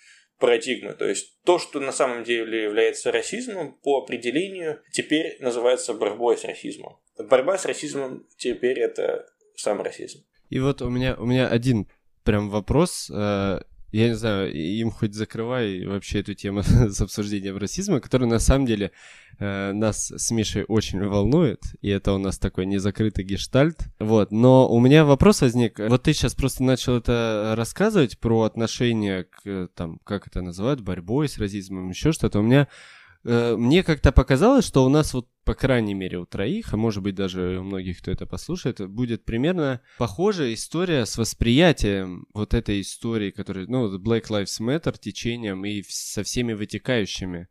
парадигмы. 0.42 0.94
То 0.94 1.08
есть 1.08 1.40
то, 1.44 1.60
что 1.60 1.78
на 1.78 1.92
самом 1.92 2.24
деле 2.24 2.64
является 2.64 3.12
расизмом, 3.12 3.78
по 3.84 4.02
определению 4.02 4.80
теперь 4.90 5.36
называется 5.40 5.94
борьбой 5.94 6.36
с 6.36 6.44
расизмом. 6.44 6.98
Борьба 7.16 7.58
с 7.58 7.64
расизмом 7.64 8.26
теперь 8.36 8.80
это 8.80 9.26
сам 9.54 9.80
расизм. 9.80 10.24
И 10.50 10.58
вот 10.58 10.82
у 10.82 10.90
меня, 10.90 11.14
у 11.16 11.26
меня 11.26 11.46
один 11.46 11.86
прям 12.24 12.50
вопрос. 12.50 13.08
Э, 13.14 13.60
я 13.92 14.08
не 14.08 14.14
знаю, 14.14 14.52
им 14.52 14.90
хоть 14.90 15.14
закрывай 15.14 15.86
вообще 15.86 16.20
эту 16.20 16.34
тему 16.34 16.62
с 16.64 17.00
обсуждением 17.00 17.58
расизма, 17.58 18.00
который 18.00 18.26
на 18.26 18.38
самом 18.38 18.66
деле 18.66 18.90
э, 19.38 19.72
нас 19.72 20.10
с 20.10 20.30
Мишей 20.30 20.64
очень 20.64 21.06
волнует, 21.06 21.60
и 21.82 21.90
это 21.90 22.14
у 22.14 22.18
нас 22.18 22.38
такой 22.38 22.66
незакрытый 22.66 23.24
гештальт. 23.24 23.76
Вот, 24.00 24.32
но 24.32 24.68
у 24.68 24.80
меня 24.80 25.04
вопрос 25.04 25.42
возник. 25.42 25.78
Вот 25.78 26.02
ты 26.04 26.14
сейчас 26.14 26.34
просто 26.34 26.64
начал 26.64 26.96
это 26.96 27.54
рассказывать 27.56 28.18
про 28.18 28.42
отношение 28.42 29.24
к, 29.24 29.68
там, 29.74 29.98
как 30.04 30.26
это 30.26 30.40
называют, 30.40 30.80
борьбой 30.80 31.28
с 31.28 31.38
расизмом, 31.38 31.90
еще 31.90 32.12
что-то. 32.12 32.40
У 32.40 32.42
меня 32.42 32.66
Э, 32.66 33.01
мне 33.24 33.82
как-то 33.82 34.12
показалось, 34.12 34.66
что 34.66 34.84
у 34.84 34.88
нас 34.88 35.14
вот, 35.14 35.28
по 35.44 35.54
крайней 35.54 35.94
мере, 35.94 36.18
у 36.18 36.26
троих, 36.26 36.72
а 36.72 36.76
может 36.76 37.02
быть 37.02 37.14
даже 37.14 37.58
у 37.60 37.62
многих, 37.62 37.98
кто 37.98 38.10
это 38.10 38.26
послушает, 38.26 38.86
будет 38.88 39.24
примерно 39.24 39.80
похожая 39.98 40.54
история 40.54 41.06
с 41.06 41.16
восприятием 41.18 42.26
вот 42.34 42.54
этой 42.54 42.80
истории, 42.80 43.30
которая, 43.30 43.66
ну, 43.66 43.96
Black 43.98 44.28
Lives 44.28 44.60
Matter, 44.60 44.98
течением 44.98 45.64
и 45.64 45.82
со 45.88 46.22
всеми 46.22 46.52
вытекающими 46.52 47.48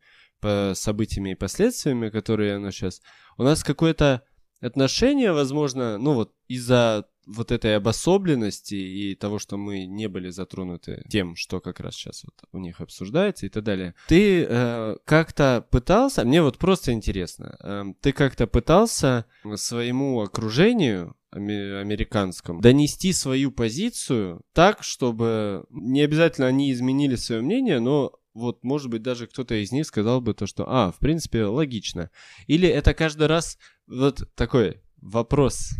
событиями 0.74 1.30
и 1.30 1.36
последствиями, 1.36 2.10
которые 2.10 2.56
оно 2.56 2.70
сейчас. 2.70 3.00
У 3.38 3.44
нас 3.44 3.62
какое-то 3.62 4.24
отношение, 4.62 5.32
возможно, 5.32 5.98
ну 5.98 6.14
вот 6.14 6.32
из-за 6.48 7.06
вот 7.26 7.52
этой 7.52 7.76
обособленности 7.76 8.74
и 8.74 9.14
того, 9.14 9.38
что 9.38 9.56
мы 9.56 9.86
не 9.86 10.08
были 10.08 10.30
затронуты 10.30 11.04
тем, 11.08 11.36
что 11.36 11.60
как 11.60 11.80
раз 11.80 11.94
сейчас 11.94 12.24
вот 12.24 12.34
у 12.52 12.58
них 12.58 12.80
обсуждается 12.80 13.46
и 13.46 13.48
так 13.48 13.62
далее. 13.62 13.94
Ты 14.08 14.44
э, 14.48 14.96
как-то 15.04 15.64
пытался, 15.70 16.24
мне 16.24 16.42
вот 16.42 16.58
просто 16.58 16.92
интересно, 16.92 17.56
э, 17.60 17.84
ты 18.00 18.12
как-то 18.12 18.46
пытался 18.46 19.26
своему 19.54 20.20
окружению 20.20 21.14
американскому 21.30 22.60
донести 22.60 23.12
свою 23.12 23.52
позицию 23.52 24.42
так, 24.52 24.82
чтобы 24.82 25.64
не 25.70 26.02
обязательно 26.02 26.46
они 26.46 26.70
изменили 26.72 27.16
свое 27.16 27.40
мнение, 27.40 27.80
но 27.80 28.12
вот, 28.34 28.64
может 28.64 28.90
быть, 28.90 29.02
даже 29.02 29.26
кто-то 29.26 29.54
из 29.54 29.72
них 29.72 29.86
сказал 29.86 30.20
бы 30.20 30.34
то, 30.34 30.46
что, 30.46 30.64
а, 30.66 30.92
в 30.92 30.98
принципе, 30.98 31.44
логично. 31.44 32.10
Или 32.46 32.68
это 32.68 32.94
каждый 32.94 33.26
раз 33.26 33.58
вот 33.86 34.28
такой 34.34 34.80
вопрос 35.00 35.70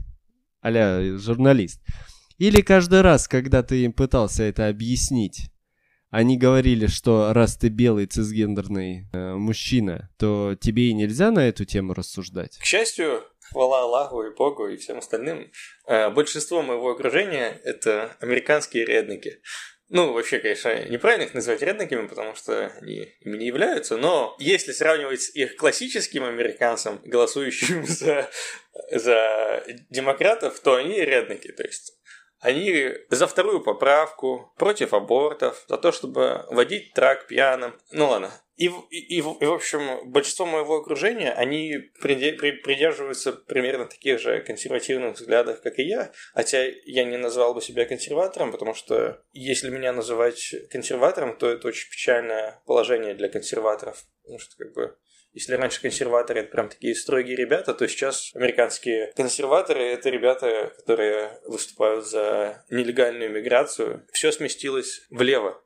а 0.61 1.19
журналист. 1.19 1.81
Или 2.39 2.61
каждый 2.61 3.01
раз, 3.01 3.29
когда 3.29 3.63
ты 3.63 3.85
им 3.85 3.93
пытался 3.93 4.45
это 4.45 4.69
объяснить, 4.69 5.51
они 6.11 6.37
говорили, 6.37 6.87
что 6.87 7.33
раз 7.33 7.57
ты 7.57 7.69
белый 7.69 8.07
цисгендерный 8.07 9.09
э, 9.13 9.35
мужчина, 9.35 10.11
то 10.19 10.55
тебе 10.61 10.91
и 10.91 10.93
нельзя 10.93 11.31
на 11.31 11.49
эту 11.49 11.65
тему 11.65 11.95
рассуждать. 11.95 12.59
К 12.59 12.65
счастью, 12.65 13.23
хвала 13.51 13.83
Аллаху 13.83 14.23
и 14.23 14.35
Богу 14.35 14.69
и 14.69 14.77
всем 14.77 14.99
остальным, 14.99 15.51
э, 15.87 16.11
большинство 16.11 16.63
моего 16.63 16.91
окружения 16.91 17.61
это 17.65 18.17
американские 18.21 18.85
редники. 18.85 19.41
Ну, 19.95 20.15
вообще, 20.15 20.39
конечно, 20.39 20.89
неправильно 20.89 21.25
их 21.25 21.35
называть 21.35 21.61
реднеками, 21.61 22.07
потому 22.07 22.35
что 22.35 22.73
они 22.81 23.15
ими 23.21 23.37
не 23.37 23.47
являются, 23.47 23.99
но 23.99 24.35
если 24.39 24.73
сравнивать 24.73 25.21
с 25.21 25.35
их 25.35 25.55
классическим 25.57 26.25
американцем, 26.25 26.99
голосующим 27.05 27.85
за, 27.87 28.31
за 28.91 29.63
демократов, 29.91 30.59
то 30.61 30.77
они 30.77 30.99
реднеки, 30.99 31.53
то 31.53 31.63
есть 31.63 31.93
они 32.41 32.95
за 33.11 33.27
вторую 33.27 33.61
поправку, 33.61 34.55
против 34.57 34.95
абортов, 34.95 35.63
за 35.69 35.77
то, 35.77 35.93
чтобы 35.93 36.47
водить 36.49 36.95
трак 36.95 37.27
пьяным. 37.27 37.79
Ну 37.91 38.09
ладно, 38.09 38.33
и, 38.57 38.71
и, 38.91 39.19
и, 39.19 39.21
в 39.23 39.53
общем, 39.53 40.11
большинство 40.11 40.47
моего 40.47 40.77
окружения, 40.77 41.33
они 41.33 41.91
придерживаются 42.01 43.33
примерно 43.33 43.87
таких 43.87 44.21
же 44.21 44.41
консервативных 44.41 45.17
взглядов, 45.17 45.61
как 45.63 45.79
и 45.79 45.85
я, 45.85 46.13
хотя 46.35 46.65
я 46.85 47.05
не 47.05 47.17
назвал 47.17 47.55
бы 47.55 47.63
себя 47.63 47.87
консерватором, 47.87 48.53
потому 48.53 48.75
что 48.75 49.23
если 49.33 49.71
меня 49.71 49.93
называть 49.93 50.55
консерватором, 50.71 51.37
то 51.37 51.49
это 51.49 51.69
очень 51.69 51.91
печальное 51.91 52.63
положение 52.67 53.15
для 53.15 53.29
консерваторов, 53.29 54.05
потому 54.23 54.39
что 54.39 54.57
как 54.57 54.75
бы 54.75 54.97
если 55.35 55.55
раньше 55.55 55.81
консерваторы 55.81 56.41
это 56.41 56.51
прям 56.51 56.69
такие 56.69 56.95
строгие 56.95 57.37
ребята, 57.37 57.73
то 57.73 57.89
сейчас 57.89 58.33
американские 58.35 59.13
консерваторы 59.17 59.83
это 59.83 60.11
ребята, 60.11 60.75
которые 60.77 61.41
выступают 61.47 62.07
за 62.07 62.65
нелегальную 62.69 63.31
миграцию. 63.31 64.07
Все 64.13 64.31
сместилось 64.31 65.07
влево. 65.09 65.62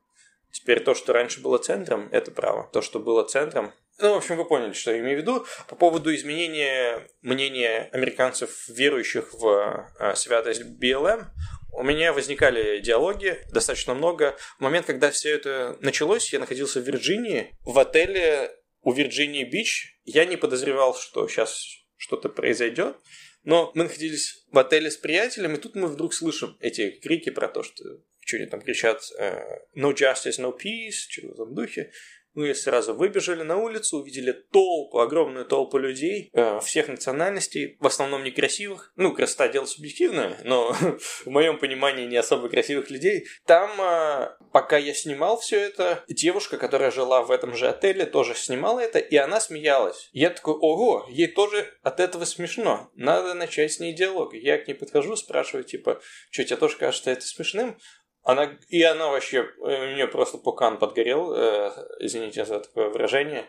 Теперь 0.56 0.80
то, 0.80 0.94
что 0.94 1.12
раньше 1.12 1.40
было 1.40 1.58
центром, 1.58 2.08
это 2.12 2.30
право. 2.30 2.70
То, 2.72 2.80
что 2.80 2.98
было 2.98 3.24
центром, 3.24 3.74
ну, 3.98 4.14
в 4.14 4.16
общем, 4.18 4.36
вы 4.36 4.44
поняли, 4.46 4.72
что 4.72 4.90
я 4.90 5.00
имею 5.00 5.18
в 5.18 5.20
виду. 5.20 5.46
По 5.68 5.76
поводу 5.76 6.14
изменения 6.14 7.08
мнения 7.22 7.88
американцев, 7.92 8.68
верующих 8.68 9.32
в 9.32 9.86
э, 9.98 10.14
святость 10.14 10.64
БЛМ, 10.64 11.26
у 11.72 11.82
меня 11.82 12.12
возникали 12.12 12.80
диалоги 12.80 13.38
достаточно 13.52 13.94
много. 13.94 14.36
В 14.58 14.62
момент, 14.62 14.86
когда 14.86 15.10
все 15.10 15.34
это 15.34 15.76
началось, 15.80 16.32
я 16.32 16.38
находился 16.38 16.80
в 16.80 16.84
Вирджинии, 16.84 17.54
в 17.64 17.78
отеле 17.78 18.50
у 18.82 18.92
Вирджинии 18.92 19.44
Бич. 19.44 19.98
Я 20.04 20.24
не 20.24 20.36
подозревал, 20.36 20.94
что 20.94 21.28
сейчас 21.28 21.62
что-то 21.96 22.28
произойдет. 22.28 22.96
Но 23.44 23.72
мы 23.74 23.84
находились 23.84 24.44
в 24.50 24.58
отеле 24.58 24.90
с 24.90 24.96
приятелем, 24.96 25.54
и 25.54 25.58
тут 25.58 25.74
мы 25.74 25.86
вдруг 25.86 26.12
слышим 26.12 26.56
эти 26.60 26.90
крики 26.90 27.30
про 27.30 27.48
то, 27.48 27.62
что 27.62 27.84
что 28.26 28.36
они 28.38 28.46
там 28.46 28.60
кричат 28.60 29.00
э, 29.18 29.40
«No 29.76 29.94
justice, 29.94 30.38
no 30.38 30.52
peace», 30.52 31.06
что 31.08 31.28
в 31.28 31.32
этом 31.32 31.54
духе. 31.54 31.92
Мы 32.36 32.54
сразу 32.54 32.92
выбежали 32.92 33.42
на 33.42 33.56
улицу, 33.56 33.96
увидели 33.96 34.32
толпу, 34.32 34.98
огромную 34.98 35.46
толпу 35.46 35.78
людей 35.78 36.28
э, 36.34 36.60
всех 36.60 36.88
национальностей, 36.88 37.78
в 37.80 37.86
основном 37.86 38.24
некрасивых. 38.24 38.92
Ну, 38.94 39.14
красота 39.14 39.48
дело 39.48 39.64
субъективное, 39.64 40.36
но 40.44 40.70
в 41.24 41.26
моем 41.26 41.58
понимании 41.58 42.04
не 42.04 42.18
особо 42.18 42.50
красивых 42.50 42.90
людей. 42.90 43.26
Там, 43.46 43.80
э, 43.80 44.36
пока 44.52 44.76
я 44.76 44.92
снимал 44.92 45.40
все 45.40 45.58
это, 45.58 46.04
девушка, 46.08 46.58
которая 46.58 46.90
жила 46.90 47.22
в 47.22 47.30
этом 47.30 47.56
же 47.56 47.68
отеле, 47.68 48.04
тоже 48.04 48.34
снимала 48.34 48.80
это, 48.80 48.98
и 48.98 49.16
она 49.16 49.40
смеялась. 49.40 50.10
Я 50.12 50.28
такой, 50.28 50.56
ого, 50.60 51.06
ей 51.08 51.28
тоже 51.28 51.72
от 51.82 52.00
этого 52.00 52.26
смешно. 52.26 52.90
Надо 52.96 53.32
начать 53.32 53.72
с 53.72 53.80
ней 53.80 53.94
диалог. 53.94 54.34
Я 54.34 54.58
к 54.58 54.68
ней 54.68 54.74
подхожу, 54.74 55.16
спрашиваю, 55.16 55.64
типа, 55.64 56.02
что 56.30 56.44
тебе 56.44 56.56
тоже 56.56 56.76
кажется 56.76 57.10
это 57.10 57.22
смешным? 57.22 57.78
Она, 58.26 58.58
и 58.68 58.82
она 58.82 59.06
вообще, 59.06 59.48
у 59.58 59.68
нее 59.68 60.08
просто 60.08 60.36
пукан 60.36 60.78
подгорел, 60.78 61.32
э, 61.32 61.70
извините 62.00 62.44
за 62.44 62.58
такое 62.58 62.88
выражение. 62.88 63.48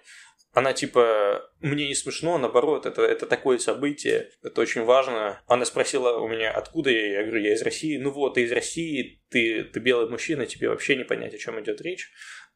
Она 0.53 0.73
типа, 0.73 1.49
мне 1.61 1.88
не 1.88 1.95
смешно, 1.95 2.38
наоборот, 2.38 2.86
это, 2.86 3.01
это 3.01 3.25
такое 3.25 3.57
событие, 3.57 4.30
это 4.43 4.61
очень 4.61 4.84
важно. 4.84 5.41
Она 5.47 5.65
спросила 5.65 6.19
у 6.19 6.28
меня, 6.28 6.51
откуда 6.51 6.91
я, 6.91 7.13
я 7.13 7.23
говорю, 7.23 7.41
я 7.41 7.55
из 7.55 7.63
России. 7.63 7.97
Ну 7.97 8.11
вот, 8.11 8.36
ты 8.36 8.43
из 8.43 8.51
России, 8.51 9.23
ты, 9.32 9.63
ты 9.63 9.80
белый 9.80 10.09
мужчина, 10.11 10.45
тебе 10.45 10.69
вообще 10.69 10.95
не 10.95 11.05
понять, 11.05 11.34
о 11.34 11.39
чем 11.39 11.59
идет 11.59 11.82
речь. 11.82 12.11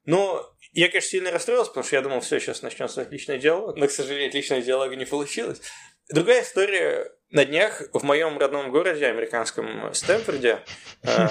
Но 0.06 0.48
я, 0.74 0.90
конечно, 0.90 1.10
сильно 1.10 1.32
расстроился, 1.32 1.72
потому 1.72 1.86
что 1.86 1.96
я 1.96 2.04
думал, 2.04 2.20
все, 2.20 2.40
сейчас 2.40 2.62
начнется 2.62 3.02
отличный 3.02 3.40
диалог. 3.40 3.78
Но, 3.78 3.88
к 3.88 3.92
сожалению, 3.92 4.30
отличного 4.30 4.62
диалога 4.62 4.96
не 4.96 5.06
получилось. 5.06 5.60
Другая 6.08 6.44
история. 6.44 7.12
На 7.32 7.46
днях 7.46 7.82
в 7.94 8.04
моем 8.04 8.38
родном 8.38 8.72
городе, 8.72 9.08
американском 9.08 9.92
Стэнфорде, 9.94 10.60
э, 11.04 11.28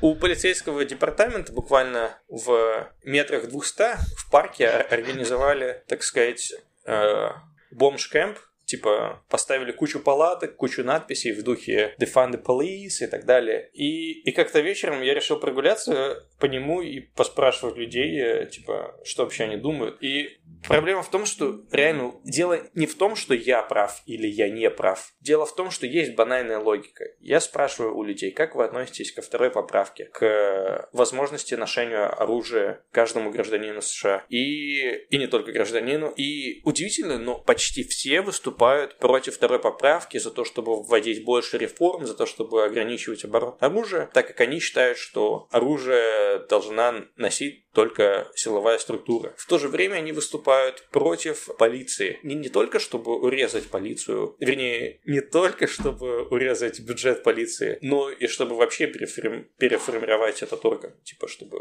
у 0.00 0.14
полицейского 0.14 0.84
департамента 0.84 1.52
буквально 1.52 2.18
в 2.28 2.88
метрах 3.02 3.48
200 3.48 3.96
в 4.16 4.30
парке 4.30 4.68
организовали, 4.68 5.82
так 5.88 6.02
сказать, 6.02 6.52
э, 6.84 7.28
бомж-кэмп, 7.72 8.38
типа 8.68 9.24
поставили 9.28 9.72
кучу 9.72 9.98
палаток, 9.98 10.56
кучу 10.56 10.84
надписей 10.84 11.32
в 11.32 11.42
духе 11.42 11.94
Defund 11.98 12.32
the 12.32 12.44
Police 12.44 13.02
и 13.02 13.06
так 13.06 13.24
далее. 13.24 13.70
И, 13.72 14.20
и 14.20 14.30
как-то 14.30 14.60
вечером 14.60 15.02
я 15.02 15.14
решил 15.14 15.40
прогуляться 15.40 16.28
по 16.38 16.44
нему 16.46 16.82
и 16.82 17.00
поспрашивать 17.00 17.76
людей, 17.76 18.20
э, 18.20 18.46
типа, 18.46 18.94
что 19.04 19.24
вообще 19.24 19.44
они 19.44 19.56
думают. 19.56 20.02
И 20.02 20.38
Проблема 20.66 21.02
в 21.02 21.10
том, 21.10 21.24
что 21.24 21.60
реально 21.70 22.14
дело 22.24 22.60
не 22.74 22.86
в 22.86 22.96
том, 22.96 23.16
что 23.16 23.32
я 23.32 23.62
прав 23.62 24.02
или 24.06 24.26
я 24.26 24.50
не 24.50 24.68
прав. 24.70 25.12
Дело 25.20 25.46
в 25.46 25.54
том, 25.54 25.70
что 25.70 25.86
есть 25.86 26.14
банальная 26.14 26.58
логика. 26.58 27.04
Я 27.20 27.40
спрашиваю 27.40 27.96
у 27.96 28.02
людей, 28.02 28.32
как 28.32 28.54
вы 28.54 28.64
относитесь 28.64 29.12
ко 29.12 29.22
второй 29.22 29.50
поправке, 29.50 30.06
к 30.06 30.88
возможности 30.92 31.54
ношения 31.54 32.06
оружия 32.06 32.84
каждому 32.90 33.30
гражданину 33.30 33.80
США. 33.80 34.24
И, 34.28 35.06
и 35.10 35.16
не 35.16 35.26
только 35.26 35.52
гражданину. 35.52 36.10
И 36.10 36.60
удивительно, 36.64 37.18
но 37.18 37.38
почти 37.38 37.84
все 37.84 38.20
выступают 38.20 38.57
выступают 38.58 38.98
против 38.98 39.34
второй 39.34 39.60
поправки 39.60 40.18
за 40.18 40.30
то, 40.30 40.44
чтобы 40.44 40.82
вводить 40.82 41.24
больше 41.24 41.58
реформ, 41.58 42.06
за 42.06 42.14
то, 42.14 42.26
чтобы 42.26 42.64
ограничивать 42.64 43.24
оборот 43.24 43.56
оружия, 43.60 44.10
так 44.12 44.26
как 44.26 44.40
они 44.40 44.58
считают, 44.58 44.98
что 44.98 45.46
оружие 45.50 46.40
должна 46.48 47.06
носить 47.16 47.64
только 47.72 48.28
силовая 48.34 48.78
структура. 48.78 49.32
В 49.36 49.46
то 49.46 49.58
же 49.58 49.68
время 49.68 49.96
они 49.96 50.12
выступают 50.12 50.88
против 50.90 51.48
полиции. 51.58 52.18
Не, 52.24 52.34
не 52.34 52.48
только 52.48 52.80
чтобы 52.80 53.20
урезать 53.20 53.68
полицию, 53.68 54.34
вернее, 54.40 55.00
не 55.04 55.20
только 55.20 55.68
чтобы 55.68 56.26
урезать 56.28 56.80
бюджет 56.80 57.22
полиции, 57.22 57.78
но 57.82 58.10
и 58.10 58.26
чтобы 58.26 58.56
вообще 58.56 58.88
переформ... 58.88 59.46
переформировать 59.58 60.42
этот 60.42 60.64
орган. 60.64 60.92
Типа, 61.04 61.28
чтобы 61.28 61.58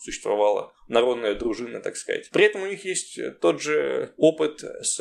существовала 0.00 0.72
народная 0.88 1.34
дружина, 1.34 1.80
так 1.80 1.96
сказать. 1.96 2.30
При 2.30 2.44
этом 2.44 2.62
у 2.62 2.66
них 2.66 2.84
есть 2.84 3.18
тот 3.40 3.60
же 3.60 4.12
опыт 4.16 4.62
с 4.82 5.00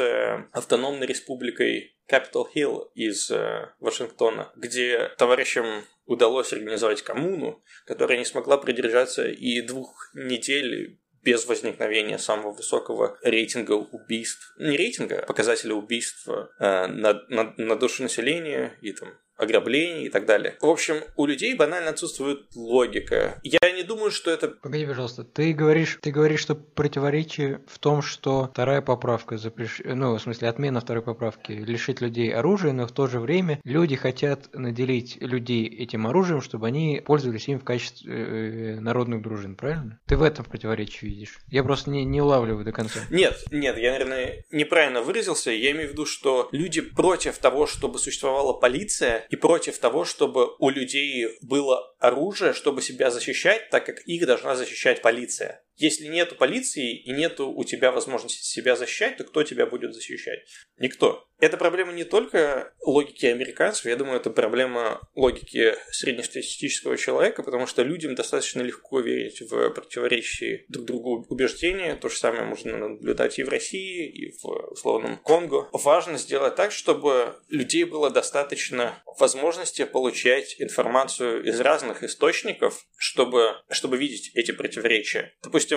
автономной 0.51 1.07
республикой 1.07 1.95
Capitol 2.09 2.47
Hill 2.53 2.89
из 2.95 3.29
э, 3.31 3.69
Вашингтона, 3.79 4.51
где 4.55 5.11
товарищам 5.17 5.85
удалось 6.05 6.51
организовать 6.51 7.03
коммуну, 7.03 7.63
которая 7.85 8.17
не 8.17 8.25
смогла 8.25 8.57
продержаться 8.57 9.27
и 9.27 9.61
двух 9.61 10.09
недель 10.15 10.99
без 11.23 11.45
возникновения 11.45 12.17
самого 12.17 12.53
высокого 12.53 13.17
рейтинга 13.21 13.73
убийств. 13.73 14.55
Не 14.57 14.75
рейтинга, 14.75 15.19
а 15.21 15.25
показателя 15.25 15.75
убийств 15.75 16.27
э, 16.27 16.87
на, 16.87 17.21
на, 17.29 17.53
на 17.57 17.75
душу 17.75 18.03
населения 18.03 18.77
и 18.81 18.91
там 18.93 19.13
ограблений 19.39 20.05
и 20.05 20.09
так 20.09 20.25
далее. 20.25 20.55
В 20.61 20.67
общем, 20.67 20.97
у 21.15 21.25
людей 21.25 21.55
банально 21.55 21.91
отсутствует 21.91 22.45
логика. 22.55 23.39
Я 23.43 23.71
не 23.71 23.83
думаю, 23.83 24.11
что 24.11 24.29
это... 24.31 24.49
Погоди, 24.49 24.85
пожалуйста, 24.85 25.23
ты 25.23 25.53
говоришь, 25.53 25.97
ты 26.01 26.11
говоришь, 26.11 26.41
что 26.41 26.55
противоречие 26.55 27.61
в 27.67 27.79
том, 27.79 28.01
что 28.01 28.49
вторая 28.51 28.81
поправка 28.81 29.37
запрещ... 29.37 29.81
ну, 29.83 30.15
в 30.15 30.21
смысле, 30.21 30.49
отмена 30.49 30.81
второй 30.81 31.03
поправки 31.03 31.51
лишить 31.53 32.01
людей 32.01 32.33
оружия, 32.33 32.73
но 32.73 32.85
в 32.85 32.91
то 32.91 33.07
же 33.07 33.19
время 33.19 33.59
люди 33.63 33.95
хотят 33.95 34.53
наделить 34.53 35.17
людей 35.21 35.67
этим 35.67 36.07
оружием, 36.07 36.41
чтобы 36.41 36.67
они 36.67 37.01
пользовались 37.05 37.47
им 37.47 37.59
в 37.59 37.63
качестве 37.63 38.13
э, 38.13 38.79
народных 38.79 39.21
дружин, 39.21 39.55
правильно? 39.55 39.99
Ты 40.07 40.17
в 40.17 40.23
этом 40.23 40.45
противоречие 40.45 41.09
видишь? 41.09 41.39
Я 41.47 41.63
просто 41.63 41.89
не, 41.89 42.03
не 42.03 42.21
улавливаю 42.21 42.65
до 42.65 42.71
конца. 42.71 42.99
Нет, 43.09 43.43
нет, 43.51 43.77
я, 43.77 43.91
наверное, 43.91 44.43
неправильно 44.51 45.01
выразился. 45.01 45.51
Я 45.51 45.71
имею 45.71 45.89
в 45.89 45.91
виду, 45.93 46.05
что 46.05 46.49
люди 46.51 46.81
против 46.81 47.37
того, 47.37 47.67
чтобы 47.67 47.99
существовала 47.99 48.53
полиция, 48.53 49.25
и 49.29 49.35
против 49.35 49.77
того, 49.77 50.05
чтобы 50.05 50.55
у 50.57 50.69
людей 50.69 51.37
было 51.41 51.95
оружие, 51.99 52.53
чтобы 52.53 52.81
себя 52.81 53.11
защищать, 53.11 53.69
так 53.69 53.85
как 53.85 54.01
их 54.01 54.25
должна 54.25 54.55
защищать 54.55 55.01
полиция. 55.01 55.63
Если 55.79 56.07
нету 56.07 56.35
полиции 56.35 57.01
и 57.01 57.11
нету 57.11 57.49
у 57.49 57.63
тебя 57.63 57.91
возможности 57.91 58.43
себя 58.43 58.75
защищать, 58.75 59.15
то 59.17 59.23
кто 59.23 59.43
тебя 59.43 59.65
будет 59.65 59.93
защищать? 59.93 60.39
Никто. 60.77 61.25
Это 61.39 61.55
проблема 61.55 61.93
не 61.93 62.03
только 62.03 62.73
логики 62.81 63.25
американцев, 63.25 63.85
я 63.85 63.95
думаю, 63.95 64.17
это 64.19 64.29
проблема 64.29 64.99
логики 65.15 65.73
среднестатистического 65.89 66.97
человека, 66.97 67.43
потому 67.43 67.65
что 67.65 67.81
людям 67.81 68.13
достаточно 68.13 68.61
легко 68.61 68.99
верить 68.99 69.39
в 69.41 69.69
противоречие 69.69 70.65
друг 70.67 70.85
другу 70.85 71.25
убеждения. 71.29 71.95
То 71.95 72.09
же 72.09 72.17
самое 72.17 72.43
можно 72.43 72.77
наблюдать 72.77 73.39
и 73.39 73.43
в 73.43 73.49
России, 73.49 74.09
и 74.09 74.37
в 74.37 74.71
условном 74.71 75.17
Конго. 75.19 75.69
Важно 75.71 76.17
сделать 76.17 76.55
так, 76.55 76.73
чтобы 76.73 77.37
людей 77.47 77.85
было 77.85 78.09
достаточно 78.09 79.01
возможности 79.17 79.85
получать 79.85 80.59
информацию 80.59 81.43
из 81.45 81.57
разных 81.61 82.03
источников, 82.03 82.85
чтобы, 82.97 83.55
чтобы 83.69 83.97
видеть 83.97 84.31
эти 84.35 84.51
противоречия. 84.51 85.33
Допустим, 85.41 85.68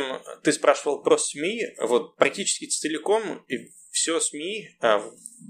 ты 0.42 0.52
спрашивал 0.52 1.02
про 1.02 1.18
СМИ, 1.18 1.62
вот 1.80 2.16
практически 2.16 2.66
целиком 2.66 3.44
и 3.48 3.72
все 3.92 4.18
СМИ 4.20 4.70
а, 4.80 4.98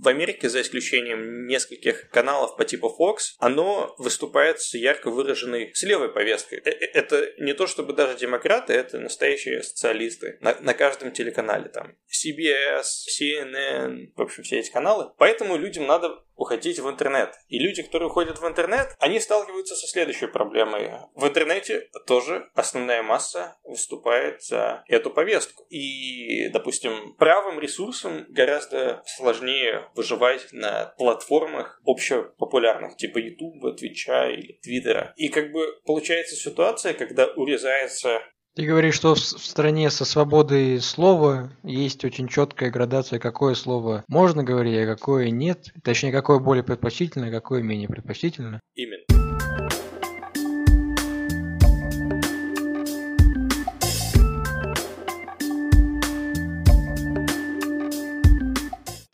в 0.00 0.08
Америке, 0.08 0.48
за 0.48 0.60
исключением 0.62 1.46
нескольких 1.46 2.10
каналов 2.10 2.56
по 2.56 2.64
типу 2.64 2.94
Fox, 2.98 3.36
оно 3.38 3.94
выступает 3.98 4.60
с 4.60 4.74
ярко 4.74 5.10
выраженной 5.10 5.70
с 5.74 5.82
левой 5.82 6.12
повесткой. 6.12 6.58
Э, 6.58 6.70
э, 6.70 6.90
это 6.92 7.32
не 7.38 7.54
то 7.54 7.66
чтобы 7.66 7.92
даже 7.92 8.18
демократы, 8.18 8.72
это 8.72 8.98
настоящие 8.98 9.62
социалисты 9.62 10.38
на, 10.40 10.58
на 10.60 10.74
каждом 10.74 11.12
телеканале. 11.12 11.68
Там 11.68 11.94
CBS, 12.08 12.84
CNN, 13.08 14.12
в 14.16 14.20
общем, 14.20 14.42
все 14.42 14.58
эти 14.58 14.70
каналы. 14.70 15.12
Поэтому 15.18 15.56
людям 15.56 15.86
надо 15.86 16.22
уходить 16.34 16.80
в 16.80 16.88
интернет. 16.88 17.34
И 17.48 17.58
люди, 17.58 17.82
которые 17.82 18.08
уходят 18.08 18.38
в 18.38 18.46
интернет, 18.46 18.96
они 18.98 19.20
сталкиваются 19.20 19.76
со 19.76 19.86
следующей 19.86 20.26
проблемой. 20.26 20.90
В 21.14 21.26
интернете 21.26 21.88
тоже 22.06 22.50
основная 22.54 23.02
масса 23.02 23.58
выступает 23.62 24.42
за 24.42 24.82
эту 24.88 25.10
повестку. 25.10 25.64
И, 25.70 26.48
допустим, 26.48 27.14
правым 27.16 27.60
ресурсам 27.60 28.26
гораздо 28.32 29.02
сложнее 29.06 29.88
выживать 29.94 30.48
на 30.52 30.94
платформах 30.98 31.80
общепопулярных, 31.86 32.96
типа 32.96 33.18
YouTube, 33.18 33.64
Twitch 33.80 34.34
или 34.34 34.58
Твиттера. 34.62 35.12
И 35.16 35.28
как 35.28 35.52
бы 35.52 35.66
получается 35.84 36.36
ситуация, 36.36 36.94
когда 36.94 37.26
урезается 37.26 38.20
ты 38.54 38.66
говоришь, 38.66 38.96
что 38.96 39.14
в 39.14 39.18
стране 39.18 39.88
со 39.88 40.04
свободой 40.04 40.78
слова 40.78 41.50
есть 41.62 42.04
очень 42.04 42.28
четкая 42.28 42.70
градация, 42.70 43.18
какое 43.18 43.54
слово 43.54 44.04
можно 44.08 44.44
говорить, 44.44 44.78
а 44.78 44.94
какое 44.94 45.30
нет. 45.30 45.68
Точнее, 45.82 46.12
какое 46.12 46.38
более 46.38 46.62
предпочтительно, 46.62 47.28
а 47.28 47.30
какое 47.30 47.62
менее 47.62 47.88
предпочтительно. 47.88 48.60
Именно. 48.74 49.04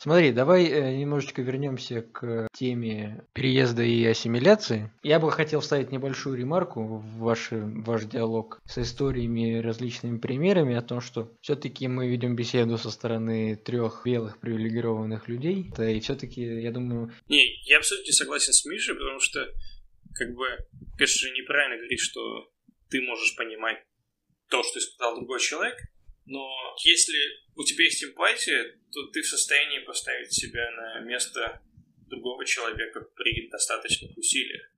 Смотри, 0.09 0.33
давай 0.33 0.65
э, 0.65 0.97
немножечко 0.97 1.43
вернемся 1.43 2.01
к 2.01 2.49
теме 2.55 3.27
переезда 3.35 3.83
и 3.83 4.07
ассимиляции. 4.07 4.91
Я 5.03 5.21
бы 5.21 5.31
хотел 5.31 5.61
вставить 5.61 5.93
небольшую 5.93 6.39
ремарку 6.39 6.83
в 6.83 7.19
ваш, 7.19 7.49
ваш 7.51 8.05
диалог 8.05 8.59
с 8.65 8.79
историями, 8.79 9.59
различными 9.59 10.17
примерами 10.17 10.75
о 10.77 10.81
том, 10.81 11.03
что 11.03 11.31
все-таки 11.43 11.89
мы 11.89 12.09
ведем 12.09 12.37
беседу 12.37 12.79
со 12.79 12.91
стороны 12.91 13.55
трех 13.57 14.01
белых 14.07 14.41
привилегированных 14.41 15.29
людей. 15.29 15.71
Да, 15.77 15.91
и 15.91 16.01
все-таки, 16.01 16.41
я 16.41 16.73
думаю... 16.73 17.13
Не, 17.29 17.45
я 17.67 17.77
абсолютно 17.77 18.11
согласен 18.15 18.55
с 18.55 18.65
Мишей, 18.65 18.95
потому 18.95 19.21
что, 19.21 19.47
как 20.15 20.35
бы, 20.35 20.47
конечно, 20.97 21.29
неправильно 21.37 21.77
говорить, 21.77 22.01
что 22.01 22.49
ты 22.89 23.03
можешь 23.03 23.37
понимать 23.37 23.77
то, 24.49 24.63
что 24.63 24.79
испытал 24.79 25.17
другой 25.17 25.41
человек, 25.41 25.77
но 26.29 26.77
если 26.85 27.19
у 27.57 27.65
тебя 27.65 27.85
есть 27.85 28.05
эмпатия, 28.05 28.79
то 28.93 29.07
ты 29.07 29.23
в 29.23 29.27
состоянии 29.27 29.81
поставить 29.81 30.33
себя 30.33 30.71
на 30.71 31.01
место 31.01 31.63
другого 32.07 32.45
человека 32.45 33.01
при 33.17 33.49
достаточных 33.49 34.17
усилиях. 34.17 34.71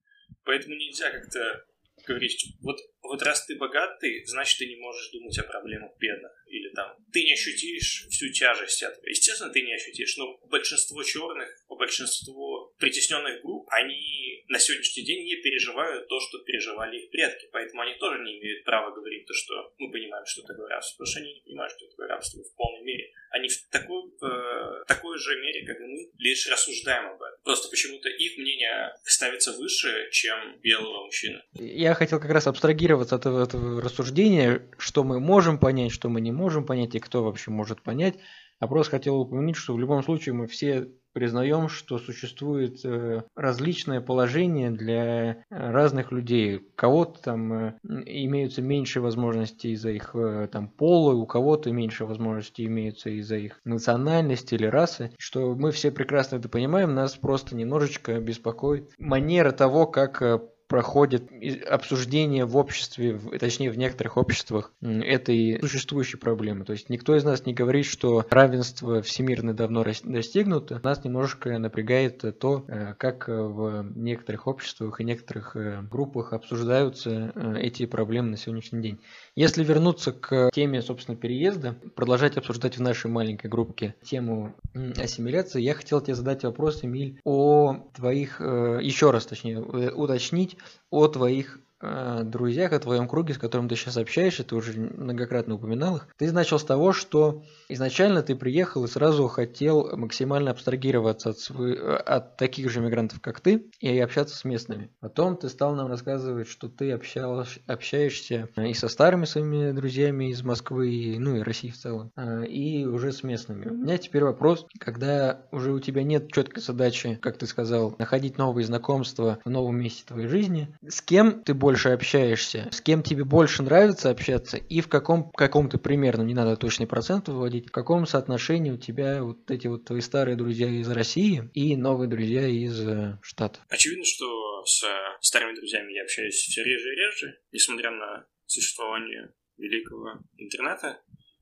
Поэтому 0.44 0.76
нельзя 0.76 1.10
как-то 1.10 1.66
говорить, 2.06 2.54
вот, 2.60 2.78
вот 3.02 3.22
раз 3.22 3.46
ты 3.46 3.56
богатый, 3.56 4.24
значит, 4.26 4.58
ты 4.58 4.66
не 4.66 4.76
можешь 4.76 5.10
думать 5.10 5.38
о 5.38 5.44
проблемах 5.44 5.96
бедных. 5.98 6.32
Или 6.46 6.68
там, 6.74 6.96
ты 7.12 7.24
не 7.24 7.32
ощутишь 7.32 8.06
всю 8.10 8.30
тяжесть 8.32 8.82
этого. 8.82 9.06
Естественно, 9.06 9.52
ты 9.52 9.62
не 9.62 9.74
ощутишь, 9.74 10.16
но 10.16 10.38
большинство 10.46 11.02
черных, 11.02 11.48
большинство 11.68 12.74
притесненных 12.78 13.42
групп, 13.42 13.66
они 13.70 14.44
на 14.48 14.58
сегодняшний 14.58 15.04
день 15.04 15.24
не 15.24 15.36
переживают 15.36 16.08
то, 16.08 16.20
что 16.20 16.38
переживали 16.40 16.98
их 16.98 17.10
предки. 17.10 17.48
Поэтому 17.52 17.82
они 17.82 17.94
тоже 17.94 18.22
не 18.22 18.38
имеют 18.38 18.64
права 18.64 18.94
говорить 18.94 19.26
то, 19.26 19.32
что 19.32 19.72
мы 19.78 19.90
понимаем, 19.90 20.26
что 20.26 20.42
такое 20.42 20.68
рабство. 20.68 20.98
Потому 20.98 21.10
что 21.10 21.20
они 21.20 21.34
не 21.34 21.40
понимают, 21.40 21.72
что 21.72 21.86
такое 21.88 22.08
рабство 22.08 22.42
в 22.42 22.56
полной 22.56 22.82
мере. 22.82 23.12
Они 23.30 23.48
в 23.48 23.68
такой, 23.70 24.10
э, 24.22 24.84
такой 24.88 25.18
же 25.18 25.40
мере, 25.40 25.64
как 25.64 25.80
и 25.80 25.84
мы, 25.84 26.10
лишь 26.18 26.48
рассуждаем 26.50 27.10
об 27.10 27.22
этом. 27.22 27.38
Просто 27.44 27.68
почему-то 27.70 28.08
их 28.08 28.36
мнение 28.38 28.92
ставится 29.04 29.52
выше, 29.52 30.08
чем 30.10 30.58
белого 30.60 31.04
мужчины. 31.04 31.40
Я 31.54 31.94
хотел 31.94 32.18
как 32.18 32.30
раз 32.30 32.46
абстрагироваться 32.90 33.16
от 33.16 33.26
этого, 33.26 33.80
рассуждения, 33.80 34.62
что 34.78 35.04
мы 35.04 35.20
можем 35.20 35.58
понять, 35.58 35.92
что 35.92 36.08
мы 36.08 36.20
не 36.20 36.32
можем 36.32 36.64
понять, 36.64 36.94
и 36.94 36.98
кто 36.98 37.22
вообще 37.22 37.50
может 37.50 37.82
понять. 37.82 38.16
А 38.58 38.66
просто 38.66 38.92
хотел 38.92 39.20
упомянуть, 39.20 39.56
что 39.56 39.74
в 39.74 39.80
любом 39.80 40.02
случае 40.02 40.34
мы 40.34 40.46
все 40.46 40.88
признаем, 41.12 41.68
что 41.68 41.98
существует 41.98 42.84
э, 42.84 43.22
различное 43.34 44.00
положение 44.00 44.70
для 44.70 45.30
э, 45.30 45.34
разных 45.48 46.12
людей. 46.12 46.58
У 46.58 46.76
кого-то 46.76 47.22
там 47.22 47.52
э, 47.52 47.78
имеются 47.82 48.60
меньше 48.60 49.00
возможностей 49.00 49.72
из-за 49.72 49.90
их 49.90 50.14
там 50.52 50.68
пола, 50.68 51.14
у 51.14 51.26
кого-то 51.26 51.72
меньше 51.72 52.04
возможностей 52.04 52.66
имеются 52.66 53.10
из-за 53.10 53.36
их 53.36 53.60
национальности 53.64 54.54
или 54.54 54.66
расы. 54.66 55.10
Что 55.18 55.54
мы 55.54 55.72
все 55.72 55.90
прекрасно 55.90 56.36
это 56.36 56.48
понимаем, 56.48 56.94
нас 56.94 57.16
просто 57.16 57.56
немножечко 57.56 58.20
беспокоит 58.20 58.90
манера 58.98 59.52
того, 59.52 59.86
как 59.86 60.22
проходит 60.70 61.28
обсуждение 61.68 62.44
в 62.44 62.56
обществе, 62.56 63.20
точнее 63.40 63.72
в 63.72 63.76
некоторых 63.76 64.16
обществах 64.16 64.72
этой 64.80 65.58
существующей 65.60 66.16
проблемы. 66.16 66.64
То 66.64 66.72
есть 66.72 66.88
никто 66.88 67.16
из 67.16 67.24
нас 67.24 67.44
не 67.44 67.52
говорит, 67.52 67.86
что 67.86 68.24
равенство 68.30 69.02
всемирно 69.02 69.52
давно 69.52 69.84
достигнуто. 70.04 70.80
Нас 70.84 71.02
немножко 71.02 71.58
напрягает 71.58 72.24
то, 72.38 72.64
э, 72.68 72.94
как 72.96 73.26
в 73.26 73.84
некоторых 73.96 74.46
обществах 74.46 75.00
и 75.00 75.04
некоторых 75.04 75.56
э, 75.56 75.82
группах 75.82 76.32
обсуждаются 76.32 77.32
э, 77.34 77.56
эти 77.58 77.84
проблемы 77.86 78.30
на 78.30 78.36
сегодняшний 78.36 78.80
день. 78.80 79.00
Если 79.40 79.64
вернуться 79.64 80.12
к 80.12 80.50
теме, 80.52 80.82
собственно, 80.82 81.16
переезда, 81.16 81.74
продолжать 81.94 82.36
обсуждать 82.36 82.76
в 82.76 82.82
нашей 82.82 83.10
маленькой 83.10 83.46
группе 83.46 83.94
тему 84.02 84.54
ассимиляции, 84.98 85.62
я 85.62 85.72
хотел 85.72 86.02
тебе 86.02 86.14
задать 86.14 86.44
вопрос, 86.44 86.84
Эмиль, 86.84 87.18
о 87.24 87.88
твоих, 87.94 88.40
еще 88.40 89.10
раз 89.10 89.24
точнее, 89.24 89.62
уточнить 89.62 90.58
о 90.90 91.08
твоих 91.08 91.56
э, 91.56 91.60
друзьях, 91.80 92.72
о 92.72 92.78
твоем 92.78 93.08
круге, 93.08 93.34
с 93.34 93.38
которым 93.38 93.68
ты 93.68 93.76
сейчас 93.76 93.96
общаешься, 93.96 94.44
ты 94.44 94.54
уже 94.54 94.78
многократно 94.78 95.54
упоминал 95.54 95.96
их, 95.96 96.08
ты 96.16 96.30
начал 96.32 96.58
с 96.58 96.64
того, 96.64 96.92
что 96.92 97.42
изначально 97.68 98.22
ты 98.22 98.34
приехал 98.34 98.84
и 98.84 98.88
сразу 98.88 99.26
хотел 99.28 99.96
максимально 99.96 100.50
абстрагироваться 100.50 101.30
от, 101.30 101.38
свой, 101.38 101.74
от 101.74 102.36
таких 102.36 102.70
же 102.70 102.80
мигрантов, 102.80 103.20
как 103.20 103.40
ты, 103.40 103.66
и 103.80 103.98
общаться 103.98 104.36
с 104.36 104.44
местными. 104.44 104.90
Потом 105.00 105.36
ты 105.36 105.48
стал 105.48 105.74
нам 105.74 105.88
рассказывать, 105.88 106.48
что 106.48 106.68
ты 106.68 106.92
общал, 106.92 107.44
общаешься 107.66 108.48
и 108.56 108.74
со 108.74 108.88
старыми 108.88 109.24
своими 109.24 109.72
друзьями 109.72 110.30
из 110.30 110.42
Москвы, 110.42 111.16
ну 111.18 111.36
и 111.36 111.40
России 111.40 111.70
в 111.70 111.78
целом, 111.78 112.12
э, 112.16 112.46
и 112.46 112.84
уже 112.84 113.12
с 113.12 113.22
местными. 113.22 113.68
У 113.68 113.74
меня 113.74 113.98
теперь 113.98 114.24
вопрос, 114.24 114.66
когда 114.78 115.42
уже 115.50 115.72
у 115.72 115.80
тебя 115.80 116.02
нет 116.02 116.32
четкой 116.32 116.62
задачи, 116.62 117.18
как 117.20 117.38
ты 117.38 117.46
сказал, 117.46 117.94
находить 117.98 118.38
новые 118.38 118.64
знакомства 118.64 119.38
в 119.44 119.50
новом 119.50 119.80
месте 119.80 120.04
твоей 120.06 120.28
жизни, 120.28 120.74
с 120.86 121.00
кем 121.00 121.42
ты 121.42 121.54
больше 121.54 121.69
больше 121.70 121.90
общаешься, 121.90 122.68
с 122.72 122.80
кем 122.80 123.04
тебе 123.04 123.22
больше 123.22 123.62
нравится 123.62 124.10
общаться 124.10 124.56
и 124.56 124.80
в 124.80 124.88
каком 124.88 125.30
каком-то 125.30 125.78
примерно, 125.78 126.22
не 126.22 126.34
надо 126.34 126.56
точный 126.56 126.88
процент 126.88 127.28
выводить, 127.28 127.68
в 127.68 127.70
каком 127.70 128.06
соотношении 128.06 128.72
у 128.72 128.76
тебя 128.76 129.22
вот 129.22 129.48
эти 129.52 129.68
вот 129.68 129.84
твои 129.84 130.00
старые 130.00 130.36
друзья 130.36 130.66
из 130.66 130.90
России 130.90 131.48
и 131.54 131.76
новые 131.76 132.10
друзья 132.10 132.44
из 132.48 132.80
э, 132.80 133.18
Штатов. 133.22 133.62
Очевидно, 133.68 134.04
что 134.04 134.64
с 134.64 134.82
старыми 135.20 135.54
друзьями 135.54 135.92
я 135.92 136.02
общаюсь 136.02 136.34
все 136.34 136.64
реже 136.64 136.88
и 136.92 136.96
реже, 136.96 137.38
несмотря 137.52 137.92
на 137.92 138.26
существование 138.46 139.32
великого 139.56 140.24
интернета, 140.38 141.00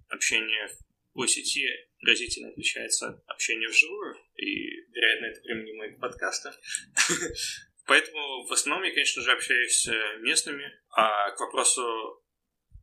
общение 0.09 0.69
по 1.15 1.27
сети 1.27 1.67
разительно 2.03 2.51
отличается 2.51 3.09
от 3.09 3.23
общения 3.29 3.69
вживую, 3.69 4.15
и, 4.37 4.83
вероятно, 4.93 5.25
это 5.25 5.41
применимо 5.41 5.87
и 5.87 5.93
к 5.95 6.01
подкастам. 6.01 6.53
Поэтому 7.89 8.45
в 8.47 8.53
основном 8.53 8.85
я, 8.85 8.93
конечно 8.93 9.23
же, 9.23 9.33
общаюсь 9.33 9.81
с 9.81 9.89
э, 9.89 10.19
местными. 10.19 10.71
А 10.91 11.31
к 11.31 11.41
вопросу, 11.41 12.23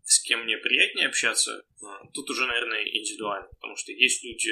с 0.04 0.20
кем 0.24 0.44
мне 0.44 0.58
приятнее 0.58 1.08
общаться, 1.08 1.62
э, 1.62 1.86
тут 2.12 2.28
уже, 2.32 2.48
наверное, 2.48 2.84
индивидуально. 2.84 3.48
Потому 3.62 3.76
что 3.76 3.92
есть 3.92 4.24
люди 4.24 4.52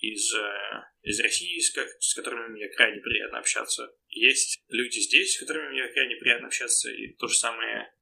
из, 0.00 0.34
э, 0.34 0.82
из 1.02 1.20
России, 1.20 1.56
с, 1.60 1.72
с 2.00 2.14
которыми 2.14 2.48
мне 2.48 2.68
крайне 2.70 3.00
приятно 3.00 3.38
общаться. 3.38 3.94
Есть 4.08 4.60
люди 4.68 4.98
здесь, 4.98 5.36
с 5.36 5.38
которыми 5.38 5.70
мне 5.70 5.86
крайне 5.86 6.16
приятно 6.16 6.48
общаться. 6.48 6.90
И 6.90 7.14
то 7.14 7.28
же 7.28 7.36
самое 7.36 7.94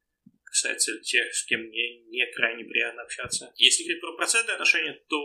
касается 0.45 0.99
тех, 1.01 1.35
с 1.35 1.45
кем 1.45 1.61
мне 1.61 2.01
не 2.05 2.27
крайне 2.33 2.65
приятно 2.65 3.03
общаться. 3.03 3.53
Если 3.57 3.85
говорить 3.85 4.01
про 4.01 4.17
процентные 4.17 4.55
отношения, 4.55 4.99
то 5.07 5.19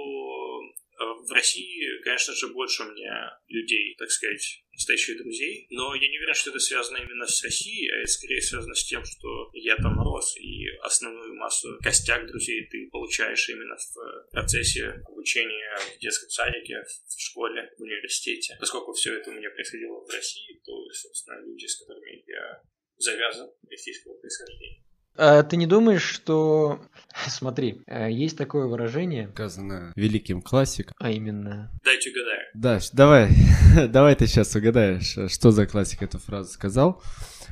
в 1.28 1.32
России, 1.32 2.01
конечно 2.03 2.34
же, 2.34 2.47
больше 2.47 2.84
у 2.84 2.91
меня 2.91 3.39
людей, 3.47 3.95
так 3.97 4.09
сказать, 4.11 4.63
настоящих 4.71 5.17
друзей, 5.17 5.67
но 5.69 5.95
я 5.95 6.07
не 6.07 6.17
уверен, 6.17 6.34
что 6.34 6.49
это 6.49 6.59
связано 6.59 6.97
именно 6.97 7.26
с 7.26 7.43
Россией, 7.43 7.89
а 7.91 8.01
это 8.01 8.11
скорее 8.11 8.41
связано 8.41 8.76
с 8.76 8.86
тем, 8.86 9.03
что 9.05 9.49
я 9.53 9.76
там 9.78 9.99
рос, 9.99 10.38
и 10.38 10.67
основную 10.82 11.34
массу 11.36 11.78
костяк 11.82 12.28
друзей 12.28 12.67
ты 12.67 12.89
получаешь 12.91 13.49
именно 13.49 13.76
в 13.78 14.32
процессе 14.32 15.01
обучения 15.07 15.78
в 15.78 15.99
детском 15.99 16.30
садике, 16.30 16.84
в 16.84 17.21
школе, 17.21 17.71
в 17.78 17.82
университете. 17.82 18.57
Поскольку 18.59 18.93
все 18.93 19.17
это 19.17 19.32
у 19.32 19.34
меня 19.34 19.49
происходило 19.49 20.03
в 20.03 20.09
России, 20.09 20.61
то, 20.63 20.89
собственно, 20.91 21.41
люди, 21.41 21.65
с 21.65 21.80
которыми 21.80 22.23
я 22.28 22.61
завязан 22.97 23.49
российского 23.69 24.15
происхождения. 24.19 24.84
А 25.18 25.43
ты 25.43 25.57
не 25.57 25.68
думаешь, 25.68 26.03
что... 26.03 26.80
Смотри, 27.28 27.82
э, 27.88 28.11
есть 28.11 28.38
такое 28.38 28.68
выражение... 28.68 29.30
Сказано 29.34 29.93
великим 29.95 30.41
классиком. 30.41 30.93
А 30.99 31.09
именно... 31.09 31.72
Дайте 31.84 32.11
угадаю. 32.11 32.41
Да, 32.53 32.80
давай, 32.93 33.30
давай 33.89 34.16
ты 34.16 34.28
сейчас 34.28 34.55
угадаешь, 34.55 35.32
что 35.32 35.51
за 35.51 35.66
классик 35.66 36.01
эту 36.03 36.20
фразу 36.20 36.51
сказал. 36.51 37.01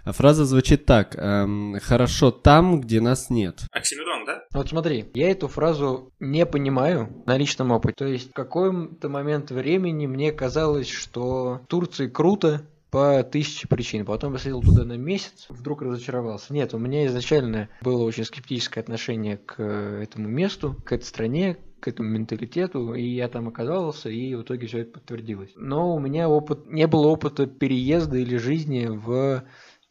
А 0.06 0.12
фраза 0.12 0.44
звучит 0.46 0.86
так. 0.86 1.16
Эм, 1.18 1.78
Хорошо 1.82 2.32
там, 2.32 2.82
где 2.82 3.00
нас 3.00 3.30
нет. 3.30 3.62
Оксимирон, 3.72 4.26
да? 4.26 4.44
Вот 4.54 4.70
смотри, 4.70 5.10
я 5.14 5.32
эту 5.32 5.48
фразу 5.48 6.12
не 6.20 6.46
понимаю 6.46 7.24
на 7.26 7.38
личном 7.38 7.72
опыте. 7.72 7.96
То 7.98 8.06
есть 8.06 8.32
в 8.32 8.34
какой-то 8.34 9.08
момент 9.08 9.52
времени 9.52 10.06
мне 10.08 10.34
казалось, 10.34 10.90
что 10.90 11.62
в 11.64 11.68
Турции 11.68 12.08
круто, 12.08 12.68
по 12.94 13.24
тысяче 13.24 13.68
причин. 13.68 14.06
Потом 14.06 14.34
я 14.34 14.40
съездил 14.40 14.62
туда 14.62 14.84
на 14.84 14.98
месяц, 14.98 15.48
вдруг 15.50 15.82
разочаровался. 15.82 16.54
Нет, 16.54 16.76
у 16.76 16.78
меня 16.78 17.08
изначально 17.08 17.68
было 17.82 18.04
очень 18.04 18.24
скептическое 18.24 18.84
отношение 18.84 19.38
к 19.38 19.60
этому 19.64 20.28
месту, 20.28 20.76
к 20.86 20.92
этой 20.92 21.06
стране, 21.06 21.58
к 21.80 21.88
этому 21.88 22.10
менталитету, 22.10 22.94
и 22.94 23.04
я 23.04 23.30
там 23.30 23.48
оказался, 23.48 24.10
и 24.10 24.36
в 24.36 24.44
итоге 24.44 24.68
все 24.68 24.82
это 24.82 24.92
подтвердилось. 24.92 25.50
Но 25.56 25.96
у 25.96 26.00
меня 26.00 26.30
опыт, 26.30 26.68
не 26.68 26.86
было 26.86 27.08
опыта 27.08 27.48
переезда 27.48 28.18
или 28.18 28.38
жизни 28.38 28.86
в 28.86 29.44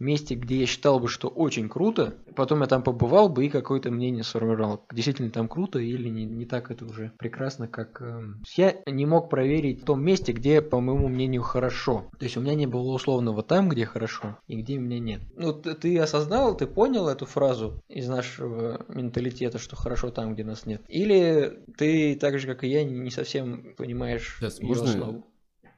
месте, 0.02 0.34
где 0.34 0.60
я 0.60 0.66
считал 0.66 1.00
бы, 1.00 1.08
что 1.08 1.28
очень 1.28 1.68
круто, 1.68 2.14
потом 2.34 2.60
я 2.60 2.66
там 2.66 2.82
побывал 2.82 3.28
бы 3.28 3.46
и 3.46 3.48
какое-то 3.48 3.90
мнение 3.90 4.24
сформировал, 4.24 4.84
действительно 4.92 5.30
там 5.30 5.48
круто 5.48 5.78
или 5.78 6.08
не, 6.08 6.24
не 6.24 6.44
так 6.44 6.70
это 6.70 6.84
уже 6.84 7.12
прекрасно, 7.18 7.68
как... 7.68 8.00
Э, 8.02 8.22
я 8.56 8.76
не 8.86 9.06
мог 9.06 9.30
проверить 9.30 9.82
в 9.82 9.84
том 9.84 10.02
месте, 10.04 10.32
где, 10.32 10.60
по 10.60 10.80
моему 10.80 11.08
мнению, 11.08 11.42
хорошо. 11.42 12.10
То 12.18 12.24
есть 12.24 12.36
у 12.36 12.40
меня 12.40 12.54
не 12.54 12.66
было 12.66 12.92
условного 12.92 13.42
там, 13.42 13.68
где 13.68 13.84
хорошо, 13.84 14.38
и 14.46 14.60
где 14.60 14.78
меня 14.78 14.98
нет. 14.98 15.22
Ну, 15.36 15.52
ты, 15.52 15.74
ты 15.74 15.98
осознал, 15.98 16.56
ты 16.56 16.66
понял 16.66 17.08
эту 17.08 17.26
фразу 17.26 17.82
из 17.88 18.08
нашего 18.08 18.84
менталитета, 18.88 19.58
что 19.58 19.76
хорошо 19.76 20.10
там, 20.10 20.34
где 20.34 20.44
нас 20.44 20.66
нет? 20.66 20.82
Или 20.88 21.62
ты 21.76 22.16
так 22.16 22.38
же, 22.38 22.46
как 22.46 22.64
и 22.64 22.68
я, 22.68 22.84
не 22.84 23.10
совсем 23.10 23.74
понимаешь 23.76 24.36
Сейчас, 24.38 24.60
ее 24.60 24.68
можно... 24.68 24.84
основу? 24.84 25.26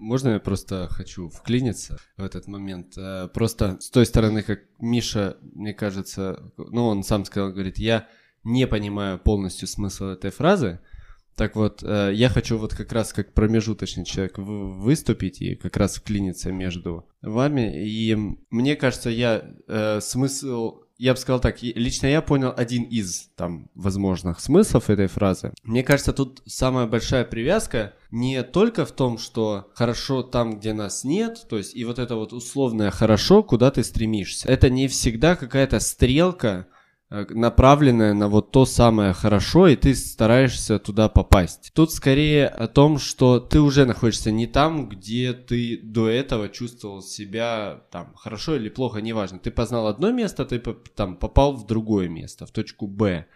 Можно 0.04 0.28
я 0.34 0.38
просто 0.38 0.86
хочу 0.90 1.30
вклиниться 1.30 1.98
в 2.18 2.24
этот 2.24 2.46
момент? 2.46 2.92
Э, 2.98 3.26
просто 3.32 3.78
с 3.80 3.88
той 3.88 4.04
стороны, 4.04 4.42
как 4.42 4.60
Миша, 4.78 5.38
мне 5.40 5.72
кажется, 5.72 6.52
ну, 6.58 6.88
он 6.88 7.02
сам 7.02 7.24
сказал, 7.24 7.52
говорит, 7.52 7.78
я 7.78 8.06
не 8.42 8.66
понимаю 8.66 9.18
полностью 9.18 9.66
смысл 9.66 10.08
этой 10.08 10.30
фразы. 10.30 10.80
Так 11.36 11.56
вот, 11.56 11.82
э, 11.82 12.10
я 12.12 12.28
хочу 12.28 12.58
вот 12.58 12.74
как 12.74 12.92
раз 12.92 13.14
как 13.14 13.32
промежуточный 13.32 14.04
человек 14.04 14.36
выступить 14.36 15.40
и 15.40 15.54
как 15.54 15.78
раз 15.78 15.96
вклиниться 15.96 16.52
между 16.52 17.08
вами. 17.22 17.82
И 17.88 18.14
мне 18.50 18.76
кажется, 18.76 19.08
я 19.08 19.54
э, 19.66 20.00
смысл 20.02 20.83
я 20.96 21.12
бы 21.12 21.18
сказал 21.18 21.40
так, 21.40 21.62
лично 21.62 22.06
я 22.06 22.22
понял 22.22 22.52
один 22.56 22.84
из 22.84 23.30
там 23.36 23.68
возможных 23.74 24.40
смыслов 24.40 24.90
этой 24.90 25.06
фразы. 25.06 25.52
Мне 25.62 25.82
кажется, 25.82 26.12
тут 26.12 26.42
самая 26.46 26.86
большая 26.86 27.24
привязка 27.24 27.94
не 28.10 28.42
только 28.42 28.86
в 28.86 28.92
том, 28.92 29.18
что 29.18 29.70
хорошо 29.74 30.22
там, 30.22 30.58
где 30.58 30.72
нас 30.72 31.04
нет, 31.04 31.46
то 31.48 31.58
есть 31.58 31.74
и 31.74 31.84
вот 31.84 31.98
это 31.98 32.14
вот 32.16 32.32
условное 32.32 32.90
хорошо, 32.90 33.42
куда 33.42 33.70
ты 33.70 33.82
стремишься. 33.82 34.48
Это 34.48 34.70
не 34.70 34.86
всегда 34.88 35.34
какая-то 35.34 35.80
стрелка, 35.80 36.68
направленная 37.10 38.14
на 38.14 38.28
вот 38.28 38.50
то 38.50 38.64
самое 38.64 39.12
хорошо, 39.12 39.68
и 39.68 39.76
ты 39.76 39.94
стараешься 39.94 40.78
туда 40.78 41.08
попасть. 41.08 41.70
Тут 41.74 41.92
скорее 41.92 42.46
о 42.46 42.66
том, 42.66 42.98
что 42.98 43.38
ты 43.38 43.60
уже 43.60 43.84
находишься 43.84 44.32
не 44.32 44.46
там, 44.46 44.88
где 44.88 45.32
ты 45.32 45.80
до 45.82 46.08
этого 46.08 46.48
чувствовал 46.48 47.02
себя 47.02 47.84
там 47.90 48.14
хорошо 48.14 48.56
или 48.56 48.68
плохо, 48.68 49.00
неважно. 49.00 49.38
Ты 49.38 49.50
познал 49.50 49.86
одно 49.86 50.10
место, 50.10 50.44
ты 50.44 50.58
там 50.58 51.16
попал 51.16 51.54
в 51.54 51.66
другое 51.66 52.08
место, 52.08 52.46
в 52.46 52.50
точку 52.50 52.86
Б. 52.86 53.26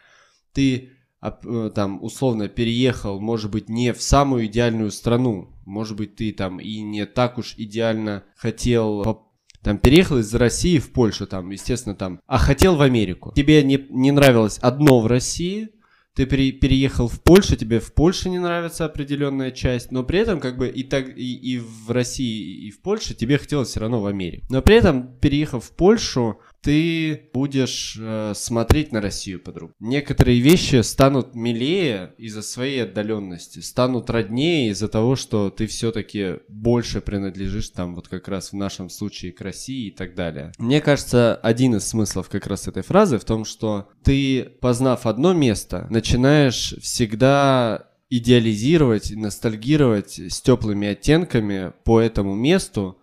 Ты 0.53 0.91
э, 1.21 1.71
там 1.75 2.03
условно 2.03 2.49
переехал, 2.49 3.21
может 3.21 3.51
быть, 3.51 3.69
не 3.69 3.93
в 3.93 4.03
самую 4.03 4.47
идеальную 4.47 4.91
страну, 4.91 5.55
может 5.67 5.97
быть, 5.97 6.17
ты 6.17 6.33
там 6.33 6.59
и 6.59 6.81
не 6.81 7.05
так 7.07 7.39
уж 7.39 7.55
идеально 7.59 8.25
хотел 8.35 9.28
там 9.63 9.79
переехал 9.79 10.19
из 10.19 10.35
России 10.35 10.79
в 10.79 10.93
Польшу, 10.93 11.27
там, 11.27 11.51
естественно, 11.51 11.95
там, 11.95 12.21
а 12.27 12.39
хотел 12.39 12.77
в 12.77 12.83
Америку. 12.83 13.33
Тебе 13.35 13.63
не, 13.63 13.87
не 13.91 14.13
нравилось 14.13 14.59
одно 14.59 15.01
в 15.01 15.07
России, 15.07 15.71
ты 16.19 16.27
пере, 16.27 16.51
переехал 16.51 17.07
в 17.07 17.23
Польшу, 17.23 17.55
тебе 17.55 17.79
в 17.79 17.95
Польше 17.95 18.29
не 18.29 18.41
нравится 18.41 18.85
определенная 18.85 19.53
часть, 19.53 19.93
но 19.93 20.03
при 20.03 20.19
этом 20.19 20.41
как 20.41 20.59
бы 20.59 20.69
и 20.69 20.83
так 20.83 21.17
и, 21.17 21.35
и 21.35 21.59
в 21.59 21.93
России, 21.93 22.67
и 22.67 22.73
в 22.73 22.83
Польше 22.83 23.15
тебе 23.15 23.39
хотелось 23.39 23.69
все 23.69 23.79
равно 23.79 24.01
в 24.01 24.07
Америку. 24.07 24.45
Но 24.51 24.61
при 24.61 24.75
этом, 24.75 25.17
переехав 25.21 25.65
в 25.65 25.71
Польшу, 25.77 26.41
ты 26.69 27.31
будешь 27.33 27.97
э, 27.99 28.35
смотреть 28.35 28.93
на 28.93 29.01
Россию 29.01 29.41
по-другому. 29.41 29.73
Некоторые 29.81 30.39
вещи 30.41 30.83
станут 30.83 31.35
милее 31.35 32.13
из-за 32.19 32.43
своей 32.43 32.83
отдаленности, 32.83 33.61
станут 33.61 34.11
роднее 34.11 34.69
из-за 34.69 34.89
того, 34.89 35.17
что 35.17 35.49
ты 35.49 35.67
все-таки 35.67 36.41
больше 36.51 37.01
принадлежишь 37.01 37.71
там 37.71 37.95
вот 37.95 38.09
как 38.09 38.29
раз 38.29 38.53
в 38.53 38.57
нашем 38.57 38.91
случае 38.91 39.33
к 39.33 39.41
России 39.41 39.87
и 39.87 39.91
так 39.91 40.15
далее. 40.15 40.53
Мне 40.59 40.83
кажется, 40.83 41.37
один 41.37 41.75
из 41.77 41.89
смыслов 41.89 42.29
как 42.29 42.47
раз 42.47 42.69
этой 42.69 42.83
фразы 42.83 43.19
в 43.19 43.25
том, 43.25 43.47
что 43.47 43.89
ты, 44.05 44.45
познав 44.61 45.07
одно 45.07 45.33
место, 45.33 45.87
начинаешь 45.89 46.75
всегда 46.83 47.89
идеализировать, 48.11 49.11
ностальгировать 49.11 50.19
с 50.19 50.43
теплыми 50.43 50.89
оттенками 50.89 51.73
по 51.85 51.99
этому 51.99 52.35
месту, 52.35 52.98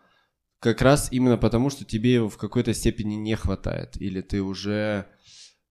как 0.65 0.81
раз 0.81 1.09
именно 1.11 1.37
потому, 1.37 1.69
что 1.69 1.85
тебе 1.85 2.15
его 2.15 2.27
в 2.27 2.37
какой-то 2.37 2.73
степени 2.73 3.13
не 3.13 3.35
хватает. 3.35 4.01
Или 4.01 4.21
ты 4.21 4.41
уже... 4.41 5.05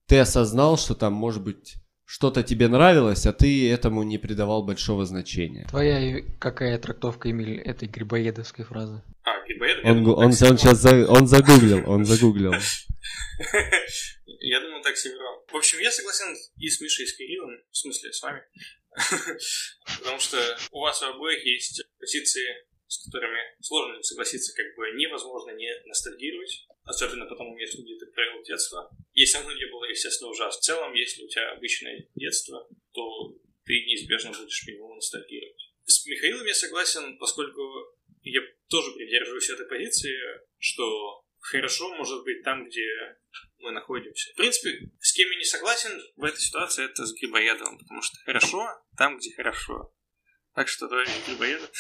Ты 0.07 0.18
осознал, 0.18 0.78
что 0.78 0.95
там, 0.95 1.14
может 1.14 1.42
быть, 1.42 1.74
что-то 2.05 2.45
тебе 2.45 2.68
нравилось, 2.68 3.26
а 3.26 3.32
ты 3.32 3.68
этому 3.70 4.05
не 4.05 4.18
придавал 4.18 4.64
большого 4.64 5.05
значения. 5.05 5.66
Твоя 5.68 6.22
какая 6.38 6.78
трактовка, 6.78 7.30
Эмиль, 7.30 7.59
этой 7.59 7.88
грибоедовской 7.88 8.64
фразы? 8.64 9.03
А, 9.24 9.45
грибоед? 9.47 9.84
Он, 9.84 10.07
он, 10.07 10.18
он, 10.18 10.32
сейчас 10.32 10.78
за, 10.78 11.07
он 11.07 11.26
загуглил, 11.26 11.82
он 11.90 12.05
загуглил. 12.05 12.53
Я 14.26 14.61
думал, 14.61 14.82
так 14.82 14.97
сыграл. 14.97 15.45
В 15.51 15.57
общем, 15.57 15.78
я 15.78 15.90
согласен 15.90 16.36
и 16.59 16.68
с 16.68 16.80
Мишей, 16.80 17.05
и 17.05 17.09
с 17.09 17.16
Кириллом, 17.16 17.57
в 17.70 17.76
смысле, 17.76 18.12
с 18.12 18.22
вами. 18.22 18.42
Потому 19.99 20.20
что 20.20 20.36
у 20.70 20.80
вас 20.80 21.03
у 21.03 21.07
обоих 21.07 21.45
есть 21.47 21.82
позиции 21.99 22.45
с 22.95 23.05
которыми 23.05 23.40
сложно 23.61 24.03
согласиться, 24.03 24.55
как 24.55 24.74
бы 24.76 24.92
невозможно 24.92 25.51
не 25.51 25.70
ностальгировать, 25.86 26.66
особенно 26.84 27.26
потому, 27.26 27.57
если 27.59 27.82
где 27.82 27.99
ты 27.99 28.07
провел 28.07 28.42
детство. 28.42 28.90
Если 29.12 29.38
оно 29.38 29.53
не 29.53 29.66
было, 29.66 29.84
естественно, 29.84 30.30
ужасно. 30.30 30.61
В 30.61 30.64
целом, 30.64 30.95
если 30.95 31.24
у 31.24 31.28
тебя 31.28 31.53
обычное 31.53 32.09
детство, 32.14 32.68
то 32.92 33.34
ты 33.64 33.72
неизбежно 33.72 34.30
будешь 34.30 34.64
по 34.64 34.70
нему 34.70 34.95
ностальгировать. 34.95 35.72
С 35.86 36.07
Михаилом 36.07 36.47
я 36.47 36.55
согласен, 36.55 37.18
поскольку 37.18 37.62
я 38.22 38.40
тоже 38.68 38.92
придерживаюсь 38.92 39.51
этой 39.51 39.66
позиции, 39.66 40.16
что 40.59 41.24
хорошо 41.40 41.95
может 41.95 42.24
быть 42.24 42.42
там, 42.42 42.66
где 42.66 42.86
мы 43.59 43.72
находимся. 43.72 44.32
В 44.32 44.36
принципе, 44.36 44.88
с 45.01 45.12
кем 45.12 45.30
я 45.30 45.38
не 45.38 45.45
согласен 45.45 45.90
в 46.16 46.24
этой 46.24 46.40
ситуации, 46.40 46.84
это 46.84 47.05
с 47.05 47.12
Грибоедовым, 47.14 47.78
потому 47.78 48.03
что 48.03 48.16
хорошо 48.24 48.66
там, 48.97 49.18
где 49.18 49.34
хорошо. 49.34 49.92
Так 50.55 50.68
что, 50.68 50.88
товарищ 50.88 51.11
Грибоедов, 51.26 51.70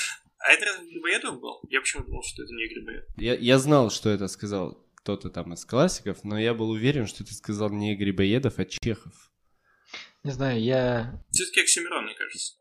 а 0.44 0.52
это 0.52 0.66
разве 0.66 0.90
Грибоедов 0.90 1.40
был? 1.40 1.60
Я 1.70 1.80
почему 1.80 2.04
думал, 2.04 2.22
что 2.22 2.42
это 2.42 2.52
не 2.52 2.68
Грибоедов. 2.68 3.08
Я, 3.16 3.34
я 3.34 3.58
знал, 3.58 3.90
что 3.90 4.10
это 4.10 4.28
сказал 4.28 4.78
кто-то 4.94 5.30
там 5.30 5.54
из 5.54 5.64
классиков, 5.64 6.22
но 6.22 6.38
я 6.38 6.52
был 6.52 6.70
уверен, 6.70 7.06
что 7.06 7.24
ты 7.24 7.32
сказал 7.32 7.70
не 7.70 7.96
Грибоедов, 7.96 8.58
а 8.58 8.66
Чехов. 8.66 9.30
Не 10.22 10.32
знаю, 10.32 10.62
я... 10.62 11.24
Все-таки 11.30 11.60
Оксимирон, 11.60 12.04
мне 12.04 12.14
кажется. 12.14 12.54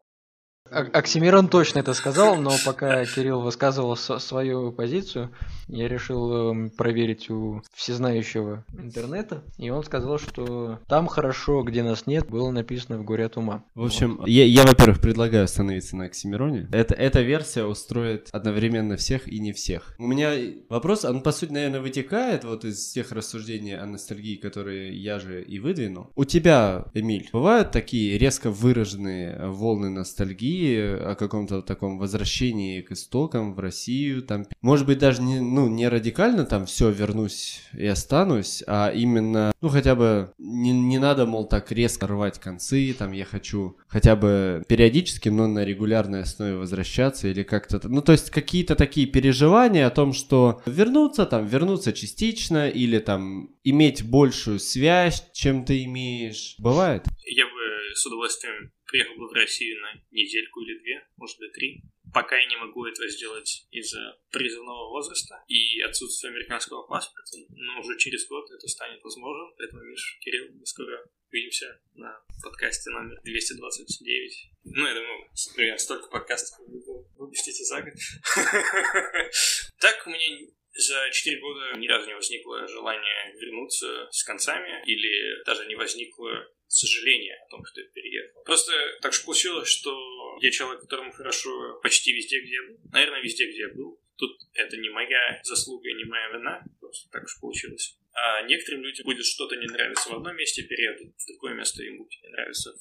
Оксимирон 0.73 1.49
точно 1.49 1.79
это 1.79 1.93
сказал, 1.93 2.35
но 2.37 2.51
пока 2.65 3.05
Кирилл 3.05 3.41
высказывал 3.41 3.95
свою 3.95 4.71
позицию, 4.71 5.31
я 5.67 5.87
решил 5.87 6.51
эм, 6.51 6.69
проверить 6.71 7.29
у 7.29 7.61
всезнающего 7.73 8.65
интернета, 8.77 9.43
и 9.57 9.69
он 9.69 9.83
сказал, 9.83 10.17
что 10.17 10.79
там 10.87 11.07
хорошо, 11.07 11.63
где 11.63 11.83
нас 11.83 12.07
нет, 12.07 12.27
было 12.29 12.49
написано 12.51 12.97
в 12.97 13.03
«Горе 13.03 13.25
от 13.25 13.37
ума». 13.37 13.63
В 13.75 13.83
общем, 13.83 14.17
вот. 14.17 14.27
я, 14.27 14.45
я, 14.45 14.63
во-первых, 14.63 14.99
предлагаю 14.99 15.45
остановиться 15.45 15.95
на 15.95 16.05
Оксимироне. 16.05 16.67
Это, 16.71 16.95
эта 16.95 17.21
версия 17.21 17.65
устроит 17.65 18.29
одновременно 18.31 18.97
всех 18.97 19.27
и 19.27 19.39
не 19.39 19.53
всех. 19.53 19.95
У 19.99 20.07
меня 20.07 20.33
вопрос, 20.69 21.05
он, 21.05 21.21
по 21.21 21.31
сути, 21.31 21.51
наверное, 21.51 21.81
вытекает 21.81 22.43
вот 22.43 22.65
из 22.65 22.91
тех 22.91 23.11
рассуждений 23.11 23.77
о 23.77 23.85
ностальгии, 23.85 24.37
которые 24.37 24.95
я 24.95 25.19
же 25.19 25.43
и 25.43 25.59
выдвинул. 25.59 26.09
У 26.15 26.25
тебя, 26.25 26.85
Эмиль, 26.93 27.29
бывают 27.31 27.71
такие 27.71 28.17
резко 28.17 28.49
выраженные 28.49 29.49
волны 29.49 29.89
ностальгии, 29.89 30.52
о 30.53 31.15
каком-то 31.15 31.61
таком 31.61 31.97
возвращении 31.97 32.81
к 32.81 32.91
истокам 32.91 33.53
в 33.53 33.59
Россию, 33.59 34.21
там, 34.21 34.45
может 34.61 34.85
быть, 34.85 34.99
даже 34.99 35.21
не, 35.21 35.39
ну, 35.39 35.67
не 35.67 35.87
радикально 35.87 36.45
там 36.45 36.65
все 36.65 36.89
вернусь 36.91 37.61
и 37.73 37.85
останусь, 37.85 38.63
а 38.67 38.91
именно, 38.91 39.51
ну, 39.61 39.69
хотя 39.69 39.95
бы 39.95 40.31
не, 40.37 40.71
не 40.71 40.99
надо, 40.99 41.25
мол, 41.25 41.47
так 41.47 41.71
резко 41.71 42.07
рвать 42.07 42.39
концы, 42.39 42.95
там, 42.97 43.11
я 43.11 43.25
хочу 43.25 43.77
хотя 43.87 44.15
бы 44.15 44.63
периодически, 44.67 45.29
но 45.29 45.47
на 45.47 45.63
регулярной 45.65 46.21
основе 46.21 46.55
возвращаться 46.55 47.27
или 47.27 47.43
как-то, 47.43 47.79
ну, 47.87 48.01
то 48.01 48.11
есть 48.11 48.29
какие-то 48.29 48.75
такие 48.75 49.07
переживания 49.07 49.87
о 49.87 49.91
том, 49.91 50.13
что 50.13 50.61
вернуться, 50.65 51.25
там, 51.25 51.45
вернуться 51.45 51.93
частично 51.93 52.69
или 52.69 52.99
там 52.99 53.49
иметь 53.63 54.03
большую 54.03 54.59
связь, 54.59 55.25
чем 55.33 55.65
ты 55.65 55.83
имеешь, 55.83 56.55
бывает? 56.59 57.05
Я 57.25 57.45
бы 57.45 57.95
с 57.95 58.05
удовольствием 58.05 58.71
приехал 58.85 59.15
бы 59.15 59.27
в 59.27 59.33
Россию 59.33 59.81
на 59.81 59.93
недельку 60.11 60.61
или 60.61 60.79
две, 60.79 61.07
может 61.17 61.39
быть, 61.39 61.51
три. 61.53 61.83
Пока 62.13 62.37
я 62.37 62.45
не 62.47 62.57
могу 62.57 62.85
этого 62.85 63.07
сделать 63.07 63.65
из-за 63.71 64.19
призывного 64.31 64.89
возраста 64.89 65.43
и 65.47 65.81
отсутствия 65.81 66.29
американского 66.29 66.85
паспорта, 66.85 67.37
но 67.49 67.79
уже 67.79 67.97
через 67.97 68.27
год 68.27 68.51
это 68.51 68.67
станет 68.67 69.03
возможным. 69.03 69.53
Поэтому, 69.57 69.83
Миш, 69.83 70.19
Кирилл, 70.21 70.53
мы 70.53 70.65
скоро 70.65 71.09
увидимся 71.31 71.81
на 71.95 72.23
подкасте 72.43 72.91
номер 72.91 73.19
229. 73.23 74.51
Ну, 74.65 74.87
я 74.87 74.93
думаю, 74.93 75.29
примерно 75.55 75.79
столько 75.79 76.07
подкастов 76.09 76.59
вы 76.67 76.83
выпустите 77.17 77.63
за 77.63 77.81
год. 77.81 77.93
Так, 79.79 80.05
меня 80.07 80.47
за 80.73 81.09
4 81.11 81.39
года 81.39 81.77
ни 81.77 81.87
разу 81.87 82.07
не 82.07 82.15
возникло 82.15 82.67
желания 82.67 83.33
вернуться 83.39 84.07
с 84.11 84.23
концами 84.23 84.81
или 84.85 85.43
даже 85.45 85.65
не 85.67 85.75
возникло 85.75 86.47
сожаление 86.67 87.35
о 87.35 87.49
том, 87.49 87.65
что 87.65 87.81
я 87.81 87.87
переехал. 87.87 88.43
Просто 88.43 88.73
так 89.01 89.13
же 89.13 89.23
получилось, 89.23 89.69
что 89.69 90.37
я 90.41 90.49
человек, 90.51 90.81
которому 90.81 91.11
хорошо 91.11 91.79
почти 91.81 92.13
везде, 92.13 92.41
где 92.41 92.55
я 92.55 92.63
был. 92.63 92.79
Наверное, 92.91 93.21
везде, 93.21 93.47
где 93.47 93.59
я 93.59 93.69
был. 93.69 93.99
Тут 94.17 94.31
это 94.53 94.77
не 94.77 94.89
моя 94.89 95.39
заслуга, 95.43 95.91
не 95.93 96.05
моя 96.05 96.29
вина, 96.29 96.63
просто 96.79 97.09
так 97.11 97.27
же 97.27 97.35
получилось. 97.39 97.97
А 98.13 98.43
некоторым 98.43 98.83
людям 98.83 99.05
будет 99.05 99.25
что-то 99.25 99.55
не 99.55 99.67
нравиться 99.67 100.09
в 100.09 100.13
одном 100.13 100.35
месте, 100.35 100.63
переедут 100.63 101.15
в 101.17 101.27
другое 101.27 101.53
место, 101.53 101.83
им 101.83 101.97
будет 101.97 102.21
не 102.21 102.29
нравиться 102.29 102.73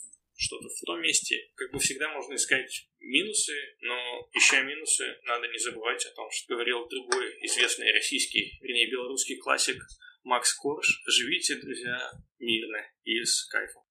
что-то 0.43 0.69
в 0.69 0.81
том 0.85 1.01
месте. 1.01 1.51
Как 1.55 1.71
бы 1.73 1.79
всегда 1.79 2.13
можно 2.13 2.35
искать 2.35 2.89
минусы, 2.99 3.55
но 3.81 4.29
ища 4.35 4.63
минусы, 4.63 5.05
надо 5.25 5.47
не 5.49 5.59
забывать 5.59 6.05
о 6.05 6.15
том, 6.15 6.29
что 6.33 6.55
говорил 6.55 6.89
другой 6.89 7.31
известный 7.47 7.93
российский, 7.93 8.59
вернее, 8.61 8.91
белорусский 8.91 9.39
классик 9.39 9.79
Макс 10.25 10.53
Корж. 10.55 11.03
Живите, 11.07 11.57
друзья, 11.57 12.11
мирно 12.39 12.85
и 13.05 13.23
с 13.25 13.45
кайфом. 13.47 13.83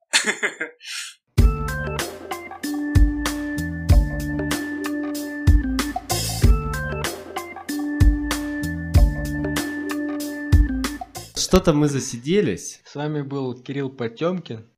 Что-то 11.35 11.73
мы 11.73 11.89
засиделись. 11.89 12.81
С 12.85 12.95
вами 12.95 13.21
был 13.23 13.61
Кирилл 13.61 13.89
Потемкин. 13.89 14.69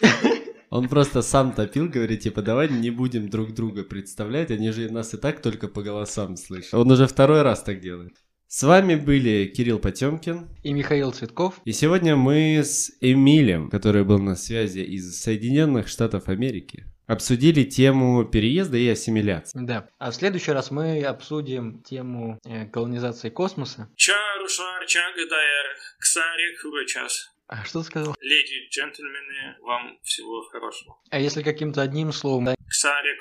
Он 0.70 0.88
просто 0.88 1.20
сам 1.20 1.52
топил, 1.52 1.88
говорит, 1.88 2.20
типа, 2.20 2.42
давай 2.42 2.68
не 2.68 2.90
будем 2.90 3.28
друг 3.28 3.52
друга 3.52 3.82
представлять, 3.82 4.52
они 4.52 4.70
же 4.70 4.88
нас 4.88 5.12
и 5.14 5.16
так 5.16 5.42
только 5.42 5.66
по 5.66 5.82
голосам 5.82 6.36
слышат. 6.36 6.74
Он 6.74 6.88
уже 6.92 7.08
второй 7.08 7.42
раз 7.42 7.64
так 7.64 7.80
делает. 7.80 8.16
С 8.46 8.62
вами 8.62 8.94
были 8.94 9.46
Кирилл 9.46 9.80
Потемкин 9.80 10.48
и 10.62 10.72
Михаил 10.72 11.10
Цветков. 11.12 11.60
И 11.64 11.72
сегодня 11.72 12.14
мы 12.14 12.58
с 12.58 12.92
Эмилем, 13.00 13.68
который 13.68 14.04
был 14.04 14.18
на 14.18 14.36
связи 14.36 14.80
из 14.80 15.20
Соединенных 15.20 15.88
Штатов 15.88 16.28
Америки, 16.28 16.84
обсудили 17.06 17.64
тему 17.64 18.24
переезда 18.24 18.76
и 18.76 18.88
ассимиляции. 18.88 19.58
Да. 19.60 19.88
А 19.98 20.12
в 20.12 20.14
следующий 20.14 20.52
раз 20.52 20.70
мы 20.70 21.02
обсудим 21.02 21.82
тему 21.82 22.38
э, 22.44 22.66
колонизации 22.66 23.30
космоса. 23.30 23.88
Чарушар 23.96 24.86
чагадайр 24.86 25.76
ксарик 25.98 26.86
час. 26.86 27.30
А 27.50 27.64
что 27.64 27.80
ты 27.80 27.86
сказал? 27.86 28.14
Леди, 28.20 28.68
джентльмены, 28.70 29.56
вам 29.62 29.98
всего 30.04 30.42
хорошего. 30.42 30.96
А 31.10 31.18
если 31.18 31.42
каким-то 31.42 31.82
одним 31.82 32.12
словом? 32.12 32.54
Ксарик 32.68 33.18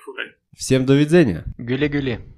Всем 0.56 0.86
до 0.86 0.94
видения. 0.94 1.46
Гюли-гюли. 1.58 2.20